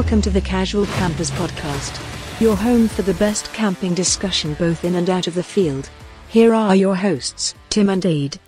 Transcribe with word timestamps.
Welcome 0.00 0.22
to 0.22 0.30
the 0.30 0.40
Casual 0.40 0.86
Campers 0.86 1.30
Podcast, 1.32 2.00
your 2.40 2.56
home 2.56 2.88
for 2.88 3.02
the 3.02 3.12
best 3.12 3.52
camping 3.52 3.92
discussion 3.92 4.54
both 4.54 4.82
in 4.82 4.94
and 4.94 5.10
out 5.10 5.26
of 5.26 5.34
the 5.34 5.42
field. 5.42 5.90
Here 6.26 6.54
are 6.54 6.74
your 6.74 6.96
hosts, 6.96 7.54
Tim 7.68 7.90
and 7.90 8.06
Aid. 8.06 8.40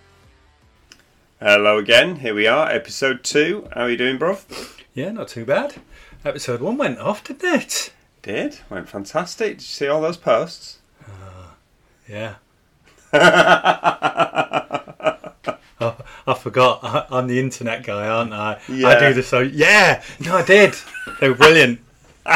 Hello 1.41 1.77
again, 1.77 2.17
here 2.17 2.35
we 2.35 2.47
are, 2.47 2.71
episode 2.71 3.23
two. 3.23 3.69
How 3.75 3.83
are 3.83 3.91
you 3.91 3.99
doing, 3.99 4.19
bruv? 4.19 4.81
Yeah, 4.95 5.13
not 5.13 5.29
too 5.29 5.45
bad. 5.45 5.75
Episode 6.25 6.63
one 6.63 6.79
went 6.79 6.99
off, 6.99 7.23
didn't 7.23 7.45
it? 7.45 7.93
Did, 8.23 8.61
went 8.71 8.89
fantastic. 8.89 9.59
Did 9.59 9.61
you 9.61 9.67
see 9.67 9.89
all 9.89 10.01
those 10.01 10.17
posts? 10.17 10.79
Ah, 11.07 11.57
yeah. 12.09 12.37
oh, 15.83 15.97
I 16.27 16.35
forgot. 16.35 16.81
I, 16.83 17.07
I'm 17.11 17.27
the 17.27 17.39
internet 17.39 17.85
guy, 17.85 18.09
aren't 18.09 18.33
I? 18.33 18.61
I 18.69 18.99
do 18.99 19.15
this. 19.15 19.29
So 19.29 19.41
yeah, 19.41 20.03
no, 20.21 20.37
I 20.37 20.43
did. 20.43 20.75
They 21.21 21.29
were 21.29 21.35
brilliant. 21.35 21.81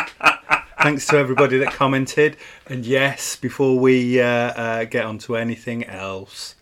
Thanks 0.82 1.06
to 1.06 1.16
everybody 1.16 1.58
that 1.58 1.72
commented. 1.72 2.36
And 2.66 2.84
yes, 2.84 3.36
before 3.36 3.78
we 3.78 4.20
uh, 4.20 4.26
uh, 4.26 4.84
get 4.84 5.04
on 5.04 5.18
to 5.18 5.36
anything 5.36 5.84
else, 5.84 6.54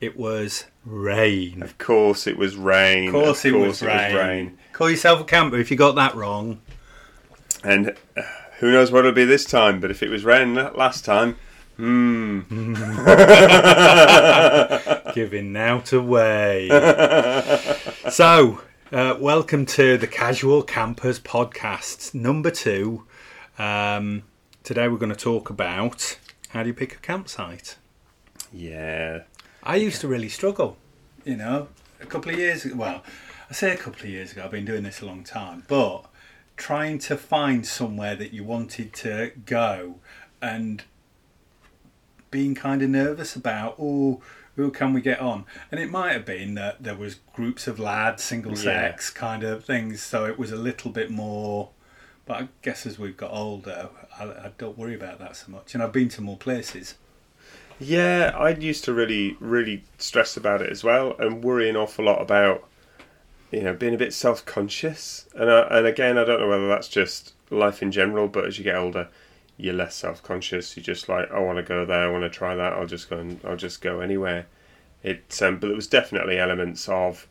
it 0.00 0.16
was 0.16 0.64
rain. 0.84 1.62
Of 1.62 1.78
course 1.78 2.26
it 2.26 2.36
was 2.36 2.56
rain. 2.56 3.08
Of 3.08 3.12
course, 3.12 3.44
it, 3.44 3.52
was, 3.52 3.82
rain. 3.82 4.58
Call 4.72 4.90
yourself 4.90 5.20
a 5.20 5.24
camper 5.24 5.58
if 5.58 5.70
you 5.70 5.76
got 5.76 5.94
that 5.94 6.14
wrong. 6.14 6.60
And 7.62 7.94
uh, 8.16 8.22
who 8.58 8.72
knows 8.72 8.90
what 8.90 9.00
it'll 9.00 9.12
be 9.12 9.24
this 9.24 9.44
time, 9.44 9.80
but 9.80 9.90
if 9.90 10.02
it 10.02 10.08
was 10.08 10.24
rain 10.24 10.54
last 10.54 11.04
time, 11.04 11.36
hmm. 11.76 12.40
giving 15.14 15.54
out 15.56 15.92
away. 15.92 16.68
so, 18.10 18.62
uh, 18.90 19.16
welcome 19.20 19.66
to 19.66 19.98
the 19.98 20.06
Casual 20.06 20.62
Campers 20.62 21.20
podcast, 21.20 22.14
number 22.14 22.50
two. 22.50 23.04
Um, 23.58 24.22
today 24.62 24.88
we're 24.88 24.96
going 24.96 25.12
to 25.12 25.18
talk 25.18 25.50
about 25.50 26.18
how 26.48 26.62
do 26.62 26.68
you 26.68 26.74
pick 26.74 26.94
a 26.94 26.98
campsite. 26.98 27.76
Yeah. 28.52 29.24
I 29.62 29.76
used 29.76 30.00
to 30.00 30.08
really 30.08 30.30
struggle, 30.30 30.78
you 31.24 31.36
know, 31.36 31.68
a 32.00 32.06
couple 32.06 32.32
of 32.32 32.38
years 32.38 32.64
ago. 32.64 32.76
Well, 32.76 33.04
I 33.50 33.52
say 33.52 33.72
a 33.72 33.76
couple 33.76 34.00
of 34.00 34.08
years 34.08 34.32
ago, 34.32 34.44
I've 34.44 34.50
been 34.50 34.64
doing 34.64 34.82
this 34.82 35.02
a 35.02 35.06
long 35.06 35.24
time, 35.24 35.64
but 35.68 36.06
trying 36.56 36.98
to 37.00 37.18
find 37.18 37.66
somewhere 37.66 38.16
that 38.16 38.32
you 38.32 38.44
wanted 38.44 38.94
to 38.94 39.32
go 39.44 39.96
and 40.40 40.84
being 42.30 42.54
kind 42.54 42.80
of 42.80 42.88
nervous 42.88 43.36
about, 43.36 43.76
oh, 43.78 44.22
who 44.56 44.70
can 44.70 44.92
we 44.92 45.00
get 45.00 45.20
on? 45.20 45.44
And 45.70 45.80
it 45.80 45.90
might 45.90 46.12
have 46.12 46.24
been 46.24 46.54
that 46.54 46.82
there 46.82 46.94
was 46.94 47.16
groups 47.34 47.66
of 47.66 47.78
lads, 47.78 48.22
single 48.22 48.56
sex 48.56 49.10
kind 49.10 49.42
of 49.44 49.64
things, 49.64 50.02
so 50.02 50.26
it 50.26 50.38
was 50.38 50.52
a 50.52 50.56
little 50.56 50.90
bit 50.90 51.10
more. 51.10 51.70
But 52.26 52.42
I 52.42 52.48
guess 52.60 52.86
as 52.86 52.98
we've 52.98 53.16
got 53.16 53.32
older, 53.32 53.88
I, 54.18 54.24
I 54.24 54.50
don't 54.58 54.78
worry 54.78 54.94
about 54.94 55.18
that 55.18 55.36
so 55.36 55.50
much. 55.50 55.74
And 55.74 55.82
I've 55.82 55.92
been 55.92 56.08
to 56.10 56.20
more 56.20 56.36
places. 56.36 56.94
Yeah, 57.80 58.32
I 58.36 58.50
used 58.50 58.84
to 58.84 58.92
really, 58.92 59.36
really 59.40 59.84
stress 59.98 60.36
about 60.36 60.62
it 60.62 60.70
as 60.70 60.84
well 60.84 61.16
and 61.18 61.42
worry 61.42 61.68
an 61.68 61.76
awful 61.76 62.04
lot 62.04 62.22
about, 62.22 62.68
you 63.50 63.62
know, 63.62 63.74
being 63.74 63.94
a 63.94 63.98
bit 63.98 64.12
self 64.14 64.44
conscious. 64.44 65.26
And, 65.34 65.50
I, 65.50 65.78
and 65.78 65.86
again, 65.86 66.16
I 66.16 66.24
don't 66.24 66.40
know 66.40 66.48
whether 66.48 66.68
that's 66.68 66.88
just 66.88 67.32
life 67.50 67.82
in 67.82 67.90
general, 67.90 68.28
but 68.28 68.46
as 68.46 68.58
you 68.58 68.64
get 68.64 68.76
older, 68.76 69.08
you're 69.62 69.72
less 69.74 69.94
self 69.94 70.22
conscious. 70.24 70.76
You're 70.76 70.82
just 70.82 71.08
like, 71.08 71.30
I 71.30 71.38
want 71.38 71.58
to 71.58 71.62
go 71.62 71.86
there, 71.86 72.08
I 72.08 72.10
want 72.10 72.24
to 72.24 72.30
try 72.30 72.56
that, 72.56 72.72
I'll 72.72 72.86
just 72.86 73.08
go 73.08 73.18
and 73.18 73.40
I'll 73.44 73.56
just 73.56 73.80
go 73.80 74.00
anywhere. 74.00 74.46
It, 75.04 75.40
um, 75.40 75.58
but 75.58 75.68
there 75.68 75.76
was 75.76 75.86
definitely 75.86 76.38
elements 76.38 76.88
of, 76.88 77.28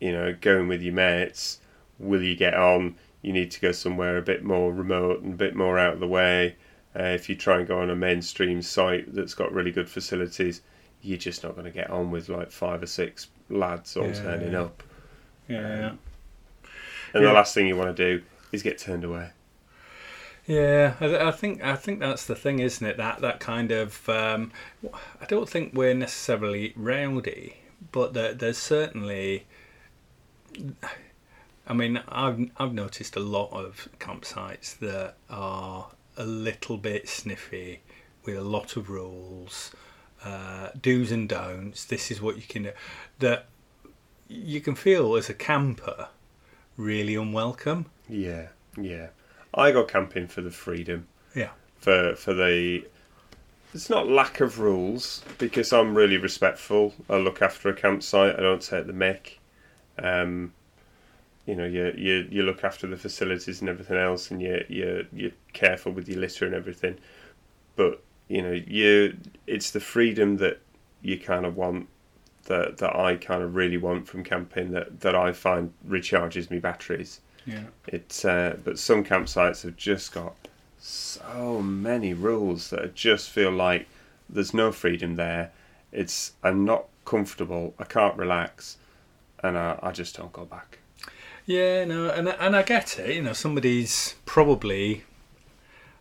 you 0.00 0.10
know, 0.12 0.34
going 0.40 0.66
with 0.66 0.82
your 0.82 0.94
mates. 0.94 1.60
Will 2.00 2.22
you 2.22 2.34
get 2.34 2.54
on? 2.54 2.96
You 3.22 3.32
need 3.32 3.52
to 3.52 3.60
go 3.60 3.70
somewhere 3.70 4.16
a 4.18 4.22
bit 4.22 4.42
more 4.42 4.72
remote 4.72 5.22
and 5.22 5.34
a 5.34 5.36
bit 5.36 5.54
more 5.54 5.78
out 5.78 5.94
of 5.94 6.00
the 6.00 6.08
way. 6.08 6.56
Uh, 6.98 7.04
if 7.04 7.28
you 7.28 7.36
try 7.36 7.58
and 7.58 7.68
go 7.68 7.78
on 7.78 7.90
a 7.90 7.94
mainstream 7.96 8.62
site 8.62 9.14
that's 9.14 9.34
got 9.34 9.52
really 9.52 9.70
good 9.70 9.88
facilities, 9.88 10.62
you're 11.02 11.18
just 11.18 11.44
not 11.44 11.52
going 11.54 11.66
to 11.66 11.70
get 11.70 11.88
on 11.90 12.10
with 12.10 12.28
like 12.28 12.50
five 12.50 12.82
or 12.82 12.86
six 12.86 13.28
lads 13.48 13.96
all 13.96 14.08
Yeah. 14.08 14.22
turning 14.22 14.54
up. 14.56 14.82
Yeah. 15.48 15.90
And 17.12 17.22
Yeah. 17.22 17.28
the 17.28 17.32
last 17.32 17.54
thing 17.54 17.68
you 17.68 17.76
want 17.76 17.96
to 17.96 18.18
do 18.18 18.24
is 18.50 18.62
get 18.64 18.78
turned 18.78 19.04
away. 19.04 19.30
Yeah, 20.50 20.94
I, 20.98 21.28
I 21.28 21.30
think 21.30 21.62
I 21.62 21.76
think 21.76 22.00
that's 22.00 22.26
the 22.26 22.34
thing, 22.34 22.58
isn't 22.58 22.84
it? 22.84 22.96
That 22.96 23.20
that 23.20 23.38
kind 23.38 23.70
of 23.70 24.08
um, 24.08 24.50
I 25.20 25.24
don't 25.26 25.48
think 25.48 25.74
we're 25.74 25.94
necessarily 25.94 26.72
rowdy, 26.74 27.58
but 27.92 28.14
there, 28.14 28.34
there's 28.34 28.58
certainly. 28.58 29.46
I 31.68 31.72
mean, 31.72 32.02
I've 32.08 32.50
I've 32.56 32.74
noticed 32.74 33.14
a 33.14 33.20
lot 33.20 33.52
of 33.52 33.88
campsites 34.00 34.76
that 34.80 35.14
are 35.30 35.92
a 36.16 36.24
little 36.24 36.78
bit 36.78 37.08
sniffy, 37.08 37.82
with 38.24 38.36
a 38.36 38.42
lot 38.42 38.76
of 38.76 38.90
rules, 38.90 39.70
uh, 40.24 40.70
do's 40.82 41.12
and 41.12 41.28
don'ts. 41.28 41.84
This 41.84 42.10
is 42.10 42.20
what 42.20 42.34
you 42.34 42.42
can 42.42 42.64
do. 42.64 42.72
That 43.20 43.46
you 44.26 44.60
can 44.60 44.74
feel 44.74 45.14
as 45.14 45.30
a 45.30 45.34
camper 45.34 46.08
really 46.76 47.14
unwelcome. 47.14 47.86
Yeah, 48.08 48.48
yeah. 48.76 49.10
I 49.54 49.72
go 49.72 49.84
camping 49.84 50.28
for 50.28 50.40
the 50.40 50.50
freedom. 50.50 51.06
Yeah. 51.34 51.50
For 51.78 52.14
for 52.14 52.34
the 52.34 52.84
it's 53.72 53.88
not 53.88 54.08
lack 54.08 54.40
of 54.40 54.58
rules 54.58 55.22
because 55.38 55.72
I'm 55.72 55.94
really 55.94 56.16
respectful. 56.16 56.94
I 57.08 57.16
look 57.16 57.40
after 57.40 57.68
a 57.68 57.74
campsite. 57.74 58.36
I 58.36 58.40
don't 58.40 58.62
take 58.62 58.86
the 58.86 58.92
mick. 58.92 59.38
Um, 59.98 60.52
you 61.46 61.54
know, 61.54 61.64
you 61.64 61.92
you 61.96 62.28
you 62.30 62.42
look 62.42 62.64
after 62.64 62.86
the 62.86 62.96
facilities 62.96 63.60
and 63.60 63.68
everything 63.68 63.96
else, 63.96 64.30
and 64.30 64.42
you 64.42 64.64
you 64.68 65.06
you're 65.12 65.32
careful 65.52 65.92
with 65.92 66.08
your 66.08 66.18
litter 66.18 66.46
and 66.46 66.54
everything. 66.54 66.98
But 67.76 68.02
you 68.28 68.42
know, 68.42 68.52
you 68.52 69.16
it's 69.46 69.70
the 69.70 69.80
freedom 69.80 70.36
that 70.38 70.60
you 71.02 71.18
kind 71.18 71.46
of 71.46 71.56
want 71.56 71.88
that 72.44 72.78
that 72.78 72.96
I 72.96 73.16
kind 73.16 73.42
of 73.42 73.54
really 73.54 73.76
want 73.76 74.06
from 74.08 74.24
camping 74.24 74.72
that 74.72 75.00
that 75.00 75.14
I 75.14 75.32
find 75.32 75.72
recharges 75.88 76.50
me 76.50 76.58
batteries. 76.58 77.20
Yeah. 77.50 77.64
It's 77.86 78.24
uh, 78.24 78.56
but 78.64 78.78
some 78.78 79.04
campsites 79.04 79.62
have 79.62 79.76
just 79.76 80.12
got 80.12 80.34
so 80.78 81.60
many 81.60 82.14
rules 82.14 82.70
that 82.70 82.82
I 82.82 82.86
just 82.86 83.30
feel 83.30 83.50
like 83.50 83.86
there's 84.28 84.54
no 84.54 84.72
freedom 84.72 85.16
there. 85.16 85.50
It's 85.92 86.32
I'm 86.42 86.64
not 86.64 86.84
comfortable. 87.04 87.74
I 87.78 87.84
can't 87.84 88.16
relax, 88.16 88.76
and 89.42 89.58
I, 89.58 89.78
I 89.82 89.90
just 89.90 90.16
don't 90.16 90.32
go 90.32 90.44
back. 90.44 90.78
Yeah, 91.46 91.84
no, 91.84 92.10
and 92.10 92.28
and 92.28 92.54
I 92.54 92.62
get 92.62 92.98
it. 92.98 93.16
You 93.16 93.22
know, 93.22 93.32
somebody's 93.32 94.14
probably 94.26 95.04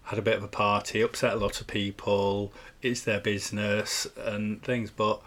had 0.04 0.20
a 0.20 0.22
bit 0.22 0.38
of 0.38 0.44
a 0.44 0.48
party, 0.48 1.02
upset 1.02 1.34
a 1.34 1.38
lot 1.38 1.60
of 1.62 1.68
people. 1.68 2.54
It's 2.81 3.02
their 3.02 3.20
business 3.20 4.08
and 4.18 4.62
things, 4.62 4.92
but 4.92 5.22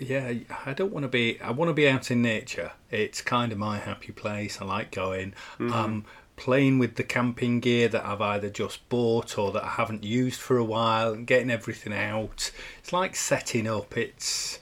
yeah, 0.00 0.34
I 0.66 0.72
don't 0.72 0.92
want 0.92 1.04
to 1.04 1.08
be. 1.08 1.40
I 1.40 1.50
want 1.50 1.68
to 1.68 1.74
be 1.74 1.88
out 1.88 2.10
in 2.10 2.22
nature. 2.22 2.72
It's 2.90 3.20
kind 3.20 3.52
of 3.52 3.58
my 3.58 3.78
happy 3.78 4.12
place. 4.12 4.60
I 4.60 4.64
like 4.64 4.90
going. 4.90 5.34
Um, 5.58 6.04
playing 6.36 6.78
with 6.78 6.94
the 6.94 7.02
camping 7.02 7.60
gear 7.60 7.88
that 7.88 8.04
I've 8.04 8.20
either 8.20 8.48
just 8.48 8.88
bought 8.88 9.36
or 9.36 9.50
that 9.52 9.64
I 9.64 9.70
haven't 9.70 10.04
used 10.04 10.40
for 10.40 10.56
a 10.56 10.64
while 10.64 11.12
and 11.12 11.26
getting 11.26 11.50
everything 11.50 11.92
out. 11.92 12.52
It's 12.78 12.92
like 12.92 13.16
setting 13.16 13.66
up. 13.66 13.96
It's, 13.96 14.58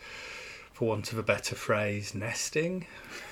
for 0.73 0.88
want 0.88 1.12
of 1.12 1.19
a 1.19 1.23
better 1.23 1.55
phrase, 1.55 2.15
nesting 2.15 2.87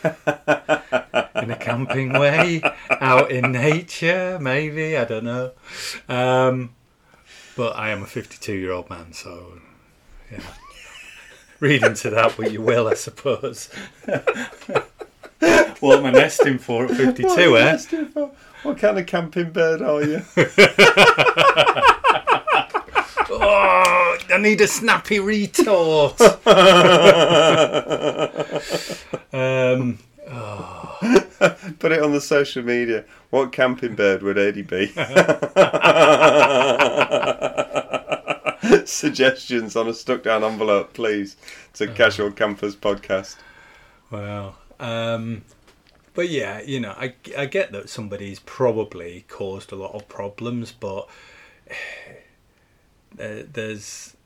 in 0.04 1.50
a 1.50 1.58
camping 1.60 2.12
way, 2.12 2.62
out 2.90 3.30
in 3.30 3.52
nature, 3.52 4.38
maybe. 4.40 4.96
I 4.96 5.04
don't 5.04 5.24
know. 5.24 5.52
Um, 6.08 6.74
but 7.56 7.76
I 7.76 7.90
am 7.90 8.02
a 8.02 8.06
52 8.06 8.52
year 8.52 8.72
old 8.72 8.90
man, 8.90 9.12
so 9.12 9.60
yeah. 10.30 10.40
Read 11.64 11.82
into 11.82 12.10
that 12.10 12.36
what 12.36 12.52
you 12.52 12.60
will, 12.60 12.88
I 12.88 12.92
suppose. 12.92 13.70
what 15.80 15.98
am 15.98 16.04
I 16.04 16.10
nesting 16.10 16.58
for 16.58 16.84
at 16.84 16.90
52, 16.90 17.56
eh? 17.56 17.78
What 18.64 18.76
kind 18.76 18.98
of 18.98 19.06
camping 19.06 19.50
bird 19.50 19.80
are 19.80 20.02
you? 20.02 20.22
Oh, 23.36 24.18
I 24.30 24.36
need 24.38 24.60
a 24.60 24.66
snappy 24.66 25.18
retort. 25.18 26.20
um, 26.20 26.36
Put 31.78 31.92
it 31.92 32.02
on 32.02 32.12
the 32.12 32.20
social 32.20 32.62
media. 32.62 33.06
What 33.30 33.52
camping 33.52 33.94
bird 33.94 34.22
would 34.22 34.38
Adi 34.38 34.60
be? 34.60 34.92
Suggestions 38.88 39.76
on 39.76 39.88
a 39.88 39.94
stuck 39.94 40.22
down 40.22 40.44
envelope, 40.44 40.92
please, 40.92 41.36
to 41.74 41.86
Casual 41.88 42.30
Campers 42.30 42.76
Podcast. 42.76 43.36
Well, 44.10 44.56
um, 44.78 45.42
but 46.14 46.28
yeah, 46.28 46.60
you 46.62 46.80
know, 46.80 46.92
I, 46.92 47.14
I 47.36 47.46
get 47.46 47.72
that 47.72 47.88
somebody's 47.88 48.40
probably 48.40 49.24
caused 49.28 49.72
a 49.72 49.76
lot 49.76 49.94
of 49.94 50.08
problems, 50.08 50.72
but 50.72 51.08
uh, 53.18 53.42
there's 53.52 54.16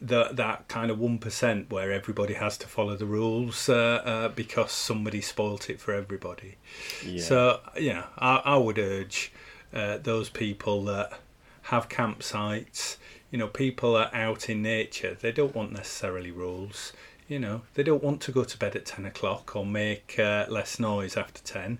the, 0.00 0.30
that 0.32 0.66
kind 0.68 0.90
of 0.90 0.98
one 0.98 1.18
percent 1.18 1.70
where 1.70 1.92
everybody 1.92 2.34
has 2.34 2.56
to 2.58 2.66
follow 2.66 2.96
the 2.96 3.06
rules 3.06 3.68
uh, 3.68 4.02
uh, 4.04 4.28
because 4.28 4.72
somebody 4.72 5.20
spoilt 5.20 5.68
it 5.70 5.80
for 5.80 5.92
everybody. 5.92 6.56
Yeah. 7.04 7.22
So 7.22 7.60
yeah, 7.78 8.04
I, 8.18 8.36
I 8.44 8.56
would 8.56 8.78
urge 8.78 9.32
uh, 9.72 9.98
those 9.98 10.30
people 10.30 10.84
that 10.84 11.20
have 11.62 11.88
campsites. 11.88 12.96
You 13.30 13.38
know, 13.38 13.46
people 13.48 13.96
are 13.96 14.10
out 14.12 14.48
in 14.50 14.62
nature. 14.62 15.16
They 15.20 15.32
don't 15.32 15.54
want 15.54 15.72
necessarily 15.72 16.30
rules. 16.30 16.92
You 17.28 17.38
know, 17.38 17.62
they 17.74 17.82
don't 17.84 18.02
want 18.02 18.20
to 18.22 18.32
go 18.32 18.42
to 18.42 18.58
bed 18.58 18.74
at 18.74 18.86
ten 18.86 19.04
o'clock 19.06 19.54
or 19.54 19.64
make 19.64 20.16
uh, 20.18 20.46
less 20.48 20.80
noise 20.80 21.16
after 21.16 21.40
ten. 21.42 21.78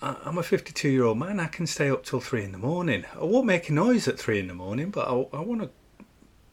I- 0.00 0.16
I'm 0.24 0.38
a 0.38 0.42
52 0.42 0.88
year 0.88 1.04
old 1.04 1.18
man. 1.18 1.38
I 1.40 1.48
can 1.48 1.66
stay 1.66 1.90
up 1.90 2.04
till 2.04 2.20
three 2.20 2.44
in 2.44 2.52
the 2.52 2.58
morning. 2.58 3.04
I 3.14 3.24
won't 3.24 3.46
make 3.46 3.68
a 3.68 3.72
noise 3.72 4.08
at 4.08 4.18
three 4.18 4.38
in 4.38 4.46
the 4.48 4.54
morning, 4.54 4.90
but 4.90 5.06
I, 5.08 5.12
I 5.36 5.40
want 5.40 5.62
to, 5.62 5.70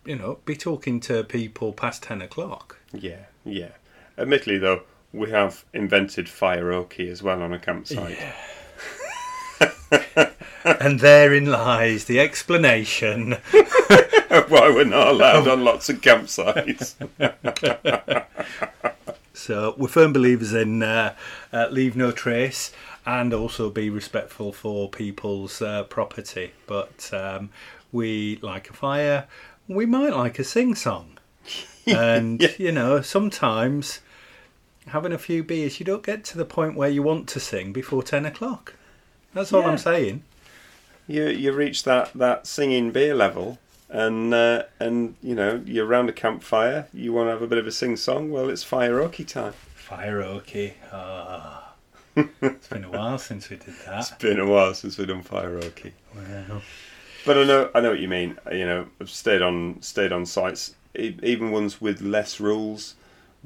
you 0.03 0.15
know, 0.15 0.39
be 0.45 0.55
talking 0.55 0.99
to 1.01 1.23
people 1.23 1.71
past 1.71 2.03
10 2.03 2.21
o'clock. 2.21 2.79
Yeah, 2.91 3.25
yeah. 3.45 3.69
Admittedly, 4.17 4.57
though, 4.57 4.81
we 5.13 5.29
have 5.31 5.63
invented 5.73 6.27
fire 6.27 6.63
fireoki 6.63 7.09
as 7.09 7.23
well 7.23 7.41
on 7.41 7.53
a 7.53 7.59
campsite. 7.59 8.17
and 10.65 10.99
therein 10.99 11.45
lies 11.45 12.05
the 12.05 12.19
explanation. 12.19 13.33
Why 13.51 14.69
we're 14.73 14.83
not 14.85 15.07
allowed 15.09 15.47
on 15.47 15.63
lots 15.63 15.87
of 15.89 16.01
campsites. 16.01 16.95
So 19.37 19.75
we're 19.77 19.89
firm 19.89 20.13
believers 20.13 20.53
in 20.53 20.81
uh, 20.81 21.13
uh, 21.51 21.67
leave 21.69 21.95
no 21.95 22.11
trace 22.11 22.71
and 23.05 23.33
also 23.33 23.69
be 23.69 23.89
respectful 23.89 24.53
for 24.53 24.89
people's 24.89 25.61
uh, 25.61 25.83
property. 25.83 26.53
But 26.65 27.09
um, 27.13 27.49
we 27.91 28.39
like 28.41 28.69
a 28.69 28.73
fire. 28.73 29.27
We 29.67 29.85
might 29.85 30.13
like 30.15 30.39
a 30.39 30.43
sing 30.43 30.73
song. 30.75 31.17
And, 31.85 32.41
Yeah. 32.41 32.47
you 32.57 32.71
know, 32.71 33.01
sometimes 33.01 33.99
having 34.87 35.11
a 35.11 35.19
few 35.19 35.43
beers, 35.43 35.79
you 35.79 35.85
don't 35.85 36.01
get 36.01 36.23
to 36.25 36.37
the 36.37 36.45
point 36.45 36.75
where 36.75 36.89
you 36.89 37.03
want 37.03 37.27
to 37.29 37.39
sing 37.39 37.71
before 37.73 38.01
10 38.01 38.25
o'clock. 38.25 38.73
That's 39.35 39.53
all 39.53 39.61
Yeah. 39.61 39.67
I'm 39.71 39.77
saying. 39.77 40.23
You 41.07 41.27
you 41.27 41.51
reach 41.51 41.83
that, 41.83 42.13
that 42.13 42.47
singing 42.47 42.91
beer 42.91 43.15
level, 43.15 43.59
and 43.89 44.33
uh, 44.33 44.63
and 44.79 45.15
you 45.21 45.35
know 45.35 45.61
you're 45.65 45.85
around 45.85 46.09
a 46.09 46.13
campfire. 46.13 46.87
You 46.93 47.13
want 47.13 47.27
to 47.27 47.31
have 47.31 47.41
a 47.41 47.47
bit 47.47 47.57
of 47.57 47.67
a 47.67 47.71
sing 47.71 47.97
song. 47.97 48.31
Well, 48.31 48.49
it's 48.49 48.63
fireoki 48.63 49.27
time. 49.27 49.53
Fireoki. 49.77 50.73
Ah. 50.91 51.73
it's 52.15 52.67
been 52.67 52.85
a 52.85 52.89
while 52.89 53.17
since 53.17 53.49
we 53.49 53.57
did 53.57 53.75
that. 53.85 53.99
It's 53.99 54.11
been 54.11 54.39
a 54.39 54.47
while 54.47 54.73
since 54.73 54.97
we've 54.97 55.07
done 55.07 55.23
fireoki. 55.23 55.91
Well, 56.15 56.61
But 57.25 57.37
I 57.37 57.43
know 57.43 57.69
I 57.75 57.81
know 57.81 57.89
what 57.91 57.99
you 57.99 58.07
mean. 58.07 58.37
You 58.51 58.65
know, 58.65 58.87
I've 59.01 59.09
stayed 59.09 59.41
on 59.41 59.81
stayed 59.81 60.11
on 60.11 60.25
sites, 60.25 60.75
even 60.95 61.51
ones 61.51 61.81
with 61.81 62.01
less 62.01 62.39
rules, 62.39 62.95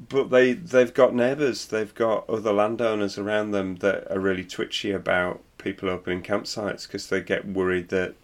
but 0.08 0.30
they 0.30 0.52
they've 0.52 0.94
got 0.94 1.14
neighbours, 1.14 1.66
they've 1.66 1.94
got 1.94 2.28
other 2.30 2.52
landowners 2.52 3.18
around 3.18 3.50
them 3.50 3.76
that 3.76 4.10
are 4.10 4.20
really 4.20 4.44
twitchy 4.44 4.92
about 4.92 5.42
people 5.62 5.88
opening 5.88 6.22
campsites 6.22 6.86
because 6.86 7.08
they 7.08 7.20
get 7.20 7.46
worried 7.46 7.88
that 7.90 8.14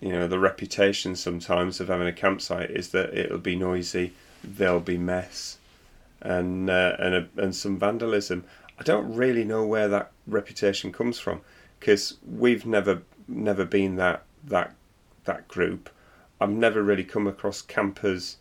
you 0.00 0.10
know 0.10 0.26
the 0.26 0.38
reputation 0.38 1.14
sometimes 1.14 1.80
of 1.80 1.88
having 1.88 2.08
a 2.08 2.12
campsite 2.12 2.70
is 2.70 2.88
that 2.90 3.16
it'll 3.16 3.38
be 3.38 3.56
noisy, 3.56 4.12
there'll 4.42 4.80
be 4.80 4.98
mess, 4.98 5.58
and 6.20 6.68
uh, 6.68 6.96
and 6.98 7.14
a, 7.14 7.28
and 7.36 7.54
some 7.54 7.78
vandalism. 7.78 8.44
I 8.78 8.82
don't 8.82 9.14
really 9.14 9.44
know 9.44 9.64
where 9.64 9.88
that 9.88 10.10
reputation 10.26 10.92
comes 10.92 11.20
from 11.20 11.42
because 11.78 12.16
we've 12.26 12.66
never 12.66 13.02
never 13.28 13.64
been 13.64 13.96
that 13.96 14.24
that 14.44 14.74
that 15.24 15.48
group. 15.48 15.90
I've 16.40 16.50
never 16.50 16.82
really 16.82 17.04
come 17.04 17.26
across 17.26 17.62
campers 17.62 18.36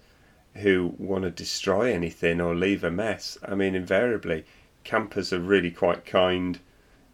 who 0.56 0.94
want 0.98 1.24
to 1.24 1.32
destroy 1.32 1.94
anything 1.94 2.40
or 2.42 2.56
leave 2.56 2.84
a 2.84 2.92
mess. 2.92 3.38
I 3.48 3.56
mean, 3.56 3.76
invariably, 3.76 4.46
campers 4.84 5.32
are 5.34 5.40
really 5.40 5.72
quite 5.72 6.06
kind, 6.06 6.60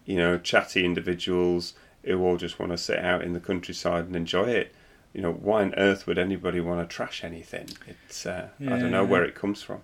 you 0.09 0.15
know, 0.15 0.39
chatty 0.39 0.83
individuals 0.83 1.75
who 2.03 2.19
all 2.23 2.35
just 2.35 2.57
want 2.57 2.71
to 2.71 2.77
sit 2.79 2.97
out 2.97 3.21
in 3.21 3.33
the 3.33 3.39
countryside 3.39 4.06
and 4.06 4.15
enjoy 4.15 4.45
it. 4.45 4.73
You 5.13 5.21
know, 5.21 5.31
why 5.31 5.61
on 5.61 5.75
earth 5.75 6.07
would 6.07 6.17
anybody 6.17 6.59
want 6.59 6.81
to 6.81 6.95
trash 6.95 7.23
anything? 7.23 7.69
It's 7.85 8.25
uh, 8.25 8.50
I 8.59 8.79
don't 8.79 8.89
know 8.89 9.06
where 9.06 9.23
it 9.23 9.35
comes 9.35 9.61
from. 9.61 9.81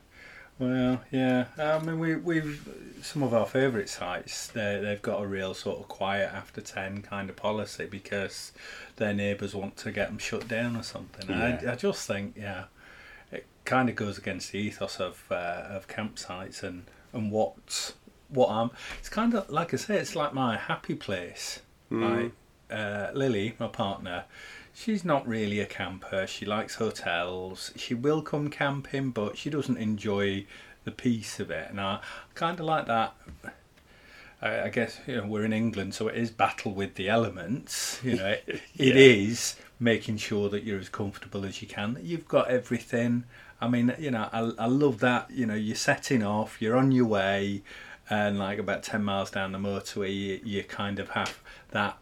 Well, 0.58 1.02
yeah. 1.12 1.46
I 1.60 1.78
mean, 1.78 2.00
we, 2.00 2.16
we've 2.16 2.68
some 3.04 3.22
of 3.22 3.36
our 3.36 3.46
favourite 3.46 3.88
sites. 3.88 4.48
They 4.48 4.80
they've 4.82 5.02
got 5.02 5.22
a 5.22 5.28
real 5.28 5.54
sort 5.54 5.80
of 5.80 5.88
quiet 5.90 6.32
after 6.34 6.60
ten 6.60 7.04
kind 7.04 7.30
of 7.30 7.36
policy 7.36 7.86
because 7.86 8.52
their 8.96 9.14
neighbours 9.14 9.54
want 9.54 9.78
to 9.78 9.92
get 9.92 10.08
them 10.08 10.18
shut 10.18 10.48
down 10.48 10.76
or 10.76 10.84
something. 10.84 11.30
Yeah. 11.30 11.60
I, 11.68 11.74
I 11.74 11.76
just 11.76 12.08
think, 12.08 12.34
yeah, 12.36 12.66
it 13.32 13.46
kind 13.64 13.90
of 13.90 13.96
goes 13.96 14.18
against 14.18 14.54
the 14.54 14.58
ethos 14.58 15.00
of 15.00 15.24
uh, 15.30 15.66
of 15.70 15.88
campsites 15.88 16.64
and 16.64 16.86
and 17.14 17.32
what 17.32 17.94
what 18.36 18.50
I'm. 18.50 18.72
It's 19.00 19.10
kind 19.10 19.34
of 19.34 19.50
like 19.50 19.74
I 19.74 19.78
say, 19.78 19.98
it's 19.98 20.16
like 20.16 20.34
my 20.34 20.58
happy 20.58 20.96
place. 20.96 21.60
Like 21.90 22.32
uh, 22.72 23.10
Lily, 23.14 23.56
my 23.60 23.68
partner, 23.68 24.26
she's 24.74 25.06
not 25.06 25.28
really 25.28 25.60
a 25.60 25.66
camper. 25.66 26.26
She 26.28 26.46
likes 26.46 26.76
hotels. 26.76 27.72
She 27.76 27.94
will 27.94 28.22
come 28.22 28.50
camping, 28.50 29.12
but 29.12 29.38
she 29.38 29.50
doesn't 29.50 29.78
enjoy 29.78 30.46
the 30.84 30.92
peace 30.92 31.40
of 31.40 31.50
it. 31.52 31.70
And 31.70 31.80
I 31.80 32.00
kind 32.34 32.60
of 32.60 32.66
like 32.66 32.88
that. 32.88 33.14
I, 34.42 34.64
I 34.64 34.70
guess 34.70 35.00
you 35.08 35.18
know 35.18 35.26
we're 35.28 35.46
in 35.46 35.54
England, 35.54 35.94
so 35.94 36.08
it 36.08 36.16
is 36.16 36.32
battle 36.32 36.74
with 36.74 36.96
the 36.96 37.08
elements. 37.10 38.00
You 38.04 38.16
know, 38.18 38.28
it, 38.28 38.44
it 38.78 38.96
Yeah. 38.96 38.96
is 38.96 39.56
making 39.80 40.18
sure 40.18 40.50
that 40.50 40.64
you're 40.64 40.80
as 40.80 40.90
comfortable 40.90 41.46
as 41.46 41.62
you 41.62 41.68
can. 41.68 41.94
That 41.94 42.04
you've 42.04 42.28
got 42.28 42.50
everything. 42.50 43.24
I 43.62 43.68
mean, 43.70 43.94
you 43.98 44.12
know, 44.12 44.28
I, 44.34 44.52
I 44.60 44.66
love 44.68 45.00
that. 45.00 45.32
You 45.32 45.46
know, 45.46 45.54
you're 45.56 45.76
setting 45.76 46.24
off, 46.24 46.62
you're 46.62 46.76
on 46.76 46.92
your 46.92 47.06
way, 47.06 47.62
and 48.10 48.38
like 48.40 48.60
about 48.60 48.84
ten 48.84 49.04
miles 49.04 49.32
down 49.32 49.52
the 49.52 49.58
motorway, 49.58 50.14
you, 50.16 50.40
you 50.44 50.64
kind 50.64 51.00
of 51.00 51.10
have 51.10 51.40
that 51.72 51.98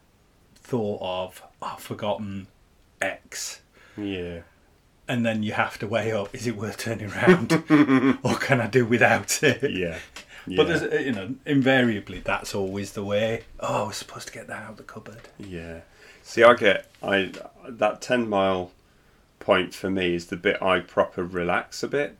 thought 0.56 1.00
of 1.02 1.42
oh, 1.62 1.74
I've 1.74 1.80
forgotten 1.82 2.48
X, 3.02 3.62
Yeah. 3.98 4.40
and 5.08 5.26
then 5.26 5.44
you 5.44 5.54
have 5.54 5.78
to 5.80 5.88
weigh 5.88 6.12
up: 6.12 6.34
is 6.34 6.48
it 6.48 6.56
worth 6.56 6.78
turning 6.78 7.12
around, 7.12 7.54
or 8.24 8.36
can 8.36 8.62
I 8.62 8.68
do 8.68 8.86
without 8.86 9.44
it? 9.44 9.72
Yeah. 9.72 10.00
But 10.46 10.68
there's, 10.68 11.06
you 11.06 11.14
know, 11.14 11.36
invariably 11.46 12.20
that's 12.20 12.54
always 12.54 12.92
the 12.92 13.04
way. 13.06 13.44
Oh, 13.62 13.86
I 13.86 13.88
was 13.88 13.96
supposed 13.96 14.28
to 14.28 14.34
get 14.34 14.48
that 14.48 14.64
out 14.64 14.72
of 14.72 14.76
the 14.78 14.84
cupboard. 14.84 15.22
Yeah. 15.40 15.80
See, 16.22 16.44
I 16.44 16.54
get 16.56 16.92
I 17.02 17.32
that 17.66 18.02
ten 18.02 18.28
mile 18.28 18.72
point 19.40 19.74
for 19.74 19.90
me 19.90 20.16
is 20.16 20.26
the 20.26 20.36
bit 20.36 20.62
I 20.62 20.82
proper 20.82 21.24
relax 21.24 21.82
a 21.82 21.88
bit. 21.88 22.18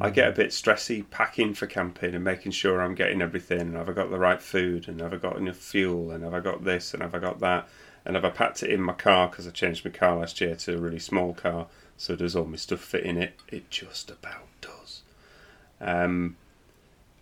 I 0.00 0.10
get 0.10 0.28
a 0.28 0.32
bit 0.32 0.50
stressy 0.50 1.04
packing 1.10 1.54
for 1.54 1.66
camping 1.66 2.14
and 2.14 2.22
making 2.22 2.52
sure 2.52 2.80
I'm 2.80 2.94
getting 2.94 3.20
everything 3.20 3.60
and 3.60 3.76
have 3.76 3.88
I 3.88 3.92
got 3.92 4.10
the 4.10 4.18
right 4.18 4.40
food 4.40 4.88
and 4.88 5.00
have 5.00 5.12
I 5.12 5.16
got 5.16 5.36
enough 5.36 5.56
fuel 5.56 6.12
and 6.12 6.22
have 6.22 6.34
I 6.34 6.40
got 6.40 6.62
this 6.62 6.94
and 6.94 7.02
have 7.02 7.14
I 7.14 7.18
got 7.18 7.40
that 7.40 7.68
and 8.04 8.14
have 8.14 8.24
I 8.24 8.30
packed 8.30 8.62
it 8.62 8.70
in 8.70 8.80
my 8.80 8.92
car 8.92 9.28
because 9.28 9.46
I 9.46 9.50
changed 9.50 9.84
my 9.84 9.90
car 9.90 10.18
last 10.18 10.40
year 10.40 10.54
to 10.54 10.76
a 10.76 10.80
really 10.80 11.00
small 11.00 11.34
car 11.34 11.66
so 11.96 12.16
does 12.16 12.36
all 12.36 12.44
my 12.44 12.56
stuff 12.56 12.80
fit 12.80 13.04
in 13.04 13.16
it? 13.16 13.34
It 13.48 13.70
just 13.70 14.10
about 14.10 14.46
does. 14.60 15.02
Um, 15.80 16.36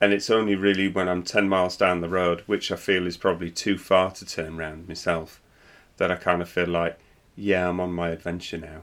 and 0.01 0.13
it's 0.13 0.31
only 0.31 0.55
really 0.55 0.89
when 0.89 1.09
I'm 1.09 1.23
10 1.23 1.49
miles 1.49 1.77
down 1.77 2.01
the 2.01 2.09
road, 2.09 2.43
which 2.47 2.73
I 2.73 2.77
feel 2.77 3.07
is 3.07 3.17
probably 3.17 3.51
too 3.51 3.77
far 3.77 4.11
to 4.13 4.25
turn 4.25 4.57
round 4.57 4.89
myself, 4.89 5.41
that 5.99 6.11
I 6.11 6.17
kind 6.17 6.41
of 6.41 6.49
feel 6.49 6.69
like, 6.69 6.99
yeah, 7.37 7.69
I'm 7.69 7.81
on 7.81 7.93
my 7.93 8.09
adventure 8.09 8.57
now. 8.57 8.83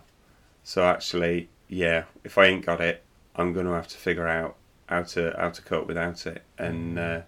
So 0.63 0.84
actually, 0.84 1.50
yeah, 1.67 2.03
if 2.24 2.38
I 2.38 2.46
ain't 2.46 2.65
got 2.65 2.81
it, 2.81 3.03
I'm 3.38 3.53
going 3.53 3.65
to 3.65 3.74
have 3.74 3.88
to 3.89 3.98
figure 3.98 4.27
out 4.27 4.56
how 4.88 5.03
to 5.03 5.36
how 5.38 5.50
to 5.50 5.62
cope 5.62 5.88
without 5.88 6.25
it, 6.25 6.44
and 6.58 6.98
uh, 6.98 7.22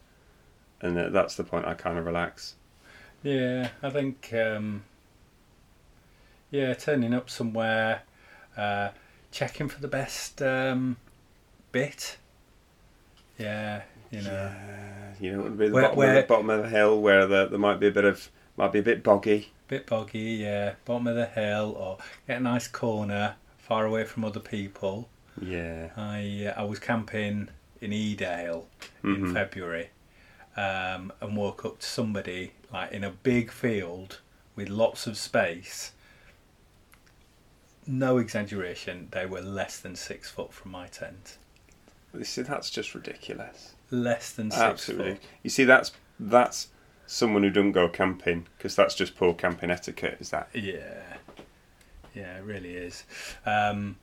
and 0.81 0.97
uh, 0.97 1.09
that's 1.09 1.35
the 1.35 1.43
point 1.43 1.65
I 1.65 1.73
kind 1.73 1.97
of 1.97 2.05
relax. 2.05 2.55
Yeah, 3.23 3.69
I 3.83 3.89
think. 3.89 4.33
Um, 4.33 4.83
yeah, 6.51 6.73
turning 6.73 7.13
up 7.13 7.29
somewhere, 7.29 8.01
uh, 8.57 8.89
checking 9.31 9.69
for 9.69 9.79
the 9.81 9.87
best 9.87 10.41
um, 10.41 10.97
bit. 11.71 12.17
Yeah, 13.37 13.83
you 14.09 14.21
know. 14.21 14.31
Yeah, 14.31 15.13
you 15.19 15.31
know, 15.33 15.39
it 15.41 15.43
would 15.43 15.57
be 15.57 15.67
the 15.67 15.73
Where- 15.73 15.83
bottom, 15.83 15.97
where- 15.97 16.17
of 16.17 16.23
the 16.23 16.27
bottom 16.27 16.49
of 16.49 16.63
the 16.63 16.69
hill 16.69 17.01
where 17.01 17.27
the, 17.27 17.47
there 17.47 17.59
might 17.59 17.79
be 17.79 17.87
a 17.87 17.91
bit 17.91 18.05
of 18.05 18.29
might 18.57 18.71
be 18.71 18.79
a 18.79 18.83
bit 18.83 19.03
boggy. 19.03 19.51
bit 19.67 19.85
boggy, 19.85 20.19
yeah, 20.41 20.73
bottom 20.85 21.07
of 21.07 21.15
the 21.15 21.27
hill, 21.27 21.75
or 21.77 21.97
get 22.27 22.37
a 22.37 22.39
nice 22.43 22.67
corner 22.67 23.35
far 23.57 23.85
away 23.85 24.03
from 24.05 24.25
other 24.25 24.39
people. 24.39 25.07
Yeah, 25.41 25.89
I 25.96 26.51
uh, 26.55 26.62
I 26.62 26.63
was 26.63 26.79
camping 26.79 27.50
in 27.81 27.91
Edale 27.91 28.65
in 29.03 29.17
Mhm. 29.27 29.34
February, 29.34 29.89
um, 30.58 31.13
and 31.22 31.36
woke 31.38 31.63
up 31.65 31.79
to 31.79 31.86
somebody 31.86 32.51
like 32.72 32.91
in 32.91 33.03
a 33.03 33.10
big 33.12 33.51
field 33.51 34.19
with 34.55 34.69
lots 34.69 35.08
of 35.08 35.17
space. 35.17 35.93
No 37.88 38.17
exaggeration, 38.17 39.08
they 39.12 39.25
were 39.25 39.41
less 39.41 39.79
than 39.79 39.96
six 39.96 40.29
foot 40.29 40.53
from 40.53 40.72
my 40.72 40.88
tent. 40.88 41.38
you 42.13 42.24
see, 42.24 42.41
that's 42.41 42.69
just 42.72 42.93
ridiculous. 42.96 43.74
Less 43.91 44.31
than 44.34 44.50
six 44.51 44.62
Absolutely. 44.62 45.13
foot. 45.15 45.24
You 45.43 45.50
see, 45.50 45.63
that's 45.63 45.91
that's 46.19 46.67
someone 47.08 47.43
who 47.43 47.50
doesn't 47.50 47.72
go 47.72 47.88
camping 47.88 48.46
because 48.58 48.75
that's 48.75 48.93
just 48.96 49.15
poor 49.15 49.34
camping 49.34 49.72
etiquette. 49.72 50.17
Is 50.19 50.29
that? 50.31 50.50
Yeah, 50.53 51.17
yeah, 52.13 52.38
it 52.38 52.43
really 52.43 52.75
is. 52.75 53.03
Um, 53.46 53.98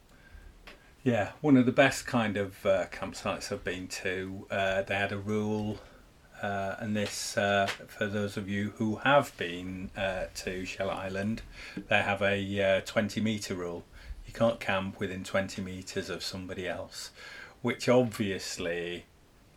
Yeah, 1.07 1.31
one 1.41 1.57
of 1.57 1.67
the 1.67 1.73
best 1.73 2.05
kind 2.05 2.37
of 2.37 2.67
uh, 2.67 2.87
campsites 2.87 3.53
I've 3.53 3.63
been 3.63 3.87
to. 3.87 4.45
Uh, 4.51 4.83
they 4.83 4.97
had 4.97 5.13
a 5.13 5.17
rule, 5.17 5.79
uh, 6.43 6.75
and 6.81 6.97
this, 6.97 7.39
uh, 7.39 7.69
for 7.87 8.09
those 8.09 8.37
of 8.37 8.49
you 8.49 8.73
who 8.79 8.97
have 8.97 9.31
been 9.37 9.93
uh, 9.97 10.25
to 10.35 10.65
Shell 10.65 10.91
Island, 10.91 11.43
they 11.77 12.03
have 12.03 12.23
a 12.23 12.79
uh, 12.79 12.81
20 12.81 13.21
metre 13.21 13.55
rule. 13.55 13.85
You 14.27 14.33
can't 14.33 14.59
camp 14.59 14.99
within 14.99 15.23
20 15.23 15.63
metres 15.63 16.11
of 16.11 16.25
somebody 16.25 16.67
else, 16.67 17.13
which 17.63 17.89
obviously, 17.89 19.05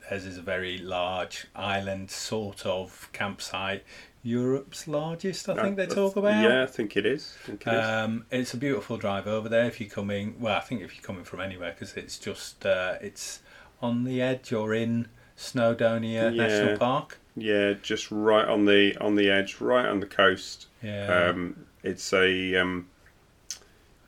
theirs 0.08 0.26
is 0.28 0.38
a 0.38 0.44
very 0.44 0.78
large 0.78 1.48
island 1.56 2.12
sort 2.12 2.64
of 2.64 3.10
campsite. 3.12 3.84
Europe's 4.22 4.88
largest, 4.88 5.48
I 5.48 5.62
think 5.62 5.78
they 5.78 5.86
talk 5.88 6.16
about. 6.16 6.44
Yeah, 6.44 6.64
I 6.64 6.66
think 6.66 6.98
it 6.98 7.06
is. 7.06 7.36
Think 7.46 7.66
it 7.66 7.74
is. 7.74 7.86
Um, 7.86 8.26
it's 8.32 8.54
a 8.54 8.58
beautiful 8.58 8.98
drive 8.98 9.28
over 9.28 9.48
there 9.48 9.66
if 9.66 9.80
you're 9.80 9.90
coming. 9.90 10.36
Well, 10.40 10.56
I 10.58 10.60
think 10.60 10.82
if 10.82 10.96
you're 10.96 11.04
coming 11.04 11.24
from 11.24 11.40
anywhere 11.40 11.72
because 11.72 11.96
it's 11.96 12.18
just 12.20 12.66
uh, 12.66 12.96
it's 13.02 13.40
on 13.82 14.04
the 14.04 14.22
edge 14.22 14.52
or 14.52 14.74
in 14.74 15.08
Snowdonia 15.38 16.36
Yeah. 16.36 16.48
National 16.48 16.78
Park. 16.78 17.18
yeah, 17.36 17.74
just 17.82 18.12
right 18.12 18.46
on 18.48 18.66
the 18.66 18.96
on 19.00 19.16
the 19.16 19.30
edge, 19.30 19.62
right 19.62 19.86
on 19.86 20.00
the 20.02 20.06
coast. 20.06 20.68
Yeah, 20.84 21.30
Um, 21.30 21.66
it's 21.82 22.12
a 22.14 22.56
um, 22.56 22.88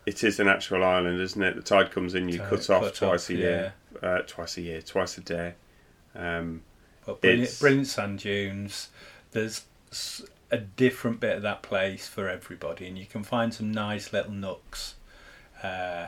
it 0.05 0.23
is 0.23 0.39
an 0.39 0.47
actual 0.49 0.83
island, 0.83 1.21
isn't 1.21 1.41
it? 1.41 1.55
The 1.55 1.61
tide 1.61 1.91
comes 1.91 2.15
in, 2.15 2.27
you 2.27 2.39
Tide 2.39 2.49
cut 2.49 2.69
off 2.69 2.83
cut 2.83 2.95
twice 2.95 3.29
a 3.29 3.35
year, 3.35 3.73
uh, 4.03 4.19
twice 4.27 4.57
a 4.57 4.61
year, 4.61 4.81
twice 4.81 5.17
a 5.17 5.21
day. 5.21 5.53
Um, 6.15 6.63
but 7.05 7.21
brilliant, 7.21 7.57
brilliant 7.61 7.87
sand 7.87 8.19
dunes. 8.19 8.89
There's 9.31 9.61
a 10.49 10.57
different 10.57 11.19
bit 11.19 11.37
of 11.37 11.41
that 11.43 11.61
place 11.61 12.07
for 12.07 12.29
everybody, 12.29 12.87
and 12.87 12.97
you 12.97 13.05
can 13.05 13.23
find 13.23 13.53
some 13.53 13.71
nice 13.71 14.11
little 14.13 14.31
nooks, 14.31 14.95
uh, 15.63 16.07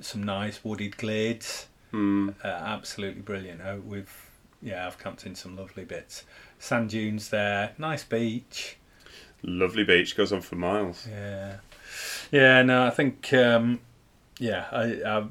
some 0.00 0.22
nice 0.22 0.64
wooded 0.64 0.96
glades. 0.96 1.66
hmm, 1.90 2.30
uh, 2.44 2.48
absolutely 2.48 3.22
brilliant. 3.22 3.60
Uh, 3.60 3.76
we've 3.84 4.30
yeah, 4.62 4.86
I've 4.86 4.98
camped 4.98 5.26
in 5.26 5.34
some 5.34 5.56
lovely 5.56 5.84
bits. 5.84 6.24
Sand 6.58 6.90
dunes 6.90 7.28
there, 7.30 7.72
nice 7.78 8.04
beach. 8.04 8.76
lovely 9.42 9.84
beach 9.84 10.16
goes 10.16 10.32
on 10.32 10.40
for 10.40 10.56
miles. 10.56 11.06
Yeah, 11.10 11.56
yeah. 12.30 12.62
No, 12.62 12.86
I 12.86 12.90
think 12.90 13.32
um, 13.34 13.80
yeah, 14.38 14.66
I, 14.72 15.02
I've 15.04 15.30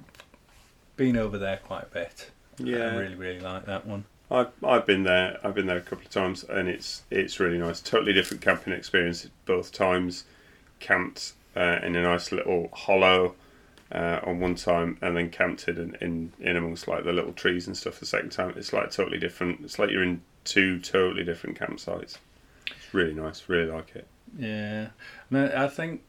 been 0.98 1.18
over 1.18 1.38
there 1.38 1.58
quite 1.58 1.84
a 1.84 1.88
bit. 1.94 2.32
Yeah, 2.58 2.86
I 2.86 2.88
really 2.88 3.16
really 3.16 3.40
like 3.40 3.66
that 3.66 3.86
one. 3.88 4.06
I've 4.32 4.52
I've 4.64 4.86
been 4.86 5.04
there. 5.04 5.40
I've 5.44 5.54
been 5.54 5.68
there 5.68 5.78
a 5.78 5.82
couple 5.82 6.06
of 6.06 6.10
times, 6.10 6.44
and 6.46 6.70
it's 6.70 7.04
it's 7.12 7.40
really 7.40 7.58
nice. 7.58 7.82
Totally 7.82 8.14
different 8.14 8.42
camping 8.42 8.74
experience 8.74 9.28
both 9.46 9.72
times. 9.74 10.24
Camped 10.80 11.34
uh, 11.56 11.80
in 11.84 11.96
a 11.96 12.02
nice 12.02 12.32
little 12.32 12.70
hollow 12.72 13.36
uh, 13.92 14.22
on 14.24 14.40
one 14.40 14.56
time, 14.56 14.98
and 15.02 15.18
then 15.18 15.30
camped 15.30 15.68
in, 15.68 15.98
in 16.00 16.32
in 16.40 16.56
amongst 16.56 16.88
like 16.88 17.04
the 17.04 17.12
little 17.12 17.34
trees 17.34 17.68
and 17.68 17.76
stuff 17.76 18.00
the 18.00 18.06
second 18.06 18.32
time. 18.32 18.54
It's 18.56 18.72
like 18.72 18.90
totally 18.92 19.20
different. 19.20 19.62
It's 19.64 19.78
like 19.78 19.90
you're 19.90 20.04
in 20.04 20.22
two 20.46 20.80
totally 20.80 21.26
different 21.26 21.60
campsites. 21.60 22.18
It's 22.68 22.94
really 22.94 23.14
nice. 23.14 23.50
Really 23.50 23.70
like 23.70 23.96
it. 23.96 24.08
Yeah, 24.40 24.88
no, 25.30 25.52
I 25.54 25.68
think 25.68 26.04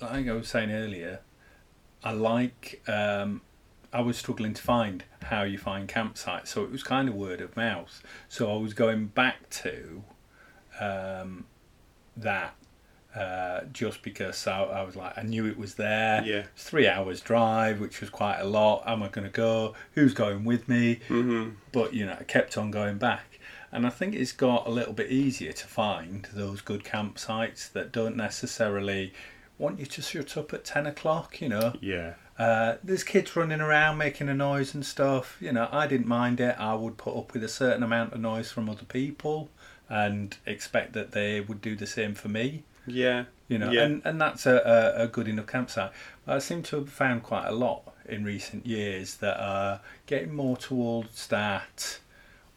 like 0.00 0.26
I 0.26 0.32
was 0.32 0.48
saying 0.48 0.72
earlier, 0.72 1.20
I 2.02 2.12
like. 2.12 2.82
Um, 2.88 3.42
I 3.92 4.00
was 4.00 4.16
struggling 4.16 4.54
to 4.54 4.62
find 4.62 5.04
how 5.24 5.42
you 5.42 5.58
find 5.58 5.88
campsites, 5.88 6.48
so 6.48 6.64
it 6.64 6.70
was 6.70 6.82
kind 6.82 7.08
of 7.08 7.14
word 7.14 7.40
of 7.40 7.56
mouth. 7.56 8.02
So 8.28 8.52
I 8.52 8.56
was 8.56 8.74
going 8.74 9.06
back 9.06 9.50
to 9.50 10.02
um, 10.80 11.44
that 12.16 12.54
uh, 13.14 13.60
just 13.72 14.02
because 14.02 14.46
I, 14.46 14.62
I 14.62 14.82
was 14.82 14.96
like, 14.96 15.16
I 15.18 15.22
knew 15.22 15.46
it 15.46 15.58
was 15.58 15.74
there. 15.74 16.22
Yeah. 16.24 16.44
It's 16.54 16.64
three 16.64 16.88
hours 16.88 17.20
drive, 17.20 17.80
which 17.80 18.00
was 18.00 18.08
quite 18.08 18.38
a 18.40 18.44
lot. 18.44 18.84
Am 18.86 19.02
I 19.02 19.08
going 19.08 19.26
to 19.26 19.32
go? 19.32 19.74
Who's 19.92 20.14
going 20.14 20.44
with 20.44 20.68
me? 20.68 21.00
hmm 21.08 21.50
but 21.72 21.94
you 21.94 22.06
know, 22.06 22.16
I 22.18 22.24
kept 22.24 22.56
on 22.56 22.70
going 22.70 22.98
back. 22.98 23.38
And 23.70 23.86
I 23.86 23.90
think 23.90 24.14
it's 24.14 24.32
got 24.32 24.66
a 24.66 24.70
little 24.70 24.92
bit 24.92 25.10
easier 25.10 25.52
to 25.52 25.66
find 25.66 26.28
those 26.34 26.60
good 26.60 26.84
campsites 26.84 27.72
that 27.72 27.90
don't 27.90 28.16
necessarily 28.16 29.14
want 29.56 29.78
you 29.78 29.86
to 29.86 30.02
shut 30.02 30.36
up 30.36 30.52
at 30.52 30.64
10 30.64 30.86
o'clock, 30.86 31.40
you 31.40 31.48
know. 31.48 31.72
Yeah. 31.80 32.14
Uh, 32.42 32.76
there's 32.82 33.04
kids 33.04 33.36
running 33.36 33.60
around 33.60 33.98
making 33.98 34.28
a 34.28 34.34
noise 34.34 34.74
and 34.74 34.84
stuff. 34.84 35.36
You 35.40 35.52
know, 35.52 35.68
I 35.70 35.86
didn't 35.86 36.08
mind 36.08 36.40
it. 36.40 36.56
I 36.58 36.74
would 36.74 36.96
put 36.96 37.16
up 37.16 37.32
with 37.32 37.44
a 37.44 37.48
certain 37.48 37.82
amount 37.82 38.12
of 38.14 38.20
noise 38.20 38.50
from 38.50 38.68
other 38.68 38.84
people 38.84 39.48
and 39.88 40.36
expect 40.46 40.92
that 40.94 41.12
they 41.12 41.40
would 41.40 41.60
do 41.60 41.76
the 41.76 41.86
same 41.86 42.14
for 42.14 42.28
me 42.28 42.62
Yeah. 42.86 43.24
you 43.48 43.58
know, 43.58 43.70
Yeah. 43.70 43.82
and, 43.84 44.02
and 44.04 44.20
that's 44.20 44.46
a, 44.46 44.56
a, 44.98 45.04
a 45.04 45.06
good 45.08 45.28
enough 45.28 45.46
campsite. 45.46 45.92
But 46.24 46.36
I 46.36 46.38
seem 46.38 46.62
to 46.64 46.76
have 46.76 46.88
found 46.88 47.22
quite 47.22 47.46
a 47.46 47.52
lot 47.52 47.82
in 48.08 48.24
recent 48.24 48.66
years 48.66 49.16
that 49.16 49.38
are 49.38 49.80
getting 50.06 50.34
more 50.34 50.56
towards 50.56 51.26
that 51.28 51.98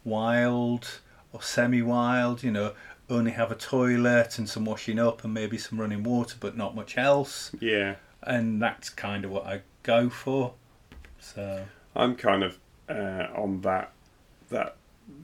wild 0.05 0.99
or 1.33 1.41
semi-wild, 1.41 2.41
you 2.43 2.51
know, 2.51 2.73
only 3.09 3.31
have 3.31 3.51
a 3.51 3.55
toilet 3.55 4.37
and 4.39 4.47
some 4.49 4.65
washing 4.65 4.97
up 4.99 5.23
and 5.23 5.33
maybe 5.33 5.57
some 5.57 5.79
running 5.79 6.03
water, 6.03 6.37
but 6.39 6.55
not 6.57 6.75
much 6.75 6.97
else. 6.97 7.51
Yeah. 7.59 7.95
And 8.23 8.61
that's 8.61 8.89
kind 8.89 9.25
of 9.25 9.31
what 9.31 9.45
I 9.45 9.61
go 9.85 10.09
for. 10.09 10.53
So 11.19 11.63
I'm 11.95 12.15
kind 12.15 12.43
of 12.43 12.59
uh, 12.89 13.27
on 13.35 13.61
that 13.61 13.93
that 14.49 14.75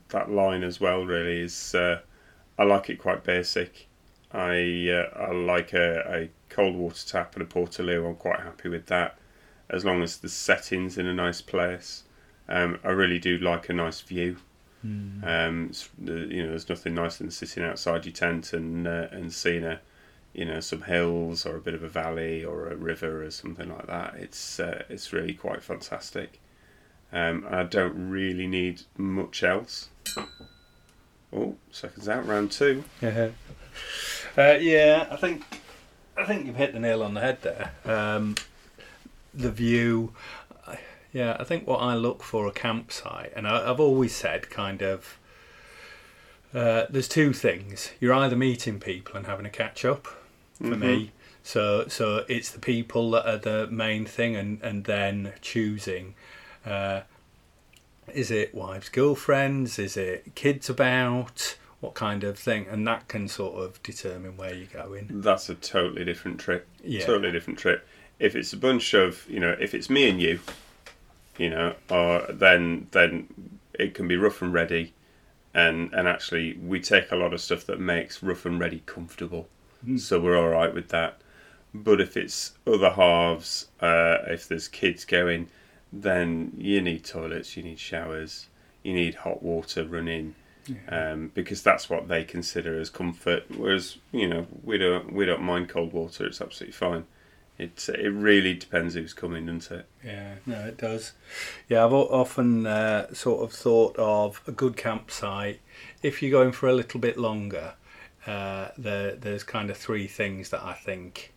that 0.10 0.32
line 0.32 0.64
as 0.64 0.80
well. 0.80 1.06
Really, 1.06 1.42
is 1.42 1.76
uh, 1.76 2.00
I 2.58 2.64
like 2.64 2.90
it 2.90 2.98
quite 2.98 3.24
basic. 3.24 3.88
I 4.32 4.90
uh, 4.90 5.20
I 5.20 5.32
like 5.32 5.74
a, 5.74 6.04
a 6.08 6.30
cold 6.50 6.76
water 6.76 7.06
tap 7.06 7.36
and 7.36 7.44
a 7.44 7.46
portaloo. 7.46 8.08
I'm 8.08 8.16
quite 8.16 8.40
happy 8.40 8.70
with 8.70 8.86
that, 8.88 9.18
as 9.70 9.84
long 9.84 10.02
as 10.02 10.18
the 10.18 10.30
settings 10.30 10.98
in 10.98 11.08
a 11.08 11.14
nice 11.14 11.42
place. 11.42 12.04
Um, 12.48 12.80
I 12.84 12.90
really 12.90 13.20
do 13.20 13.38
like 13.38 13.70
a 13.70 13.74
nice 13.74 14.02
view. 14.02 14.38
Um, 15.24 15.72
you 16.04 16.44
know, 16.44 16.50
there's 16.50 16.68
nothing 16.68 16.96
nicer 16.96 17.24
than 17.24 17.32
sitting 17.32 17.64
outside 17.64 18.06
your 18.06 18.14
tent 18.14 18.54
and 18.54 18.88
uh, 18.88 19.08
and 19.12 19.32
seeing 19.32 19.64
a, 19.64 19.80
you 20.34 20.46
know, 20.46 20.60
some 20.60 20.84
hills 20.84 21.46
or 21.46 21.58
a 21.58 21.62
bit 21.62 21.74
of 21.74 21.84
a 21.84 21.90
valley 21.90 22.44
or 22.44 22.68
a 22.70 22.76
river 22.76 23.24
or 23.24 23.32
something 23.32 23.70
like 23.70 23.88
that. 23.88 24.16
It's 24.16 24.60
uh, 24.60 24.84
it's 24.90 25.12
really 25.12 25.34
quite 25.34 25.64
fantastic. 25.64 26.40
Um, 27.14 27.46
I 27.50 27.64
don't 27.64 28.10
really 28.10 28.48
need 28.48 28.84
much 28.98 29.44
else. 29.44 29.90
Oh, 31.34 31.56
seconds 31.72 32.08
out, 32.08 32.26
round 32.26 32.52
two. 32.52 32.84
yeah, 33.02 33.30
uh, 34.38 34.58
yeah. 34.60 35.08
I 35.12 35.16
think 35.18 35.44
I 36.18 36.26
think 36.26 36.46
you've 36.46 36.56
hit 36.56 36.74
the 36.74 36.80
nail 36.80 37.04
on 37.04 37.14
the 37.14 37.22
head 37.22 37.42
there. 37.42 37.72
Um, 37.86 38.36
the 39.34 39.52
view. 39.52 40.14
Yeah, 41.14 41.36
I 41.38 41.44
think 41.44 41.68
what 41.68 41.82
I 41.82 41.96
look 41.96 42.24
for 42.24 42.48
a 42.48 42.54
campsite, 42.54 43.34
and 43.36 43.46
I, 43.46 43.70
I've 43.70 43.82
always 43.82 44.16
said, 44.16 44.50
kind 44.50 44.82
of, 44.82 45.20
uh, 46.54 46.86
there's 46.90 47.10
two 47.10 47.34
things. 47.34 47.92
You're 48.00 48.14
either 48.14 48.38
meeting 48.38 48.80
people 48.80 49.18
and 49.18 49.28
having 49.28 49.46
a 49.46 49.50
catch 49.50 49.84
up. 49.84 50.08
For 50.62 50.78
me, 50.78 51.12
so 51.44 51.88
so 51.88 52.24
it's 52.28 52.52
the 52.52 52.60
people 52.60 53.12
that 53.12 53.26
are 53.28 53.38
the 53.38 53.68
main 53.68 54.06
thing, 54.06 54.36
and 54.36 54.62
and 54.62 54.84
then 54.86 55.34
choosing. 55.42 56.16
Uh, 56.66 57.02
is 58.14 58.30
it 58.32 58.54
wives, 58.54 58.90
girlfriends? 58.90 59.80
Is 59.80 59.98
it 59.98 60.36
kids 60.36 60.70
about? 60.70 61.58
What 61.80 61.96
kind 61.96 62.24
of 62.24 62.38
thing? 62.38 62.68
And 62.70 62.86
that 62.86 63.08
can 63.08 63.28
sort 63.28 63.56
of 63.56 63.82
determine 63.82 64.38
where 64.38 64.54
you're 64.54 64.68
going. 64.68 65.08
That's 65.10 65.50
a 65.50 65.56
totally 65.56 66.06
different 66.06 66.40
trip. 66.40 66.68
Yeah. 66.84 67.04
Totally 67.04 67.32
different 67.32 67.58
trip. 67.58 67.88
If 68.20 68.36
it's 68.36 68.54
a 68.54 68.58
bunch 68.58 68.94
of, 68.94 69.28
you 69.28 69.40
know, 69.40 69.56
if 69.60 69.74
it's 69.74 69.90
me 69.90 70.08
and 70.08 70.22
you, 70.22 70.40
you 71.40 71.50
know, 71.50 71.74
or 71.90 72.28
then 72.30 72.88
then 72.92 73.28
it 73.74 73.96
can 73.96 74.08
be 74.08 74.16
rough 74.16 74.44
and 74.44 74.54
ready, 74.54 74.94
and 75.56 75.92
and 75.92 76.08
actually 76.08 76.54
we 76.64 76.80
take 76.80 77.12
a 77.12 77.16
lot 77.16 77.34
of 77.34 77.42
stuff 77.42 77.66
that 77.66 77.80
makes 77.80 78.22
rough 78.22 78.46
and 78.46 78.60
ready 78.60 78.84
comfortable, 78.86 79.48
so 79.98 80.20
we're 80.20 80.38
all 80.38 80.50
right 80.50 80.74
with 80.74 80.90
that. 80.90 81.22
But 81.74 82.02
if 82.02 82.18
it's 82.18 82.54
other 82.68 82.92
halves, 82.92 83.68
uh, 83.80 84.18
if 84.28 84.48
there's 84.48 84.68
kids 84.68 85.06
going, 85.06 85.48
then 85.92 86.54
you 86.58 86.82
need 86.82 87.06
toilets, 87.06 87.56
you 87.56 87.64
need 87.64 87.80
showers, 87.80 88.48
you 88.84 88.94
need 88.94 89.16
hot 89.16 89.42
water 89.42 89.86
running, 89.86 90.36
um, 90.90 91.32
because 91.34 91.64
that's 91.64 91.90
what 91.90 92.08
they 92.08 92.24
consider 92.24 92.80
as 92.80 92.90
comfort. 92.90 93.46
Whereas 93.56 93.98
you 94.12 94.28
know 94.28 94.48
we 94.64 94.78
don't 94.78 95.14
we 95.14 95.26
don't 95.26 95.44
mind 95.44 95.70
cold 95.70 95.94
water; 95.94 96.26
it's 96.26 96.42
absolutely 96.42 96.74
fine. 96.74 97.06
It 97.58 97.88
it 97.90 98.10
really 98.10 98.54
depends 98.54 98.96
who's 98.96 99.14
coming, 99.14 99.46
doesn't 99.46 99.80
it? 99.80 99.86
Yeah, 100.04 100.36
no, 100.46 100.60
it 100.66 100.78
does. 100.78 101.14
Yeah, 101.70 101.86
I've 101.86 101.94
often 101.94 102.66
uh, 102.66 103.14
sort 103.14 103.44
of 103.44 103.54
thought 103.54 103.96
of 103.98 104.42
a 104.48 104.52
good 104.52 104.76
campsite. 104.76 105.60
If 106.02 106.22
you're 106.22 106.32
going 106.32 106.54
for 106.54 106.68
a 106.68 106.74
little 106.74 107.00
bit 107.00 107.18
longer, 107.18 107.76
uh, 108.28 108.70
there 108.78 109.16
there's 109.16 109.44
kind 109.44 109.70
of 109.70 109.78
three 109.78 110.08
things 110.08 110.50
that 110.50 110.64
I 110.64 110.74
think 110.74 111.34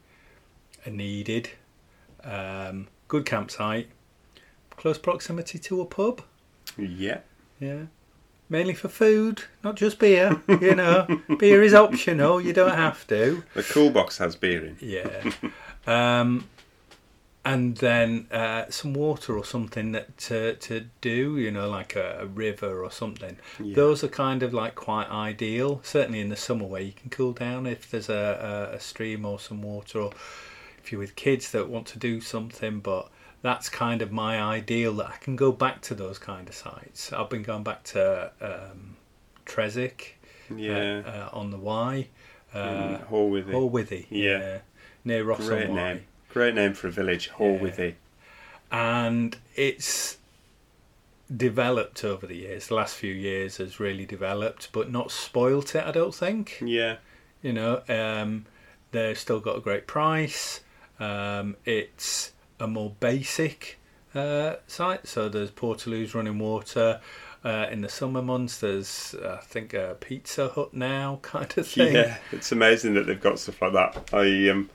are 0.87 0.91
needed. 0.93 1.51
Um, 2.23 2.89
good 3.09 3.27
campsite, 3.27 3.89
close 4.71 4.99
proximity 4.99 5.59
to 5.59 5.81
a 5.81 5.85
pub. 5.87 6.23
Yeah, 6.79 7.19
Yeah. 7.61 7.83
Mainly 8.51 8.75
for 8.75 8.89
food, 8.89 9.45
not 9.63 9.75
just 9.75 9.99
beer. 9.99 10.43
You 10.49 10.75
know, 10.75 11.07
beer 11.39 11.63
is 11.63 11.73
optional. 11.73 12.41
You 12.41 12.53
don't 12.53 12.77
have 12.77 13.07
to. 13.07 13.43
the 13.55 13.63
cool 13.63 13.91
box 13.91 14.19
has 14.19 14.37
beer 14.37 14.65
in. 14.67 14.77
Yeah. 14.81 15.33
Um, 15.87 16.47
and 17.45 17.77
then 17.77 18.27
uh, 18.31 18.65
some 18.71 18.95
water 18.95 19.37
or 19.37 19.45
something 19.45 19.93
that 19.93 20.17
to, 20.17 20.55
to 20.57 20.87
do, 21.01 21.37
you 21.39 21.51
know, 21.51 21.69
like 21.69 21.95
a, 21.95 22.19
a 22.21 22.27
river 22.27 22.83
or 22.83 22.91
something. 22.91 23.37
Yeah. 23.63 23.75
Those 23.77 24.03
are 24.03 24.09
kind 24.09 24.43
of 24.43 24.55
like 24.55 24.75
quite 24.75 25.09
ideal, 25.11 25.81
certainly 25.83 26.21
in 26.21 26.31
the 26.31 26.37
summer 26.37 26.65
where 26.65 26.81
you 26.81 26.93
can 26.93 27.11
cool 27.11 27.33
down 27.33 27.67
if 27.67 27.91
there's 27.91 28.09
a, 28.09 28.71
a, 28.73 28.77
a 28.77 28.81
stream 28.81 29.27
or 29.27 29.39
some 29.39 29.61
water, 29.63 30.01
or 30.01 30.13
if 30.83 30.91
you're 30.91 30.99
with 31.01 31.17
kids 31.17 31.51
that 31.53 31.69
want 31.69 31.87
to 31.89 31.99
do 31.99 32.21
something. 32.21 32.81
But 32.81 33.11
that's 33.43 33.69
kind 33.69 34.01
of 34.01 34.11
my 34.11 34.41
ideal 34.41 34.95
that 34.95 35.07
I 35.07 35.17
can 35.19 35.37
go 35.37 35.53
back 35.53 35.83
to 35.83 35.95
those 35.95 36.19
kind 36.19 36.49
of 36.49 36.55
sites. 36.55 37.13
I've 37.13 37.29
been 37.29 37.43
going 37.43 37.63
back 37.63 37.85
to 37.85 38.31
um, 38.41 38.97
Tresseck 39.45 40.13
Yeah. 40.57 41.03
uh, 41.05 41.11
uh, 41.11 41.29
on 41.35 41.51
the 41.51 41.59
Wye, 41.59 42.09
uh, 42.55 42.99
Hoarwithy. 43.11 43.51
Hoarwithy, 43.53 44.07
Yeah. 44.09 44.59
near 45.05 45.25
Ross 45.25 45.47
Great 45.47 45.69
on 45.69 45.77
Wye. 45.77 45.93
name. 45.95 46.05
Great 46.35 46.57
name 46.57 46.75
for 46.75 46.89
a 46.89 46.91
village, 46.91 47.31
Hoarwithy. 47.31 47.95
and 48.73 49.37
it's 49.55 50.19
developed 51.35 52.03
over 52.05 52.27
the 52.27 52.35
years. 52.35 52.67
The 52.67 52.75
last 52.75 52.97
few 52.97 53.15
years 53.15 53.59
has 53.59 53.79
really 53.79 54.05
developed, 54.05 54.71
but 54.73 54.91
not 54.91 55.13
spoilt 55.13 55.77
it. 55.77 55.85
I 55.87 55.93
don't 55.93 56.13
think. 56.13 56.61
Yeah. 56.61 56.97
You 57.41 57.53
know, 57.53 57.83
um, 57.89 58.47
they've 58.91 59.17
still 59.17 59.39
got 59.39 59.57
a 59.57 59.61
great 59.61 59.87
price. 59.87 60.61
Um, 60.99 61.55
it's 61.65 62.33
a 62.59 62.67
more 62.67 62.91
basic 62.99 63.79
uh, 64.13 64.57
site, 64.67 65.07
so 65.07 65.29
there's 65.29 65.53
Portaloos 65.53 66.15
running 66.15 66.41
water. 66.41 67.01
Uh, 67.45 67.67
in 67.71 67.83
the 67.83 67.89
summer 67.89 68.23
months, 68.23 68.59
there's 68.59 69.15
I 69.25 69.37
think 69.37 69.73
a 69.73 69.97
Pizza 70.01 70.49
Hut 70.49 70.75
now 70.75 71.21
kind 71.23 71.57
of 71.57 71.69
thing. 71.69 71.95
Yeah, 71.95 72.17
it's 72.33 72.51
amazing 72.51 72.95
that 72.95 73.07
they've 73.07 73.21
got 73.21 73.39
stuff 73.39 73.63
like 73.63 73.75
that. 73.75 74.13
I, 74.13 74.49
um, 74.49 74.69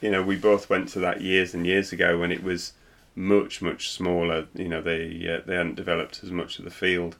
you 0.00 0.10
know, 0.10 0.22
we 0.22 0.36
both 0.36 0.70
went 0.70 0.88
to 0.90 1.00
that 1.00 1.20
years 1.20 1.54
and 1.54 1.66
years 1.66 1.92
ago 1.92 2.18
when 2.18 2.32
it 2.32 2.42
was 2.42 2.72
much 3.14 3.60
much 3.60 3.90
smaller. 3.90 4.46
You 4.54 4.68
know, 4.68 4.80
they 4.80 5.06
uh, 5.28 5.44
they 5.46 5.56
hadn't 5.56 5.74
developed 5.74 6.20
as 6.22 6.30
much 6.30 6.58
of 6.58 6.64
the 6.64 6.70
field, 6.70 7.16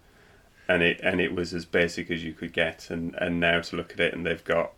and 0.68 0.82
it 0.82 1.00
and 1.02 1.20
it 1.20 1.35
was 1.35 1.52
as 1.54 1.64
basic 1.64 2.11
as 2.11 2.25
you 2.25 2.32
could 2.32 2.52
get. 2.52 2.90
And 2.90 3.14
and 3.16 3.40
now 3.40 3.61
to 3.61 3.76
look 3.76 3.92
at 3.92 4.00
it, 4.00 4.14
and 4.14 4.25
they've 4.25 4.44
got, 4.44 4.73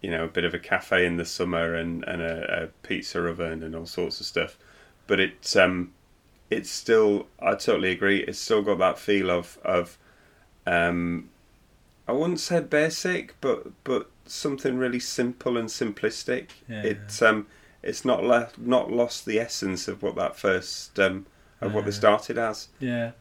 you 0.00 0.10
know, 0.10 0.24
a 0.24 0.28
bit 0.28 0.44
of 0.44 0.54
a 0.54 0.58
cafe 0.58 1.06
in 1.06 1.16
the 1.16 1.24
summer 1.24 1.74
and 1.74 2.04
and 2.04 2.20
a, 2.22 2.64
a 2.64 2.66
pizza 2.86 3.20
oven 3.26 3.62
and 3.62 3.74
all 3.74 3.86
sorts 3.86 4.20
of 4.20 4.26
stuff. 4.26 4.58
But 5.06 5.20
it's 5.20 5.56
um, 5.56 5.92
it's 6.50 6.70
still. 6.70 7.26
I 7.40 7.54
totally 7.54 7.90
agree. 7.92 8.20
It's 8.20 8.38
still 8.38 8.62
got 8.62 8.78
that 8.78 8.98
feel 8.98 9.30
of 9.30 9.58
of 9.64 9.96
um, 10.66 11.30
I 12.08 12.12
wouldn't 12.12 12.40
say 12.40 12.60
basic, 12.60 13.40
but 13.40 13.68
but 13.84 14.10
something 14.32 14.78
really 14.78 15.00
simple 15.00 15.56
and 15.56 15.68
simplistic. 15.68 16.48
Yeah. 16.68 16.82
It's 16.82 17.22
um 17.22 17.46
it's 17.82 18.04
not 18.04 18.24
left 18.24 18.58
not 18.58 18.90
lost 18.90 19.26
the 19.26 19.38
essence 19.38 19.88
of 19.88 20.02
what 20.02 20.16
that 20.16 20.36
first 20.36 20.98
um 20.98 21.26
of 21.60 21.74
what 21.74 21.84
they 21.84 21.90
started 21.90 22.38
as. 22.38 22.68
Yeah, 22.78 23.12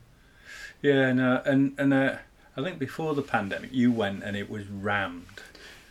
yeah, 0.81 1.11
no, 1.11 1.41
and 1.45 1.73
and 1.77 1.93
uh, 1.93 2.15
I 2.55 2.63
think 2.63 2.79
before 2.79 3.13
the 3.13 3.21
pandemic, 3.21 3.71
you 3.73 3.91
went 3.91 4.23
and 4.23 4.35
it 4.35 4.49
was 4.49 4.67
rammed. 4.67 5.41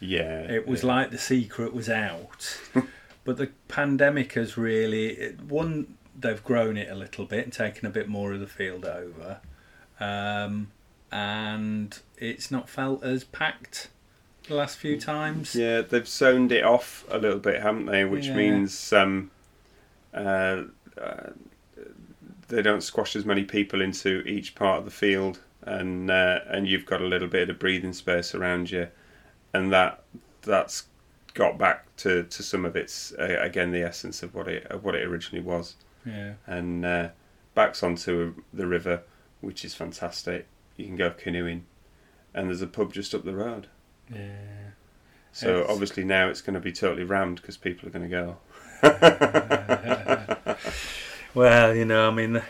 Yeah, 0.01 0.43
It 0.43 0.67
was 0.67 0.83
yeah. 0.83 0.95
like 0.95 1.11
the 1.11 1.19
secret 1.19 1.75
was 1.75 1.89
out, 1.89 2.61
but 3.25 3.37
the 3.37 3.51
pandemic 3.67 4.35
has 4.35 4.57
really 4.57 5.09
it, 5.09 5.43
one. 5.43 5.97
They've 6.19 6.43
grown 6.43 6.77
it 6.77 6.91
a 6.91 6.95
little 6.95 7.27
bit 7.27 7.45
and 7.45 7.53
taken 7.53 7.87
a 7.87 7.91
bit 7.91 8.09
more 8.09 8.33
of 8.33 8.41
the 8.41 8.47
field 8.47 8.85
over, 8.85 9.41
um, 10.01 10.71
and 11.13 11.99
it's 12.17 12.51
not 12.51 12.69
felt 12.69 13.05
as 13.05 13.25
packed 13.25 13.89
the 14.49 14.55
last 14.55 14.79
few 14.79 14.99
times. 15.01 15.55
yeah 15.55 15.81
they've 15.83 16.09
zoned 16.09 16.51
it 16.53 16.65
off 16.65 17.05
a 17.11 17.19
little 17.19 17.39
bit, 17.39 17.61
haven't 17.63 17.87
they? 17.87 18.05
Which 18.05 18.27
Yeah. 18.27 18.37
means 18.37 18.93
um 18.93 19.31
uh, 20.15 20.65
uh 21.01 21.31
they 22.49 22.63
don't 22.63 22.83
squash 22.83 23.15
as 23.15 23.25
many 23.27 23.45
people 23.45 23.83
into 23.83 24.23
each 24.23 24.55
part 24.55 24.79
of 24.79 24.85
the 24.87 24.91
field, 24.91 25.41
and 25.63 26.11
uh, 26.11 26.41
and 26.49 26.67
you've 26.67 26.87
got 26.87 27.03
a 27.03 27.07
little 27.07 27.29
bit 27.29 27.51
of 27.51 27.59
breathing 27.59 27.93
space 27.93 28.35
around 28.35 28.71
you, 28.71 28.89
and 29.53 29.71
that 29.73 30.03
that's 30.43 30.85
got 31.35 31.59
back 31.59 31.85
to, 31.99 32.23
to 32.25 32.43
some 32.43 32.65
of 32.65 32.75
its 32.75 33.13
uh, 33.19 33.37
again 33.41 33.71
the 33.71 33.83
essence 33.83 34.23
of 34.23 34.35
what 34.35 34.49
it 34.49 34.65
of 34.71 34.83
what 34.83 34.95
it 34.95 35.07
originally 35.07 35.45
was, 35.45 35.75
Yeah, 36.07 36.33
and 36.47 36.87
uh, 36.87 37.09
backs 37.55 37.83
onto 37.83 38.35
the 38.55 38.67
river, 38.67 39.03
which 39.43 39.63
is 39.63 39.75
fantastic. 39.75 40.47
You 40.79 40.87
can 40.87 40.97
go 40.97 41.11
canoeing, 41.11 41.67
and 42.33 42.49
there's 42.49 42.63
a 42.63 42.67
pub 42.67 42.95
just 42.95 43.15
up 43.15 43.25
the 43.25 43.37
road. 43.37 43.67
Yeah. 44.13 44.21
So 45.33 45.59
Yes. 45.59 45.67
obviously 45.69 46.05
now 46.05 46.29
it's 46.29 46.41
going 46.41 46.55
to 46.55 46.61
be 46.61 46.73
totally 46.73 47.05
rammed 47.05 47.41
because 47.41 47.57
people 47.57 47.89
are 47.89 47.93
going 47.93 48.11
to 48.11 48.37
go. 48.83 50.57
Well, 51.35 51.75
you 51.75 51.85
know, 51.85 52.09
I 52.09 52.11
mean, 52.11 52.43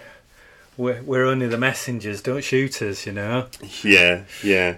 we're 0.76 1.02
we're 1.02 1.24
only 1.24 1.46
the 1.46 1.58
messengers. 1.58 2.22
Don't 2.22 2.42
shoot 2.44 2.80
us, 2.80 3.06
you 3.06 3.12
know. 3.12 3.46
Yeah, 3.82 4.22
yeah. 4.42 4.76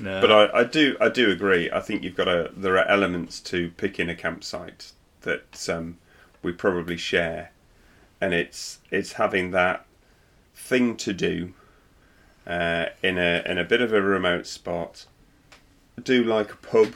No. 0.00 0.20
But 0.20 0.30
I, 0.32 0.60
I 0.60 0.64
do 0.64 0.96
I 1.00 1.08
do 1.08 1.30
agree. 1.30 1.70
I 1.70 1.80
think 1.80 2.02
you've 2.02 2.16
got 2.16 2.24
to 2.24 2.50
there 2.54 2.76
are 2.76 2.86
elements 2.86 3.40
to 3.42 3.70
picking 3.76 4.08
a 4.10 4.14
campsite 4.14 4.92
that 5.22 5.68
um, 5.70 5.98
we 6.42 6.52
probably 6.52 6.96
share, 6.96 7.52
and 8.20 8.34
it's 8.34 8.78
it's 8.90 9.12
having 9.12 9.52
that 9.52 9.86
thing 10.54 10.96
to 10.98 11.12
do 11.12 11.54
uh, 12.46 12.86
in 13.02 13.16
a 13.16 13.42
in 13.46 13.58
a 13.58 13.64
bit 13.64 13.80
of 13.80 13.92
a 13.92 14.02
remote 14.02 14.46
spot. 14.46 15.06
Do 16.02 16.24
like 16.24 16.52
a 16.52 16.56
pub, 16.56 16.94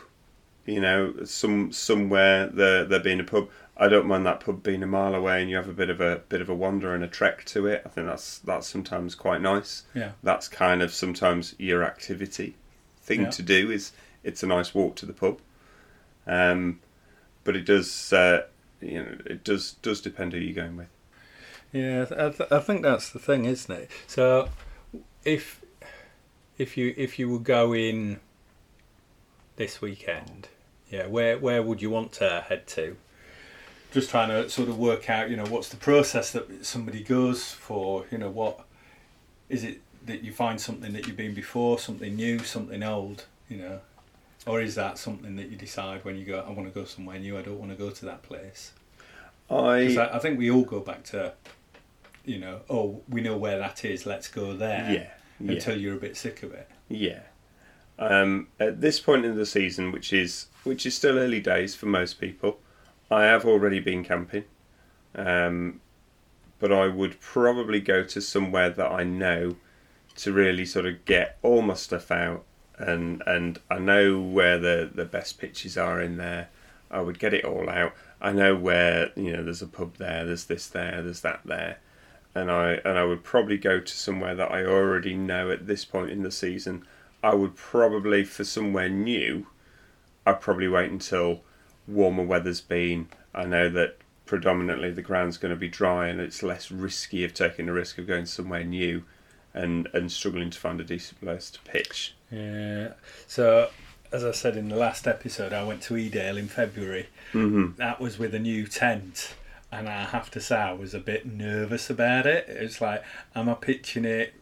you 0.67 0.81
know, 0.81 1.15
some 1.25 1.73
somewhere 1.73 2.47
there 2.49 2.85
there 2.85 3.01
being 3.01 3.21
a 3.21 3.25
pub. 3.25 3.49
I 3.77 3.89
don't 3.89 4.07
mind 4.07 4.25
that 4.27 4.39
pub 4.41 4.63
being 4.63 4.83
a 4.85 4.87
mile 4.87 5.15
away, 5.17 5.41
and 5.43 5.51
you 5.51 5.57
have 5.57 5.69
a 5.69 5.73
bit 5.73 5.91
of 5.91 6.01
a 6.01 6.23
bit 6.29 6.41
of 6.41 6.49
a 6.49 6.55
wander 6.55 6.95
and 6.95 7.03
a 7.03 7.09
trek 7.09 7.45
to 7.47 7.67
it. 7.67 7.83
I 7.85 7.89
think 7.89 8.07
that's 8.07 8.39
that's 8.39 8.67
sometimes 8.69 9.15
quite 9.15 9.41
nice 9.41 9.83
yeah. 9.95 10.13
that's 10.23 10.47
kind 10.49 10.81
of 10.83 10.93
sometimes 10.93 11.55
your 11.59 11.83
activity 11.85 12.55
thing 13.03 13.23
Yeah. 13.23 13.31
to 13.31 13.43
do 13.43 13.71
is 13.71 13.93
it's 14.23 14.43
a 14.43 14.47
nice 14.47 14.75
walk 14.75 14.95
to 14.97 15.07
the 15.07 15.13
pub 15.13 15.39
um, 16.27 16.81
but 17.43 17.55
it 17.57 17.67
does 17.67 18.13
uh, 18.13 18.45
you 18.81 19.03
know 19.03 19.19
it 19.27 19.45
does 19.45 19.73
does 19.83 20.01
depend 20.01 20.33
who 20.33 20.39
you're 20.39 20.55
going 20.55 20.77
with 20.77 20.89
Yeah, 21.73 22.07
I, 22.17 22.31
th- 22.31 22.53
I 22.53 22.61
think 22.61 22.83
that's 22.83 23.11
the 23.11 23.19
thing, 23.19 23.45
isn't 23.45 23.75
it? 23.75 23.91
So, 24.07 24.49
if 25.25 25.61
if 26.57 26.77
you 26.77 26.95
if 26.97 27.19
you 27.19 27.29
were 27.29 27.41
going 27.41 28.21
this 29.57 29.81
weekend, 29.81 30.49
yeah, 30.91 31.07
where 31.07 31.39
where 31.39 31.63
would 31.63 31.81
you 31.83 31.91
want 31.91 32.13
to 32.15 32.45
head 32.49 32.67
to? 32.69 32.97
Just 33.93 34.11
trying 34.11 34.29
to 34.29 34.51
sort 34.51 34.69
of 34.69 34.77
work 34.79 35.09
out, 35.09 35.31
you 35.31 35.37
know, 35.37 35.45
what's 35.47 35.69
the 35.69 35.77
process 35.77 36.33
that 36.33 36.67
somebody 36.67 37.03
goes 37.03 37.53
for? 37.53 38.07
You 38.11 38.19
know, 38.19 38.31
what 38.31 38.65
is 39.49 39.63
it 39.63 39.81
that 40.07 40.23
you 40.23 40.33
find 40.33 40.61
something 40.61 40.93
that 40.93 41.07
you've 41.07 41.17
been 41.17 41.35
before, 41.35 41.79
something 41.79 42.15
new, 42.17 42.41
something 42.41 42.83
old? 42.83 43.27
You 43.49 43.59
know, 43.59 43.81
or 44.47 44.61
is 44.61 44.75
that 44.75 44.99
something 44.99 45.37
that 45.37 45.49
you 45.51 45.57
decide 45.57 46.05
when 46.05 46.17
you 46.17 46.25
go? 46.25 46.41
I 46.47 46.51
want 46.51 46.67
to 46.73 46.75
go 46.81 46.85
somewhere 46.87 47.19
new. 47.19 47.39
I 47.39 47.43
don't 47.43 47.59
want 47.59 47.71
to 47.71 47.77
go 47.77 47.91
to 47.91 48.05
that 48.07 48.23
place. 48.23 48.73
I 49.49 49.97
I, 49.97 50.17
I 50.17 50.19
think 50.19 50.39
we 50.39 50.51
all 50.51 50.65
go 50.65 50.81
back 50.81 51.05
to, 51.05 51.33
you 52.25 52.39
know, 52.39 52.61
oh, 52.69 53.01
we 53.09 53.21
know 53.21 53.37
where 53.37 53.59
that 53.59 53.85
is. 53.85 54.07
Let's 54.07 54.27
go 54.29 54.55
there. 54.55 54.91
yeah 54.91 55.11
yeah 55.41 55.53
Until 55.53 55.79
you're 55.81 55.95
a 55.95 56.01
bit 56.01 56.17
sick 56.17 56.43
of 56.43 56.53
it. 56.53 56.69
yeah 56.89 57.21
um, 57.99 58.49
at 58.59 58.81
this 58.81 59.01
point 59.01 59.25
in 59.25 59.37
the 59.37 59.47
season 59.47 59.93
which 59.93 60.13
is 60.13 60.47
which 60.65 60.85
is 60.87 60.95
still 60.95 61.19
early 61.19 61.41
days 61.41 61.75
for 61.75 61.87
most 61.87 62.21
people 62.21 62.59
I 63.11 63.25
have 63.25 63.45
already 63.45 63.81
been 63.81 64.05
camping 64.05 64.45
um, 65.15 65.81
but 66.59 66.73
I 66.73 66.89
would 66.89 67.21
probably 67.21 67.81
go 67.81 68.03
to 68.05 68.21
somewhere 68.21 68.71
that 68.71 68.91
I 68.91 69.05
know 69.05 69.57
to 70.17 70.33
really 70.33 70.65
sort 70.65 70.87
of 70.87 71.05
get 71.05 71.39
all 71.43 71.63
my 71.63 71.75
stuff 71.75 72.11
out 72.11 72.45
and 72.79 73.23
and 73.27 73.59
I 73.71 73.79
know 73.79 74.21
where 74.21 74.59
the 74.59 74.91
the 74.93 75.05
best 75.05 75.39
pitches 75.39 75.77
are 75.77 76.01
in 76.01 76.17
there. 76.17 76.49
I 76.91 77.01
would 77.01 77.19
get 77.19 77.35
it 77.35 77.45
all 77.45 77.69
out. 77.69 77.95
I 78.21 78.33
know 78.33 78.55
where 78.55 79.11
you 79.17 79.33
know 79.33 79.43
there's 79.45 79.63
a 79.63 79.67
pub 79.67 79.97
there, 79.97 80.25
there's 80.25 80.45
this 80.45 80.69
there, 80.69 81.03
there's 81.03 81.21
that 81.21 81.41
there, 81.45 81.79
and 82.35 82.51
I 82.51 82.75
and 82.85 82.99
I 82.99 83.05
would 83.05 83.23
probably 83.23 83.59
go 83.59 83.81
to 83.81 83.93
somewhere 83.93 84.35
that 84.35 84.51
I 84.51 84.65
already 84.65 85.15
know 85.15 85.51
at 85.51 85.67
this 85.67 85.85
point 85.85 86.11
in 86.11 86.23
the 86.23 86.31
season. 86.31 86.85
I 87.25 87.35
would 87.35 87.57
probably 87.57 88.23
for 88.23 88.45
somewhere 88.45 88.91
new. 88.91 89.47
I'd 90.27 90.43
probably 90.43 90.69
wait 90.69 90.91
until 90.91 91.41
warmer 91.89 92.23
weather's 92.23 92.61
been. 92.61 93.09
I 93.35 93.47
know 93.47 93.71
that 93.71 93.97
predominantly 94.27 94.91
the 94.91 95.01
ground's 95.01 95.39
going 95.39 95.55
to 95.55 95.59
be 95.59 95.69
dry 95.69 96.09
and 96.09 96.21
it's 96.21 96.43
less 96.43 96.71
risky 96.71 97.25
of 97.25 97.33
taking 97.33 97.65
the 97.65 97.73
risk 97.73 97.97
of 97.97 98.07
going 98.07 98.27
somewhere 98.27 98.63
new 98.63 99.05
and 99.55 99.89
and 99.95 100.13
struggling 100.13 100.51
to 100.51 100.59
find 100.59 100.83
a 100.83 100.85
decent 100.85 101.19
place 101.23 101.49
to 101.53 101.61
pitch. 101.63 102.15
Yeah. 102.31 102.93
So, 103.27 103.71
as 104.13 104.23
I 104.23 104.33
said 104.33 104.59
in 104.59 104.69
the 104.69 104.77
last 104.77 105.07
episode, 105.07 105.55
I 105.55 105.65
went 105.65 105.81
to 105.85 105.95
Edale 105.95 106.39
in 106.39 106.49
February. 106.49 107.09
Mm-hmm. 107.33 107.77
That 107.77 108.01
was 108.01 108.19
with 108.19 108.35
a 108.35 108.39
new 108.39 108.67
tent. 108.67 109.35
And 109.73 109.89
I 109.89 110.05
have 110.05 110.31
to 110.33 110.41
say, 110.41 110.57
I 110.57 110.73
was 110.75 110.93
a 110.93 111.01
bit 111.01 111.25
nervous 111.25 111.89
about 111.89 112.27
it. 112.27 112.45
It's 112.49 112.83
like, 112.83 113.03
am 113.35 113.49
I 113.49 113.55
pitching 113.55 114.05
it? 114.05 114.35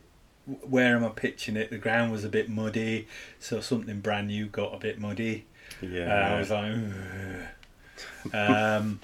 Where 0.47 0.97
am 0.97 1.05
I 1.05 1.09
pitching 1.11 1.57
it? 1.57 1.71
The 1.71 1.79
ground 1.79 2.11
was 2.13 2.25
a 2.25 2.29
bit 2.29 2.49
muddy, 2.49 3.07
so 3.39 3.61
something 3.61 4.01
brand 4.01 4.29
new 4.29 4.47
got 4.47 4.75
a 4.75 4.79
bit 4.79 4.99
muddy. 5.01 5.47
Uh, 5.83 6.35
I 6.35 6.39
was 6.39 6.51
like, 6.51 8.35
um, 8.35 9.01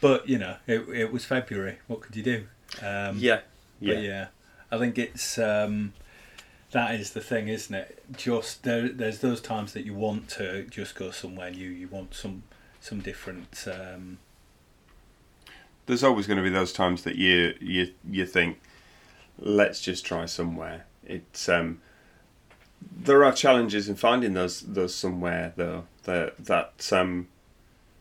but 0.00 0.28
you 0.28 0.38
know, 0.38 0.56
it, 0.66 0.80
it 0.88 1.12
was 1.12 1.24
February. 1.24 1.78
What 1.86 2.00
could 2.02 2.16
you 2.16 2.22
do? 2.22 2.44
Um, 2.82 3.18
yeah, 3.18 3.40
yeah, 3.80 3.94
But 3.94 4.02
yeah, 4.02 4.26
I 4.70 4.78
think 4.78 4.98
it's 4.98 5.38
um, 5.38 5.92
that 6.72 6.94
is 6.94 7.12
the 7.12 7.20
thing, 7.20 7.48
isn't 7.48 7.74
it? 7.74 8.02
Just 8.16 8.62
there, 8.64 8.88
there's 8.88 9.18
those 9.20 9.40
times 9.40 9.72
that 9.74 9.84
you 9.84 9.94
want 9.94 10.28
to 10.30 10.64
just 10.64 10.94
go 10.94 11.10
somewhere 11.10 11.50
new. 11.50 11.68
You 11.68 11.88
want 11.88 12.14
some 12.14 12.42
some 12.80 13.00
different. 13.00 13.64
Um, 13.66 14.18
There's 15.86 16.04
always 16.04 16.26
going 16.26 16.38
to 16.38 16.42
be 16.42 16.50
those 16.50 16.72
times 16.72 17.02
that 17.04 17.16
you 17.16 17.54
you 17.60 17.92
you 18.10 18.26
think, 18.26 18.60
let's 19.42 19.80
just 19.80 20.06
try 20.06 20.24
somewhere. 20.26 20.86
It's 21.04 21.48
um, 21.48 21.80
there 22.96 23.24
are 23.24 23.32
challenges 23.32 23.88
in 23.88 23.96
finding 23.96 24.34
those 24.34 24.60
those 24.60 24.94
somewhere 24.94 25.52
though. 25.56 25.84
That 26.04 26.44
that 26.44 26.92
um, 26.92 27.28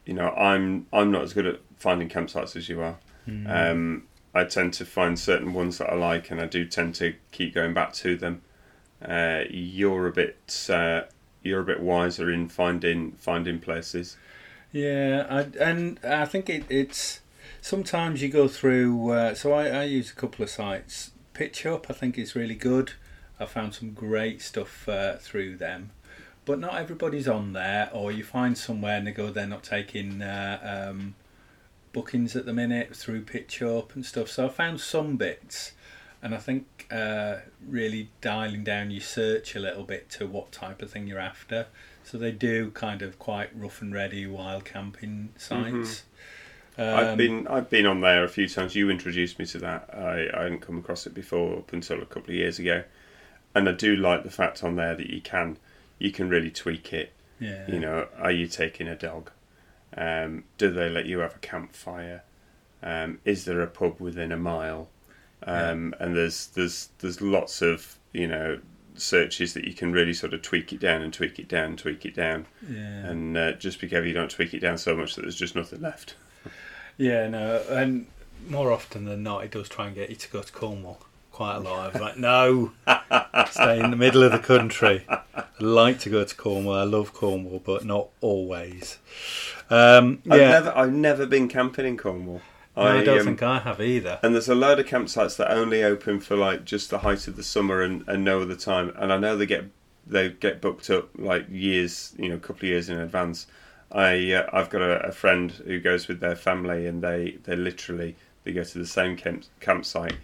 you 0.06 0.14
know, 0.14 0.30
I'm 0.30 0.88
I'm 0.94 1.12
not 1.12 1.24
as 1.24 1.34
good 1.34 1.46
at 1.46 1.60
finding 1.78 2.10
campsites 2.10 2.56
as 2.56 2.70
you 2.70 2.82
are. 2.82 2.98
Um, 3.48 4.04
I 4.34 4.46
tend 4.46 4.74
to 4.76 4.86
find 4.86 5.20
certain 5.20 5.54
ones 5.54 5.78
that 5.78 5.92
I 5.92 5.96
like, 5.96 6.32
and 6.32 6.40
I 6.40 6.46
do 6.46 6.66
tend 6.66 6.96
to 6.96 7.16
keep 7.32 7.54
going 7.54 7.74
back 7.74 7.94
to 7.94 8.16
them. 8.16 8.42
Uh, 9.04 9.44
you're 9.50 10.08
a 10.08 10.12
bit 10.12 10.70
uh, 10.70 11.02
you're 11.42 11.62
a 11.62 11.66
bit 11.66 11.82
wiser 11.82 12.32
in 12.32 12.50
finding 12.50 13.14
finding 13.14 13.60
places. 13.60 14.18
yeah, 14.72 15.26
I, 15.30 15.64
and 15.64 16.00
I 16.04 16.26
think 16.26 16.50
it, 16.50 16.66
it's 16.70 17.22
sometimes 17.62 18.22
you 18.22 18.30
go 18.30 18.48
through. 18.48 19.12
Uh, 19.12 19.34
so 19.36 19.54
I, 19.54 19.68
I 19.68 19.84
use 19.84 20.12
a 20.12 20.16
couple 20.16 20.44
of 20.44 20.50
sites. 20.50 21.11
Pitch 21.34 21.66
Up, 21.66 21.88
I 21.90 21.94
think 21.94 22.18
is 22.18 22.36
really 22.36 22.56
good. 22.56 22.94
I 23.40 23.46
found 23.46 23.74
some 23.74 23.92
great 23.92 24.42
stuff 24.42 24.88
uh, 24.88 25.16
through 25.16 25.58
them, 25.58 25.92
but 26.46 26.60
not 26.60 26.76
everybody's 26.76 27.28
on 27.28 27.54
there. 27.54 27.90
Or 27.92 28.12
you 28.12 28.24
find 28.24 28.58
somewhere 28.58 28.98
and 28.98 29.08
they 29.08 29.12
go, 29.12 29.32
they're 29.32 29.48
not 29.48 29.64
taking 29.64 30.22
uh, 30.22 30.88
um, 30.92 31.16
bookings 31.92 32.36
at 32.36 32.46
the 32.46 32.54
minute 32.54 32.96
through 32.96 33.22
Pitch 33.22 33.62
Up 33.62 33.96
and 33.96 34.06
stuff. 34.06 34.30
So 34.30 34.46
I 34.46 34.50
found 34.50 34.80
some 34.80 35.18
bits, 35.18 35.72
and 36.22 36.36
I 36.36 36.38
think 36.38 36.88
uh, 36.92 37.38
really 37.68 38.10
dialing 38.22 38.64
down 38.64 38.92
your 38.92 39.02
search 39.02 39.56
a 39.56 39.60
little 39.60 39.84
bit 39.84 40.10
to 40.12 40.28
what 40.28 40.52
type 40.52 40.82
of 40.82 40.92
thing 40.92 41.08
you're 41.08 41.20
after. 41.20 41.68
So 42.04 42.18
they 42.18 42.32
do 42.32 42.72
kind 42.72 43.02
of 43.02 43.18
quite 43.18 43.50
rough 43.56 43.82
and 43.82 43.94
ready 43.94 44.28
wild 44.28 44.66
camping 44.66 45.30
sites. 45.38 46.04
I've 46.11 46.11
Um, 46.84 47.18
been 47.18 47.48
I've 47.48 47.70
been 47.70 47.86
on 47.86 48.02
there 48.02 48.24
a 48.24 48.30
few 48.30 48.48
times. 48.48 48.76
You 48.76 48.90
introduced 48.90 49.40
me 49.40 49.46
to 49.48 49.58
that. 49.60 49.90
I, 49.94 50.28
I 50.34 50.44
hadn't 50.44 50.62
come 50.62 50.78
across 50.78 51.06
it 51.06 51.14
before 51.14 51.58
up 51.58 51.74
until 51.74 52.02
a 52.02 52.06
couple 52.06 52.30
of 52.30 52.36
years 52.36 52.60
ago, 52.60 52.84
and 53.56 53.68
I 53.68 53.74
do 53.74 53.96
like 53.96 54.24
the 54.24 54.32
fact 54.32 54.64
on 54.64 54.76
there 54.76 54.96
that 54.96 55.10
you 55.10 55.22
can 55.22 55.58
you 56.00 56.12
can 56.12 56.30
really 56.30 56.50
tweak 56.52 56.94
it. 56.94 57.14
yeah, 57.40 57.70
You 57.70 57.80
know, 57.80 58.08
are 58.18 58.32
you 58.32 58.48
taking 58.48 58.88
a 58.88 58.96
dog? 58.96 59.32
Um, 59.96 60.46
do 60.58 60.72
they 60.72 60.90
let 60.90 61.06
you 61.06 61.20
have 61.20 61.36
a 61.36 61.40
campfire? 61.40 62.24
Um, 62.82 63.20
is 63.26 63.46
there 63.46 63.62
a 63.62 63.68
pub 63.68 64.00
within 64.00 64.32
a 64.32 64.38
mile? 64.38 64.90
Um, 65.44 65.94
And 66.00 66.16
there's 66.16 66.48
there's 66.48 66.90
there's 67.00 67.22
lots 67.22 67.62
of 67.62 67.98
you 68.14 68.28
know 68.28 68.60
searches 68.96 69.54
that 69.54 69.66
you 69.66 69.74
can 69.74 69.92
really 69.92 70.14
sort 70.14 70.34
of 70.34 70.42
tweak 70.42 70.74
it 70.74 70.80
down 70.80 71.02
and 71.02 71.14
tweak 71.14 71.40
it 71.40 71.48
down 71.48 71.66
and 71.66 71.78
tweak 71.78 72.06
it 72.06 72.16
down, 72.16 72.46
yeah. 72.70 73.08
and 73.08 73.38
uh, 73.38 73.52
just 73.54 73.80
be 73.80 73.88
careful 73.88 74.08
you 74.08 74.14
don't 74.14 74.32
tweak 74.32 74.54
it 74.54 74.60
down 74.60 74.78
so 74.78 74.96
much 74.96 75.16
that 75.16 75.22
there's 75.22 75.36
just 75.36 75.56
nothing 75.56 75.82
left. 75.82 76.16
Yeah, 77.02 77.28
no, 77.30 77.64
and 77.68 78.06
more 78.48 78.72
often 78.72 79.06
than 79.06 79.24
not, 79.24 79.44
it 79.44 79.50
does 79.50 79.68
try 79.68 79.88
and 79.88 79.96
get 79.96 80.12
you 80.12 80.16
to 80.16 80.30
go 80.30 80.44
to 80.44 80.54
Cornwall 80.54 81.00
quite 81.32 81.56
a 81.56 81.60
lot. 81.60 81.80
I 81.80 81.88
was 81.88 82.00
like, 82.00 82.18
no, 82.18 82.74
stay 83.50 83.80
in 83.80 83.90
the 83.90 83.98
middle 83.98 84.22
of 84.22 84.32
the 84.32 84.38
country. 84.38 85.08
I 85.10 85.24
like 85.60 85.98
to 86.02 86.12
go 86.12 86.24
to 86.24 86.36
Cornwall. 86.36 86.76
I 86.76 86.84
love 86.84 87.12
Cornwall, 87.12 87.60
but 87.66 87.86
not 87.86 88.10
always. 88.22 89.00
Um, 89.72 90.22
I've 90.30 90.40
yeah, 90.40 90.50
never 90.52 90.78
I've 90.78 90.94
never 90.94 91.26
been 91.26 91.48
camping 91.48 91.88
in 91.88 91.98
Cornwall. 91.98 92.42
no, 92.78 92.84
I, 92.84 93.04
don't 93.04 93.22
um, 93.22 93.26
think 93.26 93.42
I 93.42 93.58
have 93.58 93.82
either. 93.82 94.20
And 94.22 94.36
there's 94.36 94.50
a 94.50 94.54
load 94.54 94.78
of 94.78 94.86
campsites 94.86 95.38
that 95.38 95.50
only 95.50 95.84
open 95.84 96.20
for 96.20 96.36
like 96.36 96.66
just 96.66 96.92
the 96.92 97.00
height 97.00 97.28
of 97.28 97.36
the 97.36 97.44
summer 97.44 97.82
and, 97.82 98.08
and 98.08 98.24
no 98.24 98.44
other 98.44 98.56
time. 98.56 98.94
And 98.96 99.12
I 99.12 99.18
know 99.18 99.36
they 99.36 99.48
get 99.48 99.66
they 100.06 100.30
get 100.30 100.62
booked 100.62 100.92
up 100.92 101.10
like 101.18 101.48
years, 101.50 102.14
you 102.20 102.30
know, 102.30 102.36
a 102.36 102.40
couple 102.40 102.58
of 102.58 102.70
years 102.70 102.90
in 102.90 103.00
advance. 103.00 103.48
I 103.92 104.34
uh, 104.34 104.50
I've 104.54 104.70
got 104.70 104.82
a, 104.82 105.08
a 105.08 105.12
friend 105.12 105.52
who 105.52 105.80
goes 105.80 106.08
with 106.08 106.20
their 106.20 106.36
family 106.36 106.88
and 106.88 107.04
they 107.04 107.38
they 107.44 107.56
literally 107.56 108.16
they 108.44 108.54
go 108.54 108.64
to 108.64 108.78
the 108.78 108.86
same 108.86 109.16
camp, 109.16 109.46
campsite 109.60 110.18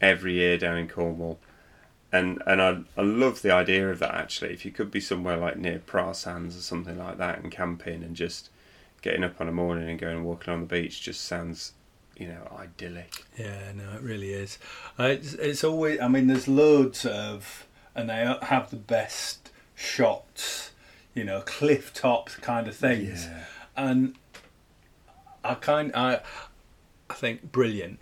every 0.00 0.34
year 0.34 0.58
down 0.58 0.76
in 0.78 0.88
Cornwall. 0.88 1.38
And 2.10 2.42
and 2.46 2.60
I 2.60 2.80
I 2.96 3.02
love 3.02 3.42
the 3.42 3.52
idea 3.52 3.88
of 3.90 3.98
that 4.00 4.14
actually. 4.14 4.52
If 4.52 4.64
you 4.64 4.70
could 4.70 4.90
be 4.90 5.00
somewhere 5.00 5.36
like 5.36 5.56
near 5.56 5.78
Praa 5.78 6.14
Sands 6.14 6.56
or 6.56 6.60
something 6.60 6.98
like 6.98 7.18
that 7.18 7.38
and 7.38 7.50
camping 7.50 8.02
and 8.02 8.16
just 8.16 8.50
getting 9.00 9.24
up 9.24 9.40
on 9.40 9.48
a 9.48 9.52
morning 9.52 9.88
and 9.88 9.98
going 9.98 10.22
walking 10.24 10.52
on 10.52 10.60
the 10.60 10.66
beach 10.66 11.02
just 11.02 11.24
sounds 11.24 11.72
you 12.16 12.28
know 12.28 12.56
idyllic. 12.58 13.24
Yeah, 13.38 13.72
no, 13.74 13.92
it 13.92 14.02
really 14.02 14.32
is. 14.32 14.58
Uh, 14.98 15.04
it's, 15.04 15.34
it's 15.34 15.64
always. 15.64 16.00
I 16.00 16.08
mean, 16.08 16.26
there's 16.26 16.48
loads 16.48 17.06
of, 17.06 17.66
and 17.94 18.10
they 18.10 18.36
have 18.42 18.70
the 18.70 18.76
best 18.76 19.50
shots. 19.74 20.71
You 21.14 21.24
know, 21.24 21.42
cliff 21.44 21.92
tops 21.92 22.36
kind 22.36 22.66
of 22.68 22.74
things, 22.76 23.28
and 23.76 24.14
I 25.44 25.54
kind 25.54 25.92
I 25.94 26.20
I 27.10 27.14
think 27.14 27.52
brilliant. 27.52 27.98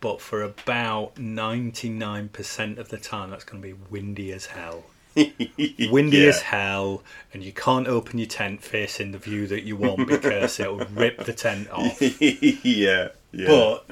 But 0.00 0.20
for 0.20 0.42
about 0.42 1.18
ninety 1.18 1.88
nine 1.88 2.28
percent 2.28 2.78
of 2.78 2.90
the 2.90 2.98
time, 2.98 3.30
that's 3.30 3.44
going 3.44 3.62
to 3.62 3.68
be 3.68 3.74
windy 3.90 4.32
as 4.32 4.46
hell. 4.46 4.84
Windy 5.16 6.18
Yeah. 6.18 6.28
as 6.28 6.42
hell, 6.42 7.02
and 7.32 7.42
you 7.42 7.50
can't 7.52 7.88
open 7.88 8.18
your 8.18 8.28
tent 8.28 8.62
facing 8.62 9.12
the 9.12 9.18
view 9.18 9.46
that 9.46 9.62
you 9.62 9.74
want 9.76 10.06
because 10.06 10.60
it'll 10.60 10.76
rip 10.76 11.24
the 11.24 11.32
tent 11.32 11.70
off 11.72 11.98
yeah, 12.20 13.08
yeah. 13.32 13.46
but 13.48 13.86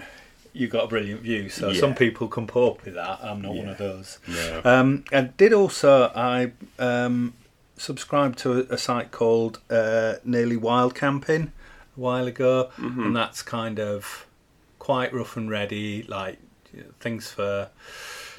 you 0.52 0.68
got 0.68 0.84
a 0.84 0.86
brilliant 0.88 1.22
view. 1.22 1.48
So 1.48 1.70
Yeah. 1.70 1.80
some 1.80 1.94
people 1.94 2.28
can 2.28 2.44
up 2.44 2.84
with 2.84 2.94
that. 2.94 3.20
I'm 3.22 3.40
not 3.40 3.54
one 3.54 3.70
of 3.70 3.78
those. 3.78 4.18
no. 4.28 4.60
Um, 4.66 5.04
I 5.10 5.22
did 5.22 5.54
also 5.54 6.12
I 6.14 6.52
um, 6.78 7.32
subscribed 7.76 8.38
to 8.40 8.52
a, 8.52 8.74
a 8.74 8.78
site 8.78 9.10
called 9.10 9.60
uh, 9.70 10.14
Nearly 10.24 10.56
Wild 10.56 10.94
Camping 10.94 11.52
a 11.96 12.00
while 12.00 12.26
ago, 12.26 12.70
and 12.76 13.16
that's 13.16 13.42
kind 13.42 13.78
of 13.78 14.26
quite 14.78 15.12
rough 15.12 15.36
and 15.36 15.50
ready, 15.50 16.02
like 16.02 16.38
you 16.72 16.80
know, 16.80 16.86
things 17.00 17.30
for 17.30 17.70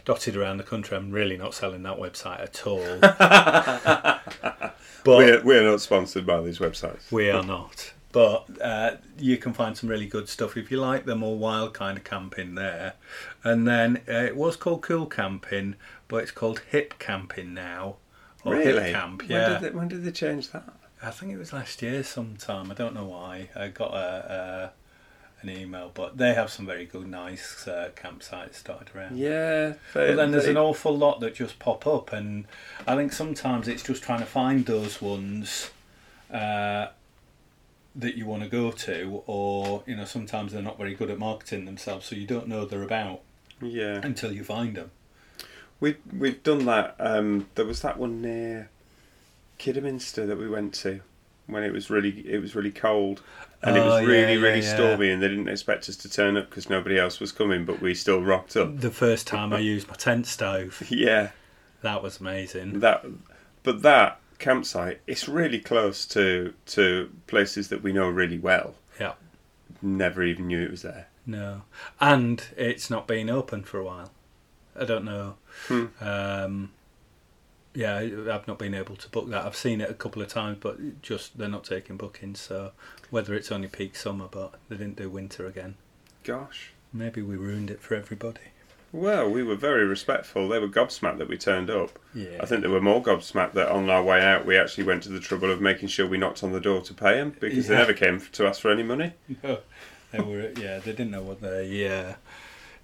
dotted 0.05 0.37
around 0.37 0.57
the 0.57 0.63
country. 0.63 0.95
I'm 0.95 1.11
really 1.11 1.37
not 1.37 1.53
selling 1.53 1.83
that 1.83 1.97
website 1.97 2.41
at 2.41 2.67
all. 2.67 2.99
but 2.99 4.75
we're, 5.05 5.43
we're 5.43 5.63
not 5.63 5.81
sponsored 5.81 6.25
by 6.25 6.41
these 6.41 6.59
websites. 6.59 7.11
we 7.11 7.29
are 7.29 7.43
not. 7.43 7.91
But 8.11 8.45
uh, 8.61 8.91
you 9.19 9.35
can 9.35 9.51
find 9.51 9.75
some 9.75 9.89
really 9.89 10.05
good 10.05 10.29
stuff 10.29 10.55
if 10.55 10.71
you 10.71 10.79
like 10.79 11.05
the 11.05 11.17
more 11.17 11.37
wild 11.37 11.73
kind 11.73 11.97
of 11.97 12.05
camping 12.05 12.55
there. 12.55 12.93
And 13.43 13.67
then 13.67 14.03
uh, 14.07 14.13
it 14.13 14.37
was 14.37 14.55
called 14.55 14.83
Cool 14.83 15.07
Camping, 15.07 15.75
but 16.07 16.17
it's 16.17 16.31
called 16.31 16.61
Hip 16.69 16.97
Camping 16.97 17.53
now. 17.53 17.97
Really? 18.51 18.91
Camp, 18.91 19.21
When 19.21 19.31
yeah. 19.31 19.49
did, 19.49 19.61
they, 19.61 19.69
when 19.77 19.87
did 19.87 20.03
they 20.03 20.11
change 20.11 20.49
that? 20.51 20.63
I 21.01 21.11
think 21.11 21.31
it 21.31 21.37
was 21.37 21.53
last 21.53 21.81
year 21.81 22.03
sometime. 22.03 22.71
I 22.71 22.73
don't 22.73 22.93
know 22.93 23.05
why. 23.05 23.49
I 23.55 23.67
got 23.67 23.93
a, 23.93 24.71
a 24.71 25.41
an 25.41 25.49
email, 25.49 25.91
but 25.93 26.17
they 26.17 26.33
have 26.33 26.49
some 26.49 26.65
very 26.65 26.85
good, 26.85 27.07
nice 27.07 27.67
uh, 27.67 27.89
campsites 27.95 28.55
started 28.55 28.89
around. 28.95 29.17
Yeah. 29.17 29.73
But 29.93 30.15
then 30.15 30.31
there's 30.31 30.45
an 30.47 30.57
awful 30.57 30.97
lot 30.97 31.19
that 31.19 31.35
just 31.35 31.59
pop 31.59 31.85
up, 31.85 32.11
and 32.13 32.45
I 32.87 32.95
think 32.95 33.13
sometimes 33.13 33.67
it's 33.67 33.83
just 33.83 34.01
trying 34.01 34.19
to 34.19 34.25
find 34.25 34.65
those 34.65 35.01
ones 35.01 35.69
uh, 36.31 36.87
that 37.95 38.15
you 38.15 38.25
want 38.25 38.43
to 38.43 38.49
go 38.49 38.71
to, 38.71 39.21
or 39.27 39.83
you 39.85 39.95
know, 39.95 40.05
sometimes 40.05 40.53
they're 40.53 40.61
not 40.61 40.77
very 40.77 40.95
good 40.95 41.11
at 41.11 41.19
marketing 41.19 41.65
themselves, 41.65 42.07
so 42.07 42.15
you 42.15 42.25
don't 42.25 42.47
know 42.47 42.65
they're 42.65 42.81
about 42.83 43.21
Yeah. 43.61 43.99
until 44.03 44.31
you 44.31 44.43
find 44.43 44.75
them. 44.75 44.91
We 45.79 45.97
we've 46.17 46.41
done 46.43 46.65
that. 46.65 46.95
Um, 46.99 47.47
there 47.55 47.65
was 47.65 47.81
that 47.81 47.97
one 47.97 48.21
near 48.21 48.69
Kidderminster 49.57 50.25
that 50.25 50.37
we 50.37 50.47
went 50.49 50.73
to 50.75 51.01
when 51.47 51.63
it 51.63 51.71
was 51.71 51.89
really 51.89 52.09
it 52.27 52.41
was 52.41 52.55
really 52.55 52.71
cold 52.71 53.21
and 53.61 53.77
it 53.77 53.79
Oh, 53.79 53.85
was 53.87 54.01
yeah, 54.01 54.07
really 54.07 54.33
yeah, 54.33 54.39
really 54.41 54.61
yeah. 54.61 54.73
stormy 54.73 55.11
and 55.11 55.21
they 55.21 55.27
didn't 55.27 55.47
expect 55.47 55.87
us 55.89 55.95
to 55.97 56.09
turn 56.09 56.37
up 56.37 56.49
because 56.49 56.69
nobody 56.69 56.97
else 56.97 57.19
was 57.19 57.31
coming, 57.31 57.65
but 57.65 57.81
we 57.81 57.93
still 57.93 58.21
rocked 58.23 58.55
up. 58.57 58.79
The 58.79 58.91
first 58.91 59.27
time 59.27 59.53
I 59.53 59.59
used 59.59 59.87
my 59.87 59.93
tent 59.95 60.25
stove, 60.27 60.83
Yeah. 60.89 61.29
that 61.81 62.01
was 62.01 62.19
amazing. 62.19 62.79
That, 62.79 63.05
but 63.63 63.81
that 63.83 64.19
campsite 64.37 64.99
it's 65.07 65.29
really 65.29 65.59
close 65.59 66.05
to 66.05 66.53
to 66.65 67.09
places 67.27 67.69
that 67.69 67.81
we 67.83 67.93
know 67.93 68.09
really 68.09 68.39
well. 68.39 68.75
Yeah. 68.99 69.13
Never 69.81 70.23
even 70.23 70.47
knew 70.47 70.61
it 70.63 70.71
was 70.71 70.81
there. 70.81 71.07
No, 71.27 71.61
and 71.99 72.43
it's 72.57 72.89
not 72.89 73.07
been 73.07 73.29
open 73.29 73.63
for 73.63 73.79
a 73.79 73.83
while. 73.83 74.11
I 74.79 74.85
don't 74.85 75.05
know. 75.05 75.35
Hmm. 75.67 75.85
Um, 76.01 76.71
yeah, 77.73 77.97
I've 77.97 78.47
not 78.47 78.57
been 78.57 78.73
able 78.73 78.95
to 78.95 79.09
book 79.09 79.29
that. 79.29 79.45
I've 79.45 79.55
seen 79.55 79.81
it 79.81 79.89
a 79.89 79.93
couple 79.93 80.21
of 80.21 80.29
times, 80.29 80.57
but 80.61 81.01
just 81.01 81.37
they're 81.37 81.49
not 81.49 81.65
taking 81.65 81.97
bookings. 81.97 82.39
So 82.39 82.71
whether 83.09 83.33
it's 83.33 83.51
only 83.51 83.67
peak 83.67 83.95
summer, 83.95 84.27
but 84.31 84.55
they 84.69 84.77
didn't 84.77 84.95
do 84.95 85.09
winter 85.09 85.45
again. 85.45 85.75
Gosh. 86.23 86.71
Maybe 86.93 87.21
we 87.21 87.35
ruined 87.35 87.69
it 87.69 87.81
for 87.81 87.95
everybody. 87.95 88.39
Well, 88.93 89.29
we 89.29 89.43
were 89.43 89.57
very 89.57 89.83
respectful. 89.83 90.47
They 90.47 90.57
were 90.57 90.69
gobsmacked 90.69 91.17
that 91.17 91.27
we 91.27 91.37
turned 91.37 91.69
up. 91.69 91.99
Yeah, 92.13 92.37
I 92.39 92.45
think 92.45 92.61
they 92.61 92.69
were 92.69 92.79
more 92.79 93.03
gobsmacked 93.03 93.51
that 93.53 93.67
on 93.67 93.89
our 93.89 94.01
way 94.01 94.21
out 94.21 94.45
we 94.45 94.57
actually 94.57 94.85
went 94.85 95.03
to 95.03 95.09
the 95.09 95.19
trouble 95.19 95.51
of 95.51 95.59
making 95.59 95.89
sure 95.89 96.07
we 96.07 96.17
knocked 96.17 96.43
on 96.43 96.53
the 96.53 96.61
door 96.61 96.79
to 96.81 96.93
pay 96.93 97.15
them 97.15 97.35
because 97.37 97.67
they 97.67 97.75
never 97.75 97.91
came 97.91 98.21
to 98.21 98.47
ask 98.47 98.61
for 98.61 98.71
any 98.71 98.83
money. 98.83 99.13
No, 99.43 99.59
they 100.11 100.19
were 100.21 100.51
yeah. 100.57 100.79
They 100.79 100.91
didn't 100.91 101.11
know 101.11 101.23
what 101.23 101.41
they 101.41 101.85
uh, 101.87 102.13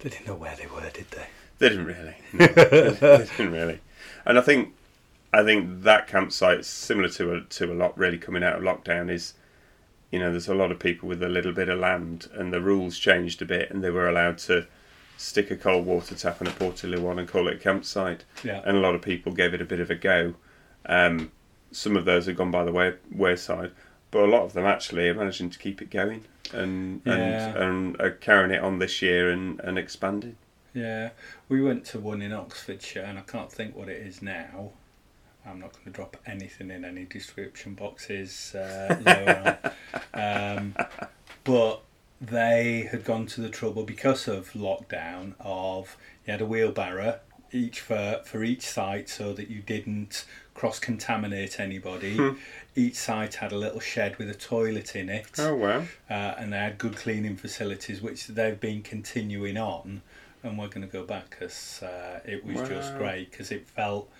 they 0.00 0.10
didn't 0.10 0.26
know 0.26 0.34
where 0.34 0.54
they 0.54 0.66
were, 0.66 0.90
did 0.90 1.10
they? 1.12 1.28
They 1.62 1.68
didn't 1.70 1.86
really. 1.86 2.14
No, 2.32 2.46
they 2.46 3.26
didn't 3.36 3.52
really. 3.52 3.80
And 4.26 4.38
I 4.38 4.40
think 4.42 4.74
I 5.32 5.42
think 5.42 5.82
that 5.84 6.06
campsite, 6.08 6.64
similar 6.64 7.08
to 7.10 7.34
a, 7.34 7.40
to 7.40 7.72
a 7.72 7.74
lot 7.74 7.96
really 7.96 8.18
coming 8.18 8.42
out 8.42 8.56
of 8.56 8.62
lockdown, 8.62 9.10
is 9.10 9.34
you 10.10 10.18
know 10.18 10.30
there's 10.30 10.48
a 10.48 10.54
lot 10.54 10.70
of 10.72 10.78
people 10.78 11.08
with 11.08 11.22
a 11.22 11.28
little 11.28 11.52
bit 11.52 11.68
of 11.68 11.78
land, 11.78 12.28
and 12.34 12.52
the 12.52 12.60
rules 12.60 12.98
changed 12.98 13.40
a 13.42 13.44
bit, 13.46 13.70
and 13.70 13.82
they 13.82 13.90
were 13.90 14.08
allowed 14.08 14.38
to 14.38 14.66
stick 15.16 15.50
a 15.52 15.56
cold 15.56 15.86
water 15.86 16.14
tap 16.16 16.40
and 16.40 16.48
a 16.48 16.52
portaloo 16.52 17.08
on 17.08 17.18
and 17.18 17.28
call 17.28 17.46
it 17.48 17.54
a 17.54 17.58
campsite, 17.58 18.24
Yeah. 18.42 18.60
and 18.64 18.76
a 18.76 18.80
lot 18.80 18.94
of 18.96 19.02
people 19.02 19.30
gave 19.32 19.54
it 19.54 19.60
a 19.60 19.64
bit 19.64 19.78
of 19.78 19.88
a 19.90 19.94
go. 19.94 20.34
Um, 20.86 21.30
some 21.70 21.96
of 21.96 22.04
those 22.04 22.26
have 22.26 22.36
gone 22.36 22.50
by 22.50 22.64
the 22.64 22.72
way, 22.72 22.94
wayside, 23.14 23.70
but 24.10 24.24
a 24.24 24.26
lot 24.26 24.42
of 24.42 24.52
them 24.52 24.64
actually 24.66 25.08
are 25.08 25.14
managing 25.14 25.48
to 25.50 25.58
keep 25.60 25.80
it 25.80 25.90
going 25.90 26.24
and 26.52 27.02
Yeah. 27.04 27.12
and, 27.50 27.56
and 27.56 28.00
are 28.00 28.10
carrying 28.10 28.50
it 28.50 28.60
on 28.62 28.78
this 28.80 29.00
year 29.00 29.30
and, 29.30 29.60
and 29.60 29.78
expanding. 29.78 30.36
Yeah, 30.74 31.10
we 31.48 31.60
went 31.62 31.84
to 31.86 31.98
one 32.00 32.22
in 32.22 32.32
Oxfordshire, 32.32 33.02
and 33.02 33.18
I 33.18 33.22
can't 33.22 33.52
think 33.52 33.76
what 33.76 33.88
it 33.88 34.06
is 34.06 34.22
now. 34.22 34.70
I'm 35.44 35.58
not 35.58 35.72
going 35.72 35.84
to 35.86 35.90
drop 35.90 36.16
anything 36.24 36.70
in 36.70 36.84
any 36.84 37.04
description 37.04 37.74
boxes 37.74 38.54
uh. 38.54 39.56
Um, 40.14 40.74
but 41.44 41.82
they 42.20 42.88
had 42.90 43.04
gone 43.04 43.26
to 43.26 43.40
the 43.40 43.48
trouble 43.48 43.82
because 43.82 44.28
of 44.28 44.52
lockdown 44.52 45.34
of 45.40 45.96
you 46.26 46.30
had 46.30 46.40
a 46.40 46.46
wheelbarrow 46.46 47.18
each 47.50 47.80
for 47.80 48.20
for 48.24 48.44
each 48.44 48.62
site 48.62 49.08
so 49.08 49.32
that 49.32 49.48
you 49.50 49.60
didn't 49.60 50.24
cross 50.54 50.78
contaminate 50.78 51.58
anybody. 51.58 52.34
Each 52.76 52.94
site 52.96 53.36
had 53.36 53.52
a 53.52 53.56
little 53.56 53.80
shed 53.80 54.16
with 54.18 54.30
a 54.30 54.34
toilet 54.34 54.94
in 54.94 55.08
it 55.08 55.26
Oh 55.38 55.54
wow! 55.56 55.84
uh, 56.08 56.34
and 56.38 56.52
they 56.52 56.58
had 56.58 56.78
good 56.78 56.96
cleaning 56.96 57.36
facilities, 57.36 58.00
which 58.00 58.28
they've 58.28 58.58
been 58.60 58.82
continuing 58.82 59.56
on, 59.58 60.02
and 60.42 60.58
we're 60.58 60.68
going 60.68 60.86
to 60.86 60.92
go 60.92 61.04
back 61.04 61.30
because 61.30 61.82
uh, 61.82 62.20
it 62.24 62.44
was 62.44 62.68
just 62.68 62.96
great 62.98 63.30
because 63.30 63.50
it 63.50 63.66
felt 63.68 64.10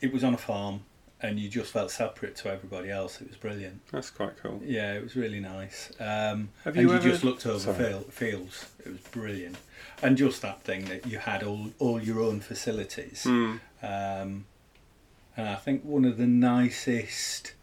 it 0.00 0.12
was 0.12 0.24
on 0.24 0.34
a 0.34 0.38
farm 0.38 0.80
and 1.20 1.38
you 1.40 1.48
just 1.48 1.72
felt 1.72 1.90
separate 1.90 2.36
to 2.36 2.50
everybody 2.50 2.90
else. 2.90 3.20
It 3.20 3.28
was 3.28 3.36
brilliant. 3.36 3.80
That's 3.90 4.10
quite 4.10 4.36
cool. 4.42 4.60
Yeah, 4.64 4.92
it 4.94 5.02
was 5.02 5.16
really 5.16 5.40
nice. 5.40 5.90
Um, 5.98 6.50
Have 6.64 6.76
and 6.76 6.82
you 6.82 6.88
you 6.90 6.94
ever- 6.96 7.08
just 7.08 7.24
looked 7.24 7.46
over 7.46 7.72
field, 7.72 8.12
fields. 8.12 8.66
It 8.84 8.92
was 8.92 9.00
brilliant, 9.10 9.56
and 10.02 10.16
just 10.16 10.42
that 10.42 10.62
thing 10.62 10.84
that 10.86 11.06
you 11.06 11.18
had 11.18 11.42
all 11.42 11.70
all 11.78 12.00
your 12.00 12.20
own 12.20 12.40
facilities. 12.40 13.24
Hmm. 13.24 13.56
Um, 13.82 14.44
and 15.36 15.48
I 15.48 15.56
think 15.56 15.82
one 15.84 16.04
of 16.04 16.16
the 16.18 16.26
nicest. 16.26 17.54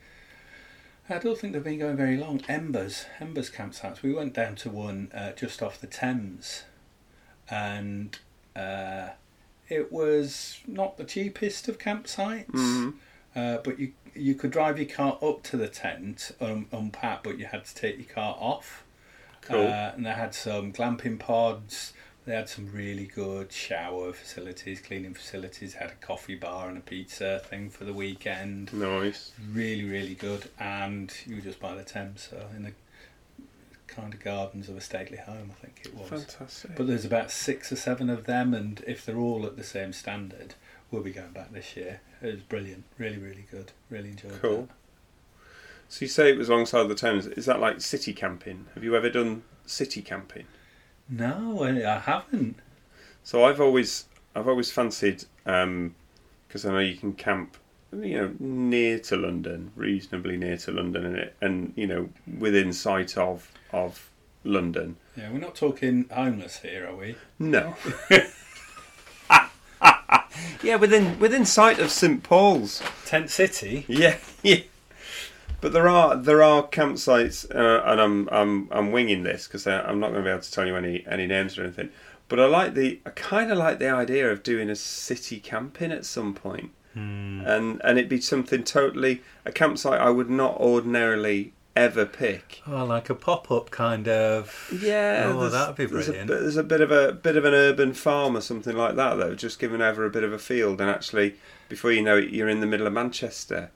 I 1.10 1.18
don't 1.18 1.38
think 1.38 1.52
they've 1.52 1.64
been 1.64 1.80
going 1.80 1.98
very 1.98 2.16
long. 2.16 2.42
Embers, 2.48 3.06
Embers 3.20 3.52
campsites. 3.52 4.02
We 4.02 4.14
went 4.14 4.34
down 4.34 4.56
to 4.58 4.70
one 4.70 5.12
uh, 5.14 5.34
just 5.34 5.62
off 5.62 5.80
the 5.82 5.88
Thames, 5.88 6.64
and 7.52 8.18
uh, 8.56 9.10
it 9.70 9.92
was 9.92 10.60
not 10.66 10.98
the 10.98 11.04
cheapest 11.04 11.68
of 11.68 11.78
campsites. 11.78 12.48
Mhm. 12.52 12.94
Uh, 13.36 13.58
but 13.64 13.78
you 13.80 13.94
you 14.14 14.36
could 14.36 14.52
drive 14.52 14.78
your 14.78 14.90
car 14.90 15.18
up 15.22 15.42
to 15.42 15.56
the 15.56 15.70
tent, 15.70 16.32
um, 16.42 16.68
unpack, 16.74 17.24
but 17.24 17.38
you 17.38 17.46
had 17.46 17.64
to 17.64 17.74
take 17.74 17.98
your 17.98 18.14
car 18.14 18.36
off. 18.40 18.84
Cool. 19.42 19.68
Uh, 19.68 19.94
and 19.96 20.06
they 20.06 20.12
had 20.12 20.36
some 20.36 20.74
glamping 20.74 21.18
pods. 21.18 21.94
They 22.26 22.36
had 22.36 22.50
some 22.50 22.70
really 22.74 23.06
good 23.06 23.54
shower 23.54 24.12
facilities, 24.12 24.82
cleaning 24.82 25.14
facilities. 25.14 25.76
Had 25.76 25.92
a 25.92 26.06
coffee 26.06 26.36
bar 26.36 26.68
and 26.68 26.78
a 26.78 26.82
pizza 26.82 27.40
thing 27.40 27.70
for 27.70 27.86
the 27.86 27.94
weekend. 27.94 28.74
Nice. 28.74 29.32
Really, 29.52 29.86
really 29.86 30.14
good. 30.14 30.50
And 30.60 31.12
you 31.26 31.36
were 31.36 31.42
just 31.42 31.60
by 31.62 31.74
the 31.74 31.84
Thames, 31.84 32.28
so 32.30 32.48
in 32.56 32.64
the 32.64 32.74
kind 33.92 34.14
of 34.14 34.20
gardens 34.20 34.70
of 34.70 34.78
a 34.78 34.82
stately 34.82 35.18
home, 35.18 35.52
I 35.52 35.66
think 35.66 35.82
it 35.86 35.94
was. 35.94 36.10
Fantastic. 36.10 36.76
But 36.76 36.88
there's 36.88 37.06
about 37.06 37.30
six 37.30 37.72
or 37.72 37.76
seven 37.76 38.10
of 38.10 38.26
them, 38.26 38.54
and 38.54 38.84
if 38.88 39.06
they're 39.06 39.18
all 39.18 39.46
at 39.46 39.58
the 39.58 39.64
same 39.64 39.94
standard, 39.94 40.56
we'll 40.90 41.04
be 41.04 41.12
going 41.12 41.32
back 41.32 41.52
this 41.52 41.76
year. 41.76 42.02
It 42.22 42.34
was 42.34 42.42
brilliant, 42.44 42.86
really, 42.98 43.18
really 43.18 43.46
good. 43.52 43.72
Really 43.90 44.10
enjoyed 44.10 44.42
Cool. 44.42 44.70
So 45.90 46.06
you 46.06 46.10
say 46.10 46.32
it 46.32 46.38
was 46.38 46.48
alongside 46.48 46.88
the 46.88 46.96
Thames. 46.96 47.28
Is 47.28 47.46
that 47.46 47.60
like 47.60 47.82
city 47.82 48.14
camping? 48.14 48.68
Have 48.76 48.84
you 48.84 48.96
ever 48.96 49.10
done 49.10 49.44
city 49.66 50.02
camping? 50.02 50.46
No, 51.10 51.64
I 51.64 51.96
I 51.96 52.00
haven't. 52.00 52.58
So 53.24 53.44
I've 53.44 53.60
always 53.60 54.06
I've 54.34 54.48
always 54.48 54.72
fancied 54.72 55.26
um, 55.46 55.96
because 56.48 56.66
I 56.66 56.72
know 56.72 56.80
you 56.80 56.96
can 56.96 57.14
camp 57.14 57.58
you 57.94 58.18
know 58.18 58.34
near 58.40 59.00
to 59.00 59.18
London, 59.18 59.72
reasonably 59.76 60.38
near 60.38 60.58
to 60.58 60.72
London, 60.72 61.06
and 61.06 61.16
it, 61.18 61.36
and 61.42 61.74
you 61.76 61.88
know 61.88 62.10
within 62.40 62.74
sight 62.74 63.18
of 63.18 63.52
of 63.72 64.10
London. 64.44 64.98
Yeah, 65.18 65.32
we're 65.32 65.40
not 65.40 65.56
talking 65.56 66.06
homeless 66.12 66.60
here, 66.60 66.88
are 66.88 66.96
we? 66.96 67.16
No. 67.38 67.76
yeah, 70.64 70.76
within 70.76 71.20
within 71.20 71.46
sight 71.46 71.80
of 71.80 71.92
St 71.92 72.24
Paul's. 72.24 72.82
Tent 73.06 73.30
City. 73.30 73.86
Yeah, 73.88 74.18
yeah. 74.44 74.62
But 75.60 75.74
there 75.74 75.88
are 75.88 76.16
there 76.16 76.42
are 76.42 76.64
campsites, 76.68 77.54
uh, 77.54 77.84
and 77.86 78.02
I'm 78.02 78.30
I'm 78.32 78.68
I'm 78.72 78.92
winging 78.92 79.24
this 79.24 79.48
because 79.48 79.68
I'm 79.68 80.00
not 80.00 80.12
going 80.12 80.24
to 80.24 80.28
be 80.28 80.32
able 80.32 80.42
to 80.42 80.52
tell 80.52 80.66
you 80.66 80.76
any 80.76 81.06
any 81.08 81.28
names 81.28 81.58
or 81.58 81.64
anything. 81.64 81.90
But 82.28 82.40
I 82.40 82.46
like 82.46 82.74
the 82.74 83.00
I 83.06 83.12
kind 83.12 83.52
of 83.52 83.58
like 83.58 83.80
the 83.80 83.90
idea 83.90 84.32
of 84.32 84.42
doing 84.42 84.70
a 84.70 84.76
city 84.76 85.40
camping 85.40 85.92
at 85.92 86.06
some 86.06 86.34
point, 86.34 86.72
and 86.94 87.82
and 87.84 87.98
it'd 87.98 88.10
be 88.10 88.20
something 88.22 88.64
totally 88.64 89.22
a 89.46 89.52
campsite 89.52 90.00
I 90.02 90.10
would 90.10 90.30
not 90.30 90.58
ordinarily 90.58 91.54
ever 91.76 92.06
pick. 92.06 92.62
Oh, 92.68 92.84
like 92.84 93.10
a 93.10 93.16
pop-up 93.16 93.72
kind 93.72 94.08
of. 94.10 94.70
Yeah, 94.82 95.32
Oh, 95.34 95.48
that'd 95.48 95.76
be 95.78 95.86
there's 95.86 96.08
a 96.08 96.12
brilliant. 96.12 96.28
bit- 96.28 96.40
There's 96.42 96.58
a, 96.58 96.64
bit 96.64 96.82
of 96.82 96.92
a 96.92 97.14
bit 97.14 97.38
of 97.38 97.46
an 97.46 97.54
urban 97.54 97.94
farm 97.94 98.36
or 98.36 98.42
something 98.42 98.76
like 98.76 98.96
that, 98.98 99.16
though, 99.16 99.36
just 99.36 99.58
giving 99.58 99.82
over 99.82 100.06
a 100.06 100.10
bit 100.10 100.24
of 100.26 100.34
a 100.34 100.38
field, 100.38 100.82
and 100.82 100.90
actually, 100.90 101.36
before 101.70 101.94
you 101.94 102.02
know 102.02 102.18
it, 102.18 102.30
you're 102.32 102.50
in 102.50 102.60
the 102.60 102.68
middle 102.68 102.88
of 102.88 102.92
Manchester, 102.94 103.72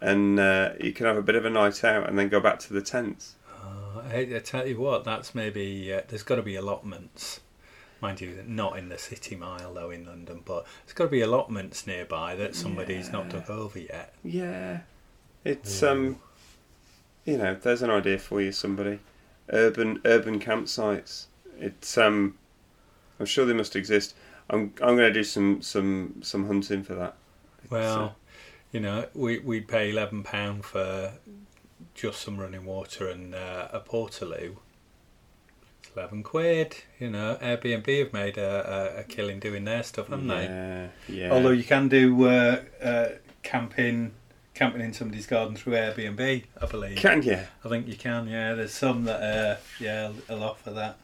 and 0.00 0.40
uh, 0.40 0.70
you 0.80 0.92
can 0.92 1.06
have 1.06 1.16
a 1.16 1.22
bit 1.22 1.36
of 1.36 1.44
a 1.44 1.50
night 1.50 1.84
out, 1.84 2.08
and 2.08 2.18
then 2.18 2.28
go 2.28 2.40
back 2.40 2.58
to 2.58 2.72
the 2.72 2.82
tents. 2.82 3.36
Oh, 3.62 4.02
I, 4.12 4.18
I 4.34 4.40
tell 4.40 4.66
you 4.66 4.80
what, 4.80 5.04
that's 5.04 5.32
maybe 5.32 5.92
uh, 5.92 6.00
there's 6.08 6.24
got 6.24 6.36
to 6.36 6.42
be 6.42 6.56
allotments. 6.56 7.38
Mind 8.00 8.20
you, 8.20 8.44
not 8.46 8.78
in 8.78 8.88
the 8.90 8.98
city 8.98 9.34
mile 9.34 9.74
though 9.74 9.90
in 9.90 10.06
London, 10.06 10.42
but 10.44 10.66
there's 10.84 10.92
got 10.94 11.04
to 11.04 11.10
be 11.10 11.20
allotments 11.20 11.86
nearby 11.86 12.36
that 12.36 12.54
somebody's 12.54 13.10
not 13.10 13.24
Yeah. 13.26 13.30
took 13.32 13.50
over 13.50 13.78
yet. 13.78 14.14
Yeah, 14.22 14.80
it's 15.44 15.82
um, 15.82 16.18
you 17.24 17.36
know, 17.38 17.54
there's 17.54 17.82
an 17.82 17.90
idea 17.90 18.18
for 18.18 18.40
you, 18.40 18.52
somebody. 18.52 19.00
Urban 19.50 20.00
urban 20.04 20.38
campsites. 20.38 21.26
It's 21.58 21.98
um, 21.98 22.38
I'm 23.18 23.26
sure 23.26 23.44
they 23.46 23.52
must 23.52 23.74
exist. 23.74 24.14
I'm 24.48 24.72
I'm 24.80 24.96
going 24.96 24.98
to 24.98 25.12
do 25.12 25.24
some 25.24 25.60
some 25.60 26.20
some 26.22 26.46
hunting 26.46 26.84
for 26.84 26.94
that. 26.94 27.14
It's, 27.64 27.72
uh, 27.72 27.76
Well, 27.76 28.16
you 28.70 28.80
know, 28.80 29.06
we 29.14 29.40
we 29.40 29.60
pay 29.60 29.90
eleven 29.90 30.22
pound 30.22 30.64
for 30.64 31.14
just 31.94 32.20
some 32.20 32.38
running 32.38 32.64
water 32.64 33.08
and 33.08 33.34
uh, 33.34 33.68
a 33.72 33.80
portaloo. 33.80 34.56
It's 35.98 36.04
eleven 36.04 36.22
quid. 36.22 36.76
You 36.98 37.10
know, 37.10 37.38
Airbnb 37.42 37.98
have 37.98 38.12
made 38.12 38.38
a, 38.38 38.96
a, 38.96 39.00
a 39.00 39.04
killing 39.04 39.40
doing 39.40 39.64
their 39.64 39.82
stuff, 39.82 40.08
haven't 40.08 40.28
they? 40.28 40.44
yeah, 40.44 40.88
yeah. 41.08 41.30
Although 41.32 41.50
you 41.50 41.64
can 41.64 41.88
do 41.88 42.28
uh, 42.28 42.62
uh, 42.82 43.08
camping, 43.42 44.12
camping 44.54 44.80
in 44.80 44.92
somebody's 44.92 45.26
garden 45.26 45.56
through 45.56 45.74
Airbnb, 45.74 46.44
I 46.60 46.66
believe. 46.66 46.96
can 46.98 47.22
you? 47.22 47.40
I 47.64 47.68
think 47.68 47.88
you 47.88 47.96
can. 47.96 48.28
Yeah, 48.28 48.54
there's 48.54 48.72
some 48.74 49.04
that 49.04 49.22
uh, 49.22 49.56
yeah, 49.80 50.12
will 50.28 50.44
offer 50.44 50.70
that. 50.70 50.98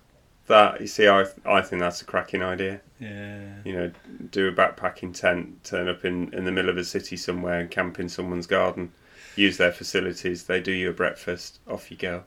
That 0.46 0.80
you 0.80 0.86
see, 0.86 1.08
I 1.08 1.26
I 1.44 1.62
think 1.62 1.80
that's 1.80 2.02
a 2.02 2.04
cracking 2.04 2.42
idea. 2.42 2.80
Yeah. 3.00 3.54
You 3.64 3.72
know, 3.72 3.92
do 4.30 4.48
a 4.48 4.52
backpacking 4.52 5.18
tent, 5.18 5.64
turn 5.64 5.88
up 5.88 6.04
in 6.04 6.32
in 6.34 6.44
the 6.44 6.52
middle 6.52 6.70
of 6.70 6.76
a 6.76 6.84
city 6.84 7.16
somewhere, 7.16 7.60
and 7.60 7.70
camp 7.70 7.98
in 7.98 8.08
someone's 8.08 8.46
garden. 8.46 8.92
Use 9.36 9.56
their 9.56 9.72
facilities. 9.72 10.44
They 10.44 10.60
do 10.60 10.70
you 10.70 10.90
a 10.90 10.92
breakfast. 10.92 11.58
Off 11.66 11.90
you 11.90 11.96
go. 11.96 12.22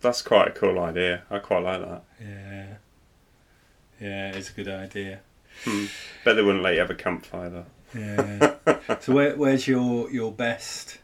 That's 0.00 0.22
quite 0.22 0.48
a 0.48 0.50
cool 0.52 0.78
idea. 0.80 1.22
I 1.30 1.38
quite 1.40 1.62
like 1.62 1.80
that. 1.80 2.02
Yeah. 2.20 2.66
Yeah, 4.00 4.28
it's 4.30 4.48
a 4.50 4.52
good 4.52 4.68
idea. 4.68 5.20
Hmm. 5.64 5.86
Bet 6.24 6.36
they 6.36 6.42
wouldn't 6.42 6.62
let 6.64 6.74
you 6.74 6.80
have 6.80 6.90
a 6.90 6.94
campfire 6.94 7.50
though. 7.50 7.66
Yeah. 7.98 8.54
so 9.00 9.12
where, 9.12 9.36
where's 9.36 9.66
your 9.68 10.10
your 10.10 10.32
best 10.32 10.98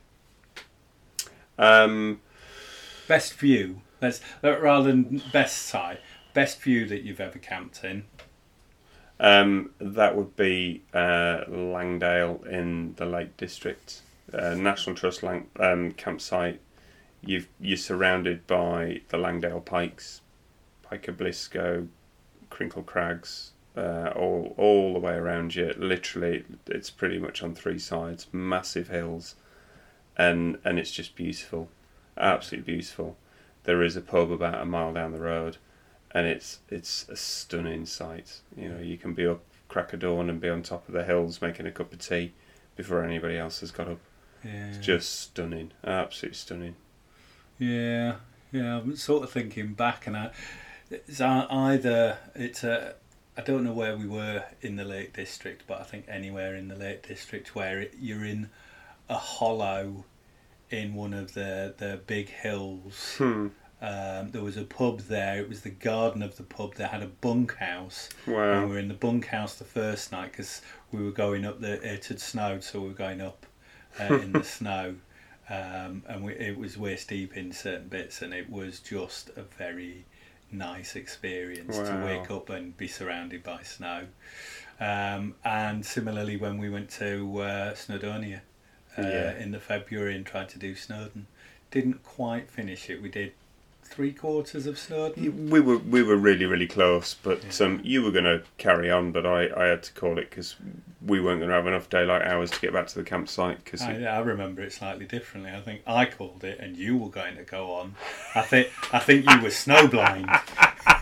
Um, 1.58 2.20
best 3.08 3.34
view? 3.34 3.82
Let's 4.00 4.20
uh, 4.44 4.58
rather 4.60 4.86
than 4.92 5.22
best 5.32 5.62
site, 5.62 6.00
best 6.32 6.60
view 6.62 6.86
that 6.86 7.02
you've 7.02 7.20
ever 7.20 7.38
camped 7.38 7.82
in. 7.84 8.04
um, 9.18 9.70
that 9.80 10.14
would 10.16 10.36
be 10.36 10.82
uh, 10.94 11.44
Langdale 11.48 12.44
in 12.48 12.94
the 12.96 13.06
Lake 13.06 13.36
District, 13.36 14.00
uh, 14.32 14.54
National 14.54 14.94
Trust 14.94 15.22
Lang- 15.22 15.48
um, 15.58 15.92
campsite. 15.92 16.60
You've 17.26 17.48
you're 17.60 17.76
surrounded 17.76 18.46
by 18.46 19.00
the 19.08 19.18
Langdale 19.18 19.60
Pikes, 19.60 20.20
Pike 20.82 21.08
of 21.08 21.16
Blisco, 21.16 21.88
Crinkle 22.50 22.84
Crags, 22.84 23.52
uh, 23.76 24.12
all 24.14 24.54
all 24.56 24.94
the 24.94 25.00
way 25.00 25.14
around 25.14 25.54
you. 25.54 25.74
Literally, 25.76 26.44
it's 26.66 26.90
pretty 26.90 27.18
much 27.18 27.42
on 27.42 27.54
three 27.54 27.78
sides, 27.78 28.26
massive 28.32 28.88
hills, 28.88 29.34
and 30.16 30.58
and 30.64 30.78
it's 30.78 30.92
just 30.92 31.16
beautiful, 31.16 31.68
absolutely 32.16 32.72
beautiful. 32.74 33.16
there 33.64 33.82
is 33.82 33.96
a 33.96 34.00
pub 34.00 34.30
about 34.30 34.62
a 34.62 34.64
mile 34.64 34.92
down 34.94 35.12
the 35.12 35.20
road, 35.20 35.58
and 36.12 36.26
it's 36.26 36.60
it's 36.70 37.08
a 37.08 37.16
stunning 37.16 37.84
sight. 37.84 38.40
You 38.56 38.68
know, 38.68 38.80
you 38.80 38.96
can 38.96 39.12
be 39.12 39.26
up 39.26 39.42
crack 39.68 39.92
of 39.92 40.00
dawn 40.00 40.30
and 40.30 40.40
be 40.40 40.48
on 40.48 40.62
top 40.62 40.86
of 40.88 40.94
the 40.94 41.04
hills 41.04 41.42
making 41.42 41.66
a 41.66 41.72
cup 41.72 41.92
of 41.92 41.98
tea 41.98 42.32
before 42.76 43.02
anybody 43.02 43.36
else 43.36 43.60
has 43.60 43.72
got 43.72 43.88
up. 43.88 43.98
Yeah. 44.44 44.68
It's 44.68 44.78
just 44.78 45.20
stunning, 45.20 45.72
absolutely 45.84 46.36
stunning. 46.36 46.76
Yeah, 47.58 48.16
yeah. 48.52 48.78
I'm 48.78 48.96
sort 48.96 49.24
of 49.24 49.30
thinking 49.30 49.74
back, 49.74 50.06
and 50.06 50.16
I, 50.16 50.30
it's 50.90 51.20
either 51.20 52.18
it's 52.34 52.64
a. 52.64 52.94
I 53.38 53.42
don't 53.42 53.64
know 53.64 53.72
where 53.72 53.96
we 53.96 54.06
were 54.06 54.44
in 54.62 54.76
the 54.76 54.84
Lake 54.84 55.12
District, 55.14 55.64
but 55.66 55.80
I 55.80 55.84
think 55.84 56.06
anywhere 56.08 56.54
in 56.54 56.68
the 56.68 56.74
Lake 56.74 57.06
District 57.06 57.54
where 57.54 57.80
it, 57.80 57.94
you're 58.00 58.24
in 58.24 58.48
a 59.10 59.16
hollow 59.16 60.04
in 60.70 60.94
one 60.94 61.12
of 61.12 61.34
the 61.34 61.74
the 61.76 62.00
big 62.06 62.28
hills. 62.28 63.16
Hmm. 63.18 63.48
Um, 63.80 64.30
there 64.30 64.42
was 64.42 64.56
a 64.56 64.64
pub 64.64 65.00
there. 65.00 65.38
It 65.38 65.48
was 65.50 65.60
the 65.60 65.70
garden 65.70 66.22
of 66.22 66.36
the 66.36 66.42
pub. 66.42 66.74
They 66.74 66.84
had 66.84 67.02
a 67.02 67.08
bunkhouse. 67.08 68.08
And 68.60 68.64
we 68.64 68.70
were 68.72 68.78
in 68.78 68.88
the 68.88 68.94
bunkhouse 68.94 69.56
the 69.56 69.64
first 69.64 70.12
night 70.12 70.32
because 70.32 70.62
we 70.92 71.02
were 71.02 71.10
going 71.10 71.44
up 71.44 71.60
the. 71.60 71.74
It 71.82 72.06
had 72.06 72.20
snowed, 72.20 72.64
so 72.64 72.80
we 72.80 72.88
were 72.88 72.94
going 72.94 73.20
up 73.20 73.44
uh, 74.00 74.14
in 74.14 74.32
the 74.32 74.44
snow, 74.58 74.96
um, 75.48 76.02
and 76.08 76.24
we, 76.24 76.32
it 76.34 76.58
was 76.58 76.76
waist 76.76 77.08
deep 77.08 77.36
in 77.36 77.52
certain 77.52 77.88
bits, 77.88 78.22
and 78.22 78.32
it 78.34 78.50
was 78.50 78.80
just 78.80 79.30
a 79.36 79.42
very 79.42 80.04
nice 80.52 80.94
experience 80.96 81.76
to 81.76 82.02
wake 82.04 82.30
up 82.30 82.48
and 82.50 82.76
be 82.76 82.86
surrounded 82.88 83.42
by 83.42 83.62
snow. 83.62 84.06
Um, 84.78 85.34
and 85.44 85.84
similarly, 85.84 86.36
when 86.36 86.58
we 86.58 86.68
went 86.68 86.90
to 86.90 87.40
uh, 87.40 87.74
Snowdonia 87.74 88.40
uh, 88.98 89.02
Yeah. 89.02 89.38
in 89.38 89.50
the 89.52 89.60
February 89.60 90.14
and 90.14 90.24
tried 90.26 90.48
to 90.50 90.58
do 90.58 90.74
Snowdon, 90.74 91.26
didn't 91.70 92.02
quite 92.02 92.50
finish 92.50 92.88
it. 92.90 93.00
We 93.02 93.08
did 93.08 93.32
three 93.86 94.12
quarters 94.12 94.66
of 94.66 94.78
Snowdon. 94.78 95.48
We 95.50 95.60
were 95.60 95.78
we 95.78 96.02
were 96.02 96.16
really 96.16 96.46
really 96.46 96.66
close, 96.66 97.14
but 97.14 97.42
Yeah. 97.58 97.66
um, 97.66 97.80
you 97.82 98.02
were 98.02 98.10
going 98.10 98.24
to 98.24 98.42
carry 98.58 98.90
on, 98.90 99.12
but 99.12 99.24
I, 99.26 99.48
I 99.56 99.66
had 99.66 99.82
to 99.84 99.92
call 99.92 100.18
it 100.18 100.30
because 100.30 100.56
we 101.04 101.20
weren't 101.20 101.40
going 101.40 101.50
to 101.50 101.54
have 101.56 101.66
enough 101.66 101.88
daylight 101.88 102.22
hours 102.22 102.50
to 102.50 102.60
get 102.60 102.72
back 102.72 102.86
to 102.88 102.94
the 102.96 103.04
campsite. 103.04 103.62
Because 103.64 103.82
I, 103.82 104.02
I 104.02 104.18
remember 104.18 104.62
it 104.62 104.72
slightly 104.72 105.06
differently. 105.06 105.52
I 105.52 105.60
think 105.60 105.82
I 105.86 106.04
called 106.06 106.42
it, 106.44 106.58
and 106.58 106.76
you 106.76 106.96
were 106.96 107.10
going 107.10 107.36
to 107.36 107.44
go 107.44 107.72
on. 107.74 107.94
I 108.34 108.42
think 108.42 108.68
I 108.92 108.98
think 108.98 109.28
you 109.30 109.40
were 109.40 109.48
snowblind. 109.50 110.26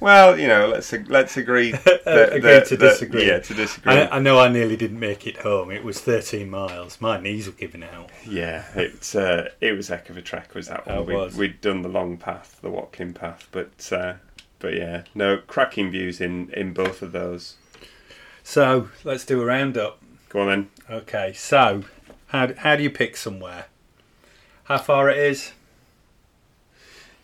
well, 0.00 0.38
you 0.38 0.46
know, 0.48 0.68
let's 0.68 0.92
let's 1.08 1.36
agree. 1.36 1.72
That, 1.72 2.02
Agree 2.32 2.40
that- 2.40 2.66
to 2.66 2.76
that- 2.76 2.88
disagree. 2.90 3.26
Yeah, 3.26 3.38
to 3.40 3.54
disagree. 3.54 3.92
I, 3.92 4.16
I 4.16 4.18
know 4.18 4.38
I 4.38 4.48
nearly 4.48 4.76
didn't 4.76 5.00
make 5.00 5.26
it 5.26 5.38
home. 5.38 5.70
It 5.70 5.84
was 5.84 6.00
13 6.00 6.48
miles. 6.50 7.00
My 7.00 7.20
knees 7.20 7.46
were 7.46 7.52
giving 7.52 7.82
out. 7.82 8.10
Yeah, 8.26 8.64
it's 8.74 9.14
uh, 9.14 9.50
it 9.60 9.72
was 9.72 9.88
heck 9.88 10.10
of 10.10 10.16
a 10.16 10.22
trek. 10.22 10.54
Was 10.54 10.68
that 10.68 10.86
one? 10.86 10.98
It 10.98 11.06
we, 11.06 11.14
was. 11.14 11.36
We'd 11.36 11.60
done 11.60 11.82
the 11.82 11.88
long 11.88 12.16
path, 12.16 12.58
the 12.62 12.70
Watkin 12.70 13.14
path, 13.14 13.48
but 13.52 13.92
uh, 13.92 14.14
but 14.58 14.74
yeah, 14.74 15.04
no 15.14 15.38
cracking 15.38 15.90
views 15.90 16.20
in 16.20 16.50
in 16.50 16.72
both 16.72 17.02
of 17.02 17.12
those. 17.12 17.56
So 18.42 18.88
let's 19.04 19.24
do 19.24 19.42
a 19.42 19.44
roundup. 19.44 20.00
Go 20.28 20.40
on 20.40 20.46
then. 20.48 20.70
Okay. 20.90 21.32
So 21.32 21.84
how 22.28 22.52
how 22.54 22.76
do 22.76 22.82
you 22.82 22.90
pick 22.90 23.16
somewhere? 23.16 23.66
How 24.64 24.78
far 24.78 25.08
it 25.08 25.18
is? 25.18 25.52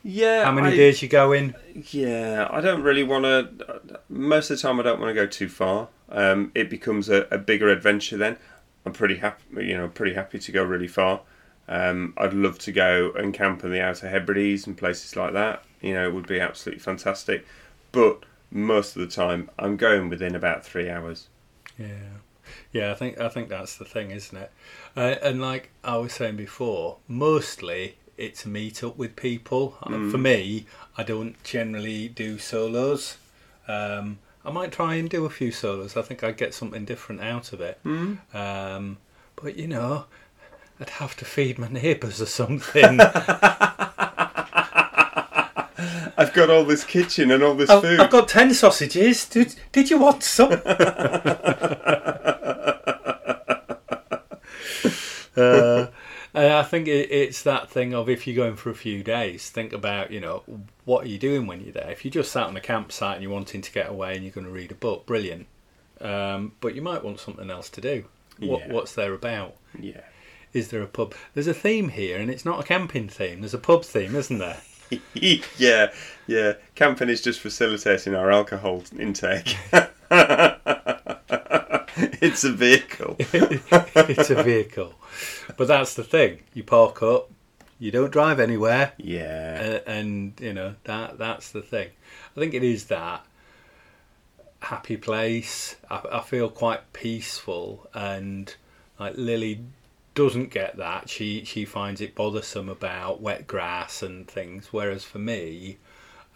Yeah, 0.04 0.44
How 0.44 0.52
many 0.52 0.68
I- 0.68 0.76
days 0.76 1.00
you 1.02 1.08
go 1.08 1.32
in? 1.32 1.54
Yeah, 1.90 2.48
I 2.50 2.60
don't 2.60 2.82
really 2.82 3.04
want 3.04 3.24
to. 3.24 4.00
Most 4.08 4.50
of 4.50 4.56
the 4.56 4.62
time, 4.62 4.80
I 4.80 4.82
don't 4.82 5.00
want 5.00 5.10
to 5.10 5.14
go 5.14 5.26
too 5.26 5.48
far. 5.48 5.88
Um, 6.08 6.50
it 6.54 6.68
becomes 6.68 7.08
a, 7.08 7.26
a 7.30 7.38
bigger 7.38 7.68
adventure 7.68 8.16
then. 8.16 8.36
I'm 8.84 8.92
pretty 8.92 9.16
happy, 9.16 9.64
you 9.66 9.76
know, 9.76 9.88
pretty 9.88 10.14
happy 10.14 10.38
to 10.40 10.52
go 10.52 10.62
really 10.64 10.88
far. 10.88 11.20
Um, 11.68 12.14
I'd 12.16 12.34
love 12.34 12.58
to 12.60 12.72
go 12.72 13.12
and 13.12 13.32
camp 13.32 13.62
in 13.64 13.70
the 13.70 13.80
Outer 13.80 14.08
Hebrides 14.08 14.66
and 14.66 14.76
places 14.76 15.14
like 15.14 15.32
that. 15.34 15.62
You 15.80 15.94
know, 15.94 16.08
it 16.08 16.12
would 16.14 16.26
be 16.26 16.40
absolutely 16.40 16.80
fantastic. 16.80 17.46
But 17.92 18.24
most 18.50 18.96
of 18.96 19.02
the 19.02 19.08
time, 19.08 19.50
I'm 19.58 19.76
going 19.76 20.08
within 20.08 20.34
about 20.34 20.64
three 20.64 20.90
hours. 20.90 21.28
Yeah, 21.78 22.18
yeah. 22.72 22.90
I 22.90 22.94
think 22.94 23.20
I 23.20 23.28
think 23.28 23.48
that's 23.48 23.76
the 23.76 23.84
thing, 23.84 24.10
isn't 24.10 24.36
it? 24.36 24.50
Uh, 24.96 25.14
and 25.22 25.40
like 25.40 25.70
I 25.84 25.96
was 25.96 26.12
saying 26.12 26.36
before, 26.36 26.98
mostly 27.08 27.96
it's 28.16 28.44
a 28.44 28.48
meet 28.48 28.82
up 28.84 28.96
with 28.96 29.16
people. 29.16 29.76
Uh, 29.82 30.10
For 30.10 30.18
me, 30.18 30.66
I 30.96 31.02
don't 31.02 31.42
generally 31.44 32.08
do 32.08 32.38
solos. 32.38 33.16
Um, 33.68 34.18
I 34.44 34.50
might 34.50 34.72
try 34.72 34.94
and 34.94 35.08
do 35.08 35.24
a 35.24 35.30
few 35.30 35.52
solos. 35.52 35.96
I 35.96 36.02
think 36.02 36.24
I'd 36.24 36.36
get 36.36 36.54
something 36.54 36.84
different 36.84 37.20
out 37.20 37.52
of 37.52 37.60
it. 37.60 37.78
Um, 37.84 38.98
but 39.36 39.56
you 39.56 39.68
know, 39.68 40.06
I'd 40.80 40.90
have 40.90 41.16
to 41.16 41.24
feed 41.24 41.58
my 41.58 41.68
neighbours 41.68 42.20
or 42.20 42.26
something. 42.26 43.00
I've 46.18 46.32
got 46.34 46.50
all 46.50 46.64
this 46.64 46.84
kitchen 46.84 47.30
and 47.30 47.42
all 47.42 47.54
this 47.54 47.70
I've, 47.70 47.82
food. 47.82 48.00
I've 48.00 48.10
got 48.10 48.28
ten 48.28 48.52
sausages. 48.54 49.28
Did 49.28 49.54
Did 49.72 49.90
you 49.90 49.98
want 49.98 50.22
some? 50.22 50.52
uh, 55.36 55.86
and 56.34 56.52
I 56.52 56.62
think 56.62 56.88
it, 56.88 57.10
it's 57.10 57.42
that 57.42 57.70
thing 57.70 57.94
of 57.94 58.08
if 58.08 58.26
you're 58.26 58.36
going 58.36 58.56
for 58.56 58.70
a 58.70 58.74
few 58.74 59.02
days, 59.02 59.50
think 59.50 59.72
about 59.72 60.10
you 60.10 60.20
know 60.20 60.42
what 60.84 61.04
are 61.04 61.08
you 61.08 61.18
doing 61.18 61.46
when 61.46 61.60
you're 61.60 61.72
there. 61.72 61.90
If 61.90 62.04
you 62.04 62.10
just 62.10 62.32
sat 62.32 62.46
on 62.46 62.56
a 62.56 62.60
campsite 62.60 63.14
and 63.14 63.22
you're 63.22 63.32
wanting 63.32 63.62
to 63.62 63.72
get 63.72 63.88
away 63.88 64.14
and 64.14 64.24
you're 64.24 64.32
going 64.32 64.46
to 64.46 64.52
read 64.52 64.70
a 64.70 64.74
book, 64.76 65.06
brilliant. 65.06 65.46
Um, 66.00 66.52
but 66.60 66.74
you 66.74 66.82
might 66.82 67.04
want 67.04 67.20
something 67.20 67.50
else 67.50 67.70
to 67.70 67.80
do. 67.80 68.04
What, 68.38 68.66
Yeah. 68.66 68.72
What's 68.72 68.94
there 68.94 69.14
about? 69.14 69.54
yeah. 69.78 70.00
Is 70.52 70.68
there 70.68 70.82
a 70.82 70.86
pub? 70.86 71.14
There's 71.32 71.46
a 71.46 71.54
theme 71.54 71.88
here, 71.88 72.18
and 72.18 72.30
it's 72.30 72.44
not 72.44 72.60
a 72.60 72.62
camping 72.62 73.08
theme. 73.08 73.40
There's 73.40 73.54
a 73.54 73.58
pub 73.58 73.84
theme, 73.86 74.14
isn't 74.14 74.36
there? 74.36 74.60
yeah, 75.14 75.90
yeah. 76.26 76.54
Camping 76.74 77.08
is 77.08 77.22
just 77.22 77.40
facilitating 77.40 78.14
our 78.14 78.30
alcohol 78.30 78.84
intake. 78.98 79.56
it's 82.26 82.44
a 82.44 82.52
vehicle. 82.52 83.16
it's 83.32 84.30
a 84.30 84.42
vehicle. 84.42 84.94
But 85.56 85.68
that's 85.68 85.94
the 85.94 86.04
thing. 86.04 86.40
You 86.54 86.62
park 86.62 87.02
up, 87.02 87.30
you 87.78 87.90
don't 87.90 88.10
drive 88.12 88.38
anywhere, 88.40 88.92
Yeah. 88.96 89.80
uh, 89.86 89.90
and 89.90 90.32
you 90.40 90.52
know 90.52 90.76
that 90.84 91.18
that's 91.18 91.50
the 91.50 91.62
thing. 91.62 91.88
I 92.36 92.40
think 92.40 92.54
it 92.54 92.62
is 92.62 92.84
that 92.86 93.26
happy 94.60 94.96
place. 94.96 95.76
I, 95.90 96.02
I 96.12 96.20
feel 96.20 96.48
quite 96.48 96.92
peaceful, 96.92 97.88
and 97.92 98.54
like 98.98 99.14
Lily 99.16 99.64
doesn't 100.14 100.50
get 100.50 100.76
that. 100.76 101.08
She 101.08 101.44
she 101.44 101.64
finds 101.64 102.00
it 102.00 102.14
bothersome 102.14 102.68
about 102.68 103.20
wet 103.20 103.46
grass 103.46 104.02
and 104.02 104.28
things. 104.28 104.68
Whereas 104.72 105.04
for 105.04 105.18
me, 105.18 105.78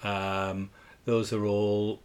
um, 0.03 0.70
those 1.05 1.33
are 1.33 1.44
all 1.46 2.01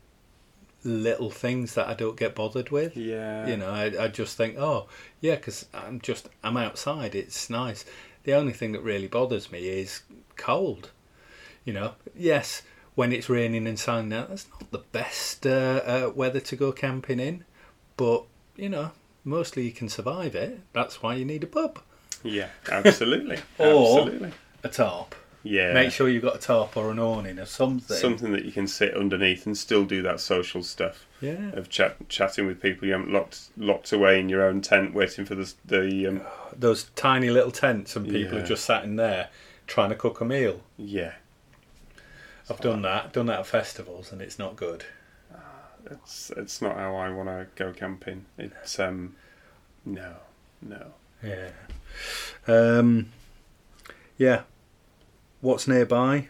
little 0.84 1.30
things 1.30 1.74
that 1.76 1.88
I 1.88 1.94
don't 1.94 2.18
get 2.18 2.36
bothered 2.36 2.70
with. 2.72 2.96
yeah. 2.98 3.48
You 3.48 3.58
know, 3.58 3.70
I, 3.70 3.92
I 4.06 4.08
just 4.08 4.36
think, 4.38 4.58
oh, 4.58 4.88
yeah, 5.20 5.36
because 5.36 5.66
I'm 5.74 6.00
just 6.02 6.30
I'm 6.44 6.58
outside. 6.58 7.16
It's 7.16 7.50
nice. 7.50 7.86
The 8.24 8.34
only 8.34 8.54
thing 8.54 8.72
that 8.74 8.82
really 8.82 9.08
bothers 9.08 9.52
me 9.52 9.68
is 9.68 10.02
cold. 10.38 10.90
You 11.66 11.74
know, 11.74 11.94
yes, 12.16 12.64
when 12.96 13.14
it's 13.14 13.30
raining 13.30 13.68
and 13.68 13.80
sunny 13.80 14.16
out, 14.16 14.30
that's 14.30 14.48
not 14.50 14.72
the 14.72 14.80
best 14.92 15.46
uh, 15.46 15.82
uh, 15.86 16.12
weather 16.16 16.40
to 16.40 16.56
go 16.56 16.72
camping 16.72 17.20
in. 17.20 17.46
But 17.98 18.24
you 18.56 18.70
know, 18.70 18.92
mostly 19.24 19.64
you 19.66 19.72
can 19.72 19.90
survive 19.90 20.36
it. 20.36 20.60
That's 20.74 21.02
why 21.04 21.16
you 21.16 21.26
need 21.26 21.44
a 21.44 21.48
pub, 21.48 21.80
Yeah, 22.24 22.48
absolutely. 22.72 23.38
Or- 23.60 24.00
absolutely. 24.00 24.32
a 24.64 24.70
tarp. 24.70 25.16
Yeah. 25.44 25.74
Make 25.74 25.92
sure 25.92 26.08
you've 26.08 26.22
got 26.24 26.36
a 26.36 26.40
tarp 26.40 26.78
or 26.78 26.92
an 26.92 27.00
awning 27.00 27.40
or 27.40 27.46
something. 27.46 27.98
Something 27.98 28.32
that 28.34 28.46
you 28.46 28.52
can 28.52 28.68
sit 28.68 28.96
underneath 28.96 29.46
and 29.48 29.58
still 29.58 29.86
do 29.86 30.02
that 30.04 30.20
social 30.20 30.62
stuff 30.62 31.08
Yeah. 31.20 31.50
of 31.54 31.68
chat, 31.70 31.98
chatting 32.10 32.46
with 32.46 32.62
people 32.62 32.88
you 32.88 32.94
haven't 32.94 33.12
locked 33.12 33.50
locked 33.58 33.92
away 33.92 34.20
in 34.20 34.30
your 34.30 34.44
own 34.44 34.62
tent, 34.62 34.94
waiting 34.94 35.26
for 35.26 35.34
the 35.36 35.52
the 35.66 36.08
um, 36.08 36.22
Those 36.56 36.86
tiny 36.96 37.30
little 37.32 37.52
tents 37.52 37.96
and 37.96 38.06
people 38.06 38.38
Yeah. 38.38 38.44
are 38.44 38.48
just 38.48 38.66
sat 38.66 38.84
in 38.84 38.98
there 38.98 39.30
trying 39.68 39.90
to 39.90 39.96
cook 39.96 40.22
a 40.22 40.26
meal. 40.26 40.62
yeah. 40.78 41.14
I've 42.50 42.60
done 42.60 42.82
that. 42.82 43.14
Done 43.14 43.28
that 43.28 43.40
at 43.40 43.48
festivals, 43.48 44.12
and 44.12 44.22
it's 44.22 44.38
not 44.38 44.58
good. 44.58 44.84
It's 45.90 46.30
it's 46.36 46.62
not 46.62 46.76
how 46.76 46.96
I 46.96 47.10
want 47.10 47.30
to 47.30 47.48
go 47.56 47.72
camping. 47.72 48.26
It's 48.38 48.78
um, 48.80 49.16
no, 49.86 50.16
no. 50.62 50.88
Yeah. 51.24 51.50
Um, 52.48 53.12
yeah. 54.18 54.42
What's 55.42 55.68
nearby? 55.68 56.28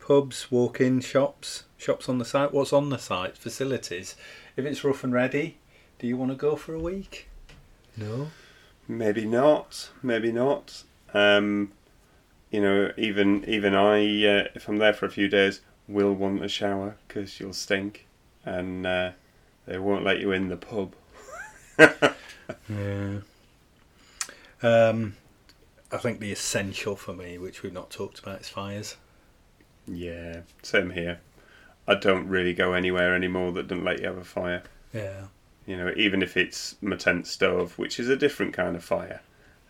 Pubs, 0.00 0.50
walk-in 0.50 1.00
shops, 1.00 1.64
shops 1.76 2.08
on 2.08 2.18
the 2.18 2.24
site. 2.24 2.52
What's 2.52 2.72
on 2.72 2.88
the 2.88 2.98
site? 2.98 3.36
Facilities. 3.36 4.16
If 4.56 4.64
it's 4.64 4.82
rough 4.82 5.04
and 5.04 5.12
ready, 5.12 5.58
do 5.98 6.06
you 6.06 6.16
want 6.16 6.30
to 6.30 6.36
go 6.36 6.56
for 6.56 6.74
a 6.74 6.80
week? 6.80 7.28
No. 7.96 8.30
Maybe 8.86 9.26
not. 9.26 9.90
Maybe 10.02 10.32
not. 10.32 10.82
Um, 11.12 11.72
you 12.50 12.62
know, 12.62 12.90
even 12.96 13.44
even 13.46 13.74
I, 13.74 14.00
uh, 14.24 14.44
if 14.54 14.66
I'm 14.68 14.78
there 14.78 14.94
for 14.94 15.04
a 15.04 15.10
few 15.10 15.28
days, 15.28 15.60
will 15.86 16.14
want 16.14 16.42
a 16.42 16.48
shower 16.48 16.96
because 17.06 17.38
you'll 17.38 17.52
stink, 17.52 18.06
and 18.44 18.86
uh, 18.86 19.10
they 19.66 19.78
won't 19.78 20.04
let 20.04 20.20
you 20.20 20.32
in 20.32 20.48
the 20.48 20.56
pub. 20.56 20.94
Yeah. 22.68 23.18
Um, 24.62 25.16
I 25.90 25.96
think 25.96 26.20
the 26.20 26.32
essential 26.32 26.96
for 26.96 27.14
me, 27.14 27.38
which 27.38 27.62
we've 27.62 27.72
not 27.72 27.90
talked 27.90 28.18
about, 28.18 28.40
is 28.42 28.48
fires. 28.48 28.96
Yeah, 29.86 30.40
same 30.62 30.90
here. 30.90 31.20
I 31.86 31.94
don't 31.94 32.28
really 32.28 32.52
go 32.52 32.74
anywhere 32.74 33.14
anymore 33.14 33.52
that 33.52 33.68
doesn't 33.68 33.84
let 33.84 34.00
you 34.00 34.06
have 34.06 34.18
a 34.18 34.24
fire. 34.24 34.62
Yeah. 34.92 35.24
You 35.66 35.76
know, 35.76 35.92
even 35.96 36.22
if 36.22 36.36
it's 36.36 36.76
my 36.82 36.96
tent 36.96 37.26
stove, 37.26 37.78
which 37.78 37.98
is 37.98 38.08
a 38.08 38.16
different 38.16 38.52
kind 38.52 38.76
of 38.76 38.84
fire. 38.84 39.20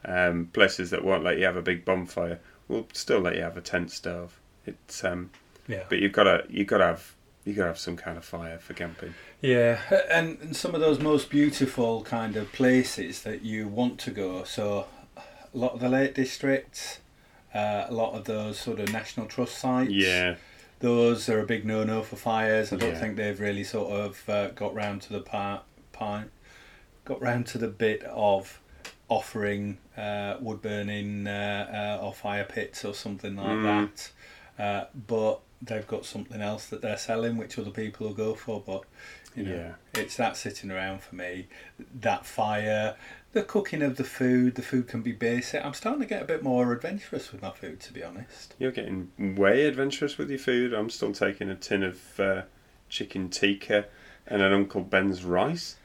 Um, 0.05 0.51
places 0.53 0.91
that 0.91 1.05
won't 1.05 1.25
let 1.25 1.39
you 1.39 1.45
have 1.45 1.57
a 1.57 1.62
big 1.62 1.85
bonfire 1.85 2.41
will 2.69 2.87
still 2.93 3.21
let 3.21 3.37
you 3.37 3.43
have 3.43 3.57
a 3.57 3.61
tent 3.61 3.91
stove. 3.91 4.39
It's 4.66 5.03
um, 5.05 5.31
Yeah. 5.66 5.85
but 5.89 5.99
you've 5.99 6.12
got 6.12 6.25
to 6.25 6.45
you've 6.49 6.66
got 6.69 6.79
to 6.79 6.85
have 6.87 7.14
you 7.45 7.55
got 7.55 7.62
to 7.62 7.69
have 7.69 7.79
some 7.79 7.97
kind 7.97 8.16
of 8.19 8.25
fire 8.25 8.59
for 8.59 8.75
camping. 8.75 9.14
Yeah, 9.41 9.81
and, 10.11 10.39
and 10.41 10.57
some 10.57 10.75
of 10.75 10.81
those 10.81 10.99
most 11.01 11.31
beautiful 11.31 12.03
kind 12.03 12.37
of 12.37 12.53
places 12.53 13.23
that 13.23 13.43
you 13.43 13.66
want 13.69 13.99
to 14.01 14.11
go. 14.11 14.45
So, 14.45 14.87
a 15.55 15.59
lot 15.59 15.73
of 15.75 15.81
the 15.81 15.89
Lake 15.89 16.15
Districts, 16.15 17.01
uh, 17.55 17.87
a 17.89 17.93
lot 17.93 18.13
of 18.15 18.25
those 18.25 18.59
sort 18.59 18.81
of 18.81 18.93
National 18.93 19.27
Trust 19.27 19.59
sites. 19.59 19.91
Yeah, 19.91 20.37
those 20.81 21.29
are 21.29 21.41
a 21.41 21.47
big 21.47 21.65
no-no 21.65 22.03
for 22.03 22.17
fires. 22.17 22.73
I 22.73 22.77
don't 22.77 22.91
Yeah. 22.93 22.99
think 23.01 23.17
they've 23.17 23.39
really 23.41 23.65
sort 23.65 23.91
of 23.93 24.29
uh, 24.29 24.49
got 24.49 24.75
round 24.75 25.03
to 25.03 25.13
the 25.13 25.21
part, 25.21 25.63
part, 25.93 26.29
got 27.05 27.21
round 27.21 27.47
to 27.49 27.59
the 27.59 27.69
bit 27.69 28.03
of 28.05 28.61
offering 29.09 29.79
uh, 29.97 30.37
wood 30.41 30.61
burning 30.61 31.27
uh, 31.27 31.99
uh, 32.01 32.05
or 32.05 32.13
fire 32.13 32.45
pits 32.45 32.85
or 32.85 32.95
something 32.95 33.37
like 33.37 33.47
Mm. 33.59 33.63
that. 33.63 34.11
Uh, 34.63 34.85
but 35.07 35.41
they've 35.63 35.87
got 35.87 36.05
something 36.05 36.41
else 36.43 36.67
that 36.67 36.83
they're 36.83 36.99
selling, 36.99 37.37
which 37.37 37.59
other 37.59 37.71
people 37.71 38.07
will 38.09 38.15
go 38.15 38.35
for. 38.35 38.61
But 38.65 38.83
you 39.35 39.45
know, 39.45 39.55
Yeah. 39.95 40.01
it's 40.03 40.17
that 40.17 40.37
sitting 40.37 40.71
around 40.71 41.01
for 41.03 41.15
me. 41.15 41.47
That 42.01 42.27
fire, 42.27 42.97
the 43.33 43.43
cooking 43.43 43.83
of 43.83 43.97
the 43.97 44.05
food. 44.05 44.55
The 44.55 44.62
food 44.62 44.89
can 44.89 45.03
be 45.03 45.12
basic. 45.12 45.64
I'm 45.64 45.74
starting 45.74 46.01
to 46.01 46.07
get 46.07 46.22
a 46.22 46.26
bit 46.26 46.43
more 46.43 46.72
adventurous 46.72 47.31
with 47.33 47.43
my 47.43 47.51
food, 47.51 47.81
to 47.81 47.93
be 47.93 48.03
honest. 48.03 48.55
you're 48.59 48.72
getting 48.72 49.11
way 49.37 49.66
adventurous 49.66 50.18
with 50.18 50.31
your 50.31 50.39
food. 50.39 50.72
I'm 50.72 50.91
still 50.91 51.12
taking 51.12 51.49
a 51.49 51.55
tin 51.55 51.83
of 51.83 52.20
uh, 52.20 52.43
chicken 52.89 53.29
tikka 53.29 53.87
and 54.26 54.43
an 54.43 54.53
Uncle 54.53 54.83
Ben's 54.83 55.24
rice, 55.24 55.76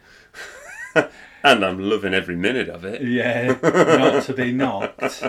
and 0.95 1.65
I'm 1.65 1.79
loving 1.79 2.13
every 2.13 2.35
minute 2.35 2.69
of 2.69 2.83
it. 2.85 3.01
Yeah, 3.01 3.57
not 3.63 4.23
to 4.23 4.33
be 4.33 4.51
knocked. 4.51 5.23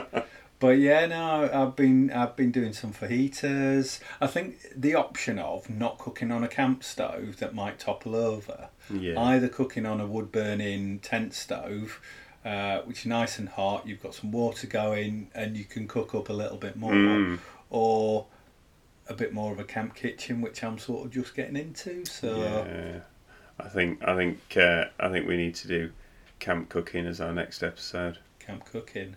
But 0.65 0.79
yeah, 0.79 1.05
no, 1.05 1.51
I've 1.53 1.77
been 1.77 2.11
I've 2.11 2.37
been 2.37 2.51
doing 2.51 2.73
some 2.73 2.91
fajitas. 2.95 4.01
I 4.19 4.27
think 4.27 4.61
the 4.75 4.95
option 4.95 5.39
of 5.39 5.69
not 5.69 5.99
cooking 5.99 6.33
on 6.33 6.43
a 6.43 6.49
camp 6.49 6.83
stove 6.83 7.37
that 7.41 7.55
might 7.55 7.79
topple 7.79 8.17
over, 8.17 8.69
Yeah, 8.89 9.21
either 9.21 9.49
cooking 9.49 9.85
on 9.85 10.01
a 10.01 10.07
wood 10.07 10.33
burning 10.33 11.01
tent 11.01 11.35
stove, 11.35 12.01
uh, 12.47 12.79
which 12.87 13.01
is 13.01 13.07
nice 13.07 13.39
and 13.39 13.51
hot. 13.51 13.87
You've 13.87 14.03
got 14.03 14.15
some 14.15 14.33
water 14.33 14.67
going, 14.67 15.29
and 15.35 15.55
you 15.55 15.65
can 15.67 15.87
cook 15.87 16.15
up 16.15 16.31
a 16.31 16.33
little 16.33 16.57
bit 16.57 16.77
more, 16.77 16.93
Mm. 16.93 17.41
or 17.69 18.25
a 19.07 19.13
bit 19.13 19.35
more 19.35 19.53
of 19.53 19.59
a 19.61 19.65
camp 19.65 19.95
kitchen, 19.95 20.41
which 20.41 20.65
I'm 20.65 20.79
sort 20.79 21.05
of 21.05 21.13
just 21.13 21.35
getting 21.35 21.57
into. 21.57 22.07
So 22.07 22.39
yeah. 22.39 23.01
I 23.61 23.69
think 23.69 24.03
I 24.03 24.17
think 24.17 24.39
uh, 24.57 24.87
I 24.99 25.11
think 25.11 25.29
we 25.29 25.37
need 25.37 25.57
to 25.57 25.69
do 25.69 25.93
camp 26.39 26.71
cooking 26.71 27.05
as 27.05 27.21
our 27.21 27.35
next 27.35 27.63
episode. 27.63 28.17
camp 28.39 28.65
cooking. 28.65 29.17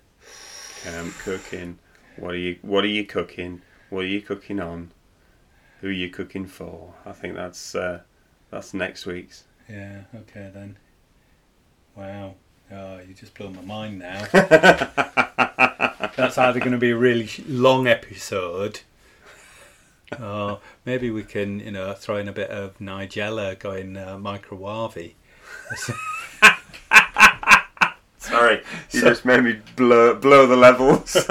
Camp 0.83 1.13
cooking. 1.19 1.79
What 2.17 2.33
are 2.33 2.37
you 2.37 2.57
What 2.61 2.83
are 2.83 2.87
you 2.87 3.05
cooking? 3.05 3.61
What 3.89 4.01
are 4.01 4.07
you 4.07 4.21
cooking 4.21 4.59
on? 4.59 4.91
Who 5.81 5.89
are 5.89 5.91
you 5.91 6.09
cooking 6.09 6.45
for? 6.47 6.93
I 7.05 7.11
think 7.11 7.35
that's 7.35 7.75
uh, 7.75 8.01
that's 8.49 8.73
next 8.73 9.05
week's. 9.05 9.43
Yeah, 9.69 10.01
okay 10.15 10.49
then. 10.53 10.77
Wow. 11.95 12.35
Oh, 12.71 12.99
you 12.99 13.13
just 13.13 13.33
blew 13.33 13.49
my 13.49 13.61
mind 13.61 13.99
now. 13.99 14.25
That's 16.15 16.37
either 16.37 16.59
going 16.59 16.73
to 16.73 16.77
be 16.77 16.91
a 16.91 16.97
really 16.97 17.29
long 17.47 17.87
episode, 17.87 18.81
or 20.21 20.59
maybe 20.85 21.09
we 21.09 21.23
can, 21.23 21.59
you 21.61 21.71
know, 21.71 21.93
throw 21.93 22.17
in 22.17 22.27
a 22.27 22.33
bit 22.33 22.49
of 22.49 22.77
Nigella 22.79 23.57
going 23.57 23.95
uh, 23.95 24.17
microwavy. 24.17 25.13
Sorry, 28.31 28.61
you 28.91 29.01
just 29.01 29.25
made 29.25 29.43
me 29.43 29.59
blow 29.75 30.15
blow 30.15 30.47
the 30.47 30.55
levels. 30.57 31.15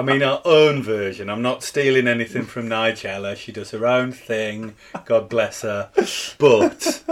I 0.00 0.02
mean, 0.02 0.22
our 0.22 0.40
own 0.46 0.82
version. 0.82 1.28
I'm 1.28 1.42
not 1.42 1.62
stealing 1.62 2.08
anything 2.08 2.44
from 2.44 2.68
Nigella. 2.68 3.36
She 3.36 3.52
does 3.52 3.72
her 3.72 3.86
own 3.86 4.12
thing. 4.12 4.74
God 5.04 5.28
bless 5.28 5.60
her. 5.62 5.90
But 6.38 7.04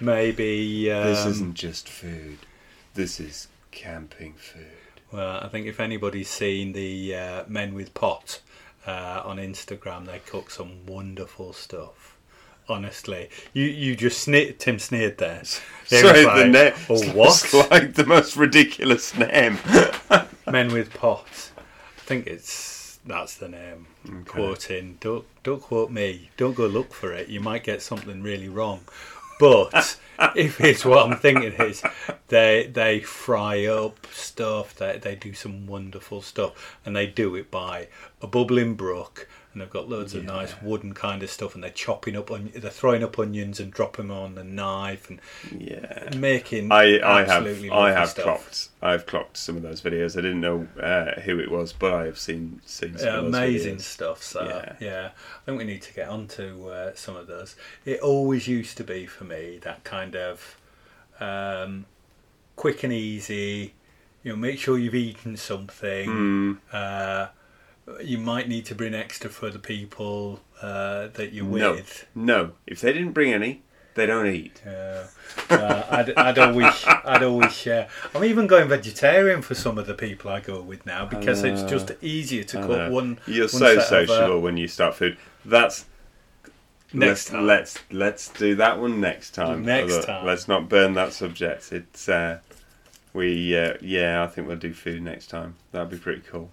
maybe. 0.00 0.90
Um, 0.90 1.04
this 1.04 1.26
isn't 1.26 1.54
just 1.54 1.88
food. 1.88 2.38
This 2.94 3.20
is 3.20 3.48
camping 3.70 4.34
food. 4.34 4.66
Well, 5.12 5.40
I 5.42 5.48
think 5.48 5.66
if 5.66 5.78
anybody's 5.80 6.30
seen 6.30 6.72
the 6.72 7.14
uh, 7.14 7.44
Men 7.46 7.74
with 7.74 7.92
Pot 7.92 8.40
uh, 8.86 9.20
on 9.24 9.36
Instagram, 9.36 10.06
they 10.06 10.20
cook 10.20 10.50
some 10.50 10.86
wonderful 10.86 11.52
stuff. 11.52 12.16
Honestly, 12.68 13.28
you 13.52 13.64
you 13.64 13.96
just 13.96 14.20
sneered, 14.20 14.58
Tim 14.58 14.78
sneered 14.78 15.18
there. 15.18 15.42
It 15.90 16.00
Sorry, 16.00 16.24
was 16.24 16.34
the 16.34 16.44
like, 16.44 16.50
name. 16.50 16.72
Oh, 16.88 16.94
it's 17.28 17.52
what? 17.52 17.70
like 17.70 17.94
the 17.94 18.06
most 18.06 18.34
ridiculous 18.34 19.14
name. 19.14 19.58
Men 20.50 20.72
with 20.72 20.94
Pot. 20.94 21.50
I 21.58 22.00
think 22.00 22.26
it's 22.26 22.98
that's 23.04 23.36
the 23.36 23.48
name. 23.48 23.86
Quoting. 24.24 24.96
Don't 25.00 25.26
don't 25.42 25.60
quote 25.60 25.90
me. 25.90 26.30
Don't 26.38 26.54
go 26.54 26.66
look 26.66 26.94
for 26.94 27.12
it. 27.12 27.28
You 27.28 27.40
might 27.40 27.64
get 27.64 27.82
something 27.82 28.22
really 28.22 28.48
wrong. 28.48 28.84
But 29.38 29.98
if 30.36 30.60
it's 30.60 30.84
what 30.84 31.04
I'm 31.04 31.18
thinking 31.18 31.52
is, 31.52 31.82
they 32.28 32.70
they 32.72 33.00
fry 33.00 33.64
up 33.66 34.06
stuff. 34.12 34.74
They 34.74 34.98
they 34.98 35.16
do 35.16 35.34
some 35.34 35.66
wonderful 35.66 36.22
stuff, 36.22 36.78
and 36.86 36.94
they 36.94 37.06
do 37.06 37.34
it 37.34 37.50
by 37.50 37.88
a 38.20 38.26
bubbling 38.26 38.74
brook. 38.74 39.28
And 39.52 39.60
they've 39.60 39.70
got 39.70 39.88
loads 39.88 40.14
of 40.14 40.24
nice 40.24 40.54
wooden 40.62 40.94
kind 40.94 41.22
of 41.22 41.30
stuff, 41.30 41.54
and 41.54 41.62
they're 41.62 41.70
chopping 41.70 42.16
up. 42.16 42.30
On, 42.30 42.50
they're 42.54 42.70
throwing 42.70 43.04
up 43.04 43.18
onions 43.18 43.60
and 43.60 43.70
dropping 43.70 44.08
them 44.08 44.16
on 44.16 44.34
the 44.34 44.44
knife 44.44 45.10
and 45.10 45.20
Yeah. 45.58 46.08
making. 46.16 46.72
I, 46.72 47.00
I 47.00 47.24
have 47.24 47.70
I 47.70 47.90
have 47.92 48.08
stuff. 48.10 48.24
clocked 48.24 48.68
I've 48.80 49.06
clocked 49.06 49.36
some 49.36 49.56
of 49.56 49.62
those 49.62 49.80
videos. 49.82 50.16
I 50.16 50.22
didn't 50.22 50.40
know 50.40 50.66
uh, 50.80 51.20
who 51.20 51.38
it 51.38 51.50
was, 51.50 51.72
but 51.72 51.92
I 51.92 52.04
have 52.06 52.18
seen 52.18 52.60
seen 52.64 52.96
some 52.98 53.08
Yeah, 53.08 53.18
amazing 53.18 53.78
stuff. 53.78 54.22
So 54.22 54.44
Yeah. 54.46 54.76
yeah. 54.80 55.10
I 55.14 55.44
think 55.44 55.58
we 55.58 55.64
need 55.64 55.82
to 55.82 55.92
get 55.92 56.08
onto 56.08 56.68
uh, 56.68 56.94
some 56.94 57.16
of 57.16 57.26
those. 57.26 57.56
It 57.84 58.00
always 58.00 58.48
used 58.48 58.76
to 58.78 58.84
be 58.84 59.06
for 59.06 59.24
me 59.24 59.58
that 59.62 59.84
kind 59.84 60.16
of 60.16 60.56
um, 61.20 61.86
quick 62.56 62.84
and 62.84 62.92
easy. 62.92 63.74
You 64.22 64.32
know, 64.32 64.36
make 64.36 64.58
sure 64.58 64.78
you've 64.78 64.94
eaten 64.94 65.36
something. 65.36 66.08
Mm, 66.08 66.58
Uh, 66.72 67.28
you 68.02 68.18
might 68.18 68.48
need 68.48 68.64
to 68.66 68.74
bring 68.74 68.94
extra 68.94 69.30
for 69.30 69.50
the 69.50 69.58
people 69.58 70.40
uh, 70.60 71.08
that 71.14 71.32
you're 71.32 71.44
No. 71.44 71.72
with. 71.72 72.06
no, 72.14 72.52
if 72.66 72.80
they 72.80 72.92
didn't 72.92 73.12
bring 73.12 73.32
any, 73.32 73.62
they 73.94 74.06
don't 74.06 74.26
eat. 74.26 74.62
Uh, 74.66 75.04
uh, 75.50 75.86
I'd, 75.90 76.14
I'd 76.16 76.38
always, 76.38 76.84
I'd 77.04 77.22
always 77.22 77.52
share. 77.52 77.88
I'm 78.14 78.24
even 78.24 78.46
going 78.46 78.68
vegetarian 78.68 79.42
for 79.42 79.54
some 79.54 79.76
of 79.78 79.86
the 79.86 79.94
people 79.94 80.30
I 80.30 80.40
go 80.40 80.62
with 80.62 80.86
now 80.86 81.04
because 81.04 81.42
it's 81.42 81.62
just 81.62 81.92
easier 82.00 82.44
to 82.44 82.62
cook 82.62 82.92
one. 82.92 83.18
You're 83.26 83.44
one 83.46 83.48
so 83.48 83.72
of, 83.72 83.78
uh, 83.78 83.84
sociable 83.84 84.40
when 84.40 84.56
you 84.56 84.68
start 84.68 84.94
food. 84.94 85.18
That's 85.44 85.86
Next 86.94 87.08
let's, 87.08 87.24
time. 87.30 87.46
Let's 87.46 87.78
let's 87.90 88.28
do 88.28 88.54
that 88.56 88.78
one 88.78 89.00
next 89.00 89.30
time. 89.30 89.64
Next 89.64 89.92
Although, 89.94 90.06
time. 90.06 90.26
Let's 90.26 90.46
not 90.46 90.68
burn 90.68 90.92
that 90.94 91.12
subject. 91.14 91.72
It's 91.72 92.08
uh, 92.08 92.40
we 93.14 93.56
uh, 93.56 93.74
yeah. 93.80 94.22
I 94.22 94.26
think 94.26 94.46
we'll 94.46 94.58
do 94.58 94.74
food 94.74 95.02
next 95.02 95.28
time. 95.28 95.54
That'd 95.70 95.88
be 95.90 95.96
pretty 95.96 96.22
cool. 96.30 96.50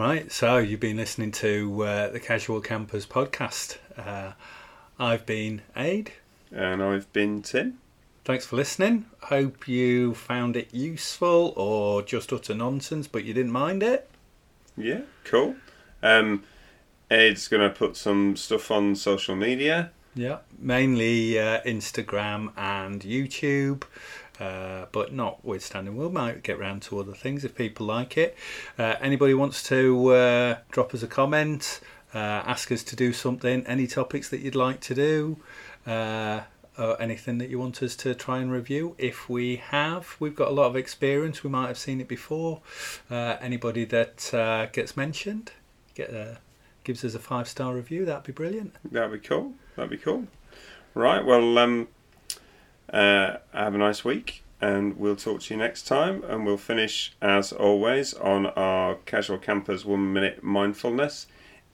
Right, 0.00 0.32
so 0.32 0.56
you've 0.56 0.80
been 0.80 0.96
listening 0.96 1.30
to 1.32 1.82
uh, 1.82 2.08
the 2.08 2.20
Casual 2.20 2.62
Campers 2.62 3.04
podcast. 3.04 3.76
Uh, 3.98 4.32
I've 4.98 5.26
been 5.26 5.60
Ed. 5.76 6.12
And 6.50 6.82
I've 6.82 7.12
been 7.12 7.42
Tim. 7.42 7.80
Thanks 8.24 8.46
for 8.46 8.56
listening. 8.56 9.04
Hope 9.24 9.68
you 9.68 10.14
found 10.14 10.56
it 10.56 10.72
useful 10.72 11.52
or 11.54 12.00
just 12.00 12.32
utter 12.32 12.54
nonsense, 12.54 13.08
but 13.08 13.24
you 13.24 13.34
didn't 13.34 13.52
mind 13.52 13.82
it. 13.82 14.08
Yeah, 14.74 15.02
cool. 15.24 15.56
Um, 16.02 16.44
Ed's 17.10 17.46
gonna 17.48 17.68
put 17.68 17.94
some 17.94 18.36
stuff 18.36 18.70
on 18.70 18.96
social 18.96 19.36
media. 19.36 19.90
Yeah, 20.14 20.38
mainly 20.58 21.38
uh, 21.38 21.60
Instagram 21.64 22.52
and 22.56 23.02
YouTube. 23.02 23.82
Uh, 24.40 24.86
but 24.90 25.12
notwithstanding, 25.12 25.96
we 25.96 26.08
might 26.08 26.42
get 26.42 26.58
round 26.58 26.80
to 26.80 26.98
other 26.98 27.12
things 27.12 27.44
if 27.44 27.54
people 27.54 27.86
like 27.86 28.16
it. 28.16 28.34
Uh, 28.78 28.94
anybody 29.00 29.34
wants 29.34 29.62
to 29.64 30.08
uh, 30.08 30.56
drop 30.70 30.94
us 30.94 31.02
a 31.02 31.06
comment, 31.06 31.80
uh, 32.14 32.18
ask 32.18 32.72
us 32.72 32.82
to 32.82 32.96
do 32.96 33.12
something, 33.12 33.66
any 33.66 33.86
topics 33.86 34.30
that 34.30 34.40
you'd 34.40 34.54
like 34.54 34.80
to 34.80 34.94
do, 34.94 35.36
uh, 35.86 36.40
or 36.78 37.00
anything 37.02 37.36
that 37.36 37.50
you 37.50 37.58
want 37.58 37.82
us 37.82 37.94
to 37.94 38.14
try 38.14 38.38
and 38.38 38.50
review. 38.50 38.94
If 38.96 39.28
we 39.28 39.56
have, 39.56 40.16
we've 40.18 40.34
got 40.34 40.48
a 40.48 40.54
lot 40.54 40.66
of 40.66 40.76
experience. 40.76 41.44
We 41.44 41.50
might 41.50 41.66
have 41.66 41.78
seen 41.78 42.00
it 42.00 42.08
before. 42.08 42.62
Uh, 43.10 43.36
anybody 43.42 43.84
that 43.84 44.70
gets 44.72 44.96
mentioned, 44.96 45.52
get 45.94 46.08
a, 46.10 46.38
gives 46.82 47.04
us 47.04 47.14
a 47.14 47.18
five 47.18 47.46
star 47.46 47.74
review. 47.74 48.06
That'd 48.06 48.24
be 48.24 48.32
brilliant. 48.32 48.74
That'd 48.90 49.20
be 49.20 49.28
cool. 49.28 49.52
That'd 49.76 49.90
be 49.90 49.98
cool. 49.98 50.26
Right. 50.94 51.24
Well, 51.24 51.58
um, 51.58 51.88
uh, 52.92 53.38
have 53.52 53.74
a 53.74 53.78
nice 53.78 54.04
week, 54.04 54.42
and 54.60 54.96
we'll 54.98 55.16
talk 55.16 55.42
to 55.42 55.54
you 55.54 55.58
next 55.58 55.86
time. 55.86 56.22
And 56.24 56.44
we'll 56.44 56.56
finish, 56.56 57.12
as 57.20 57.52
always, 57.52 58.14
on 58.14 58.46
our 58.46 58.96
Casual 59.06 59.38
Campers 59.38 59.84
One 59.84 60.12
Minute 60.12 60.42
Mindfulness. 60.42 61.26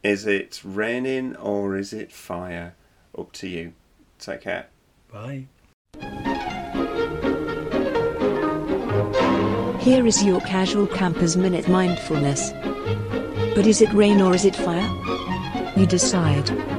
Is 0.03 0.27
it 0.27 0.61
raining 0.65 1.35
or 1.37 1.77
is 1.77 1.93
it 1.93 2.13
fire? 2.13 2.75
Up 3.17 3.33
to 3.33 3.49
you. 3.49 3.73
Take 4.19 4.43
care. 4.43 4.67
Bye. 5.11 5.47
Here 9.81 10.07
is 10.07 10.23
your 10.25 10.41
Casual 10.41 10.87
Campers 10.87 11.37
Minute 11.37 11.69
Mindfulness. 11.69 12.53
But 13.55 13.67
is 13.67 13.81
it 13.81 13.93
rain 13.93 14.21
or 14.21 14.35
is 14.35 14.45
it 14.45 14.55
fire? 14.55 14.89
You 15.77 15.87
decide. 15.87 16.76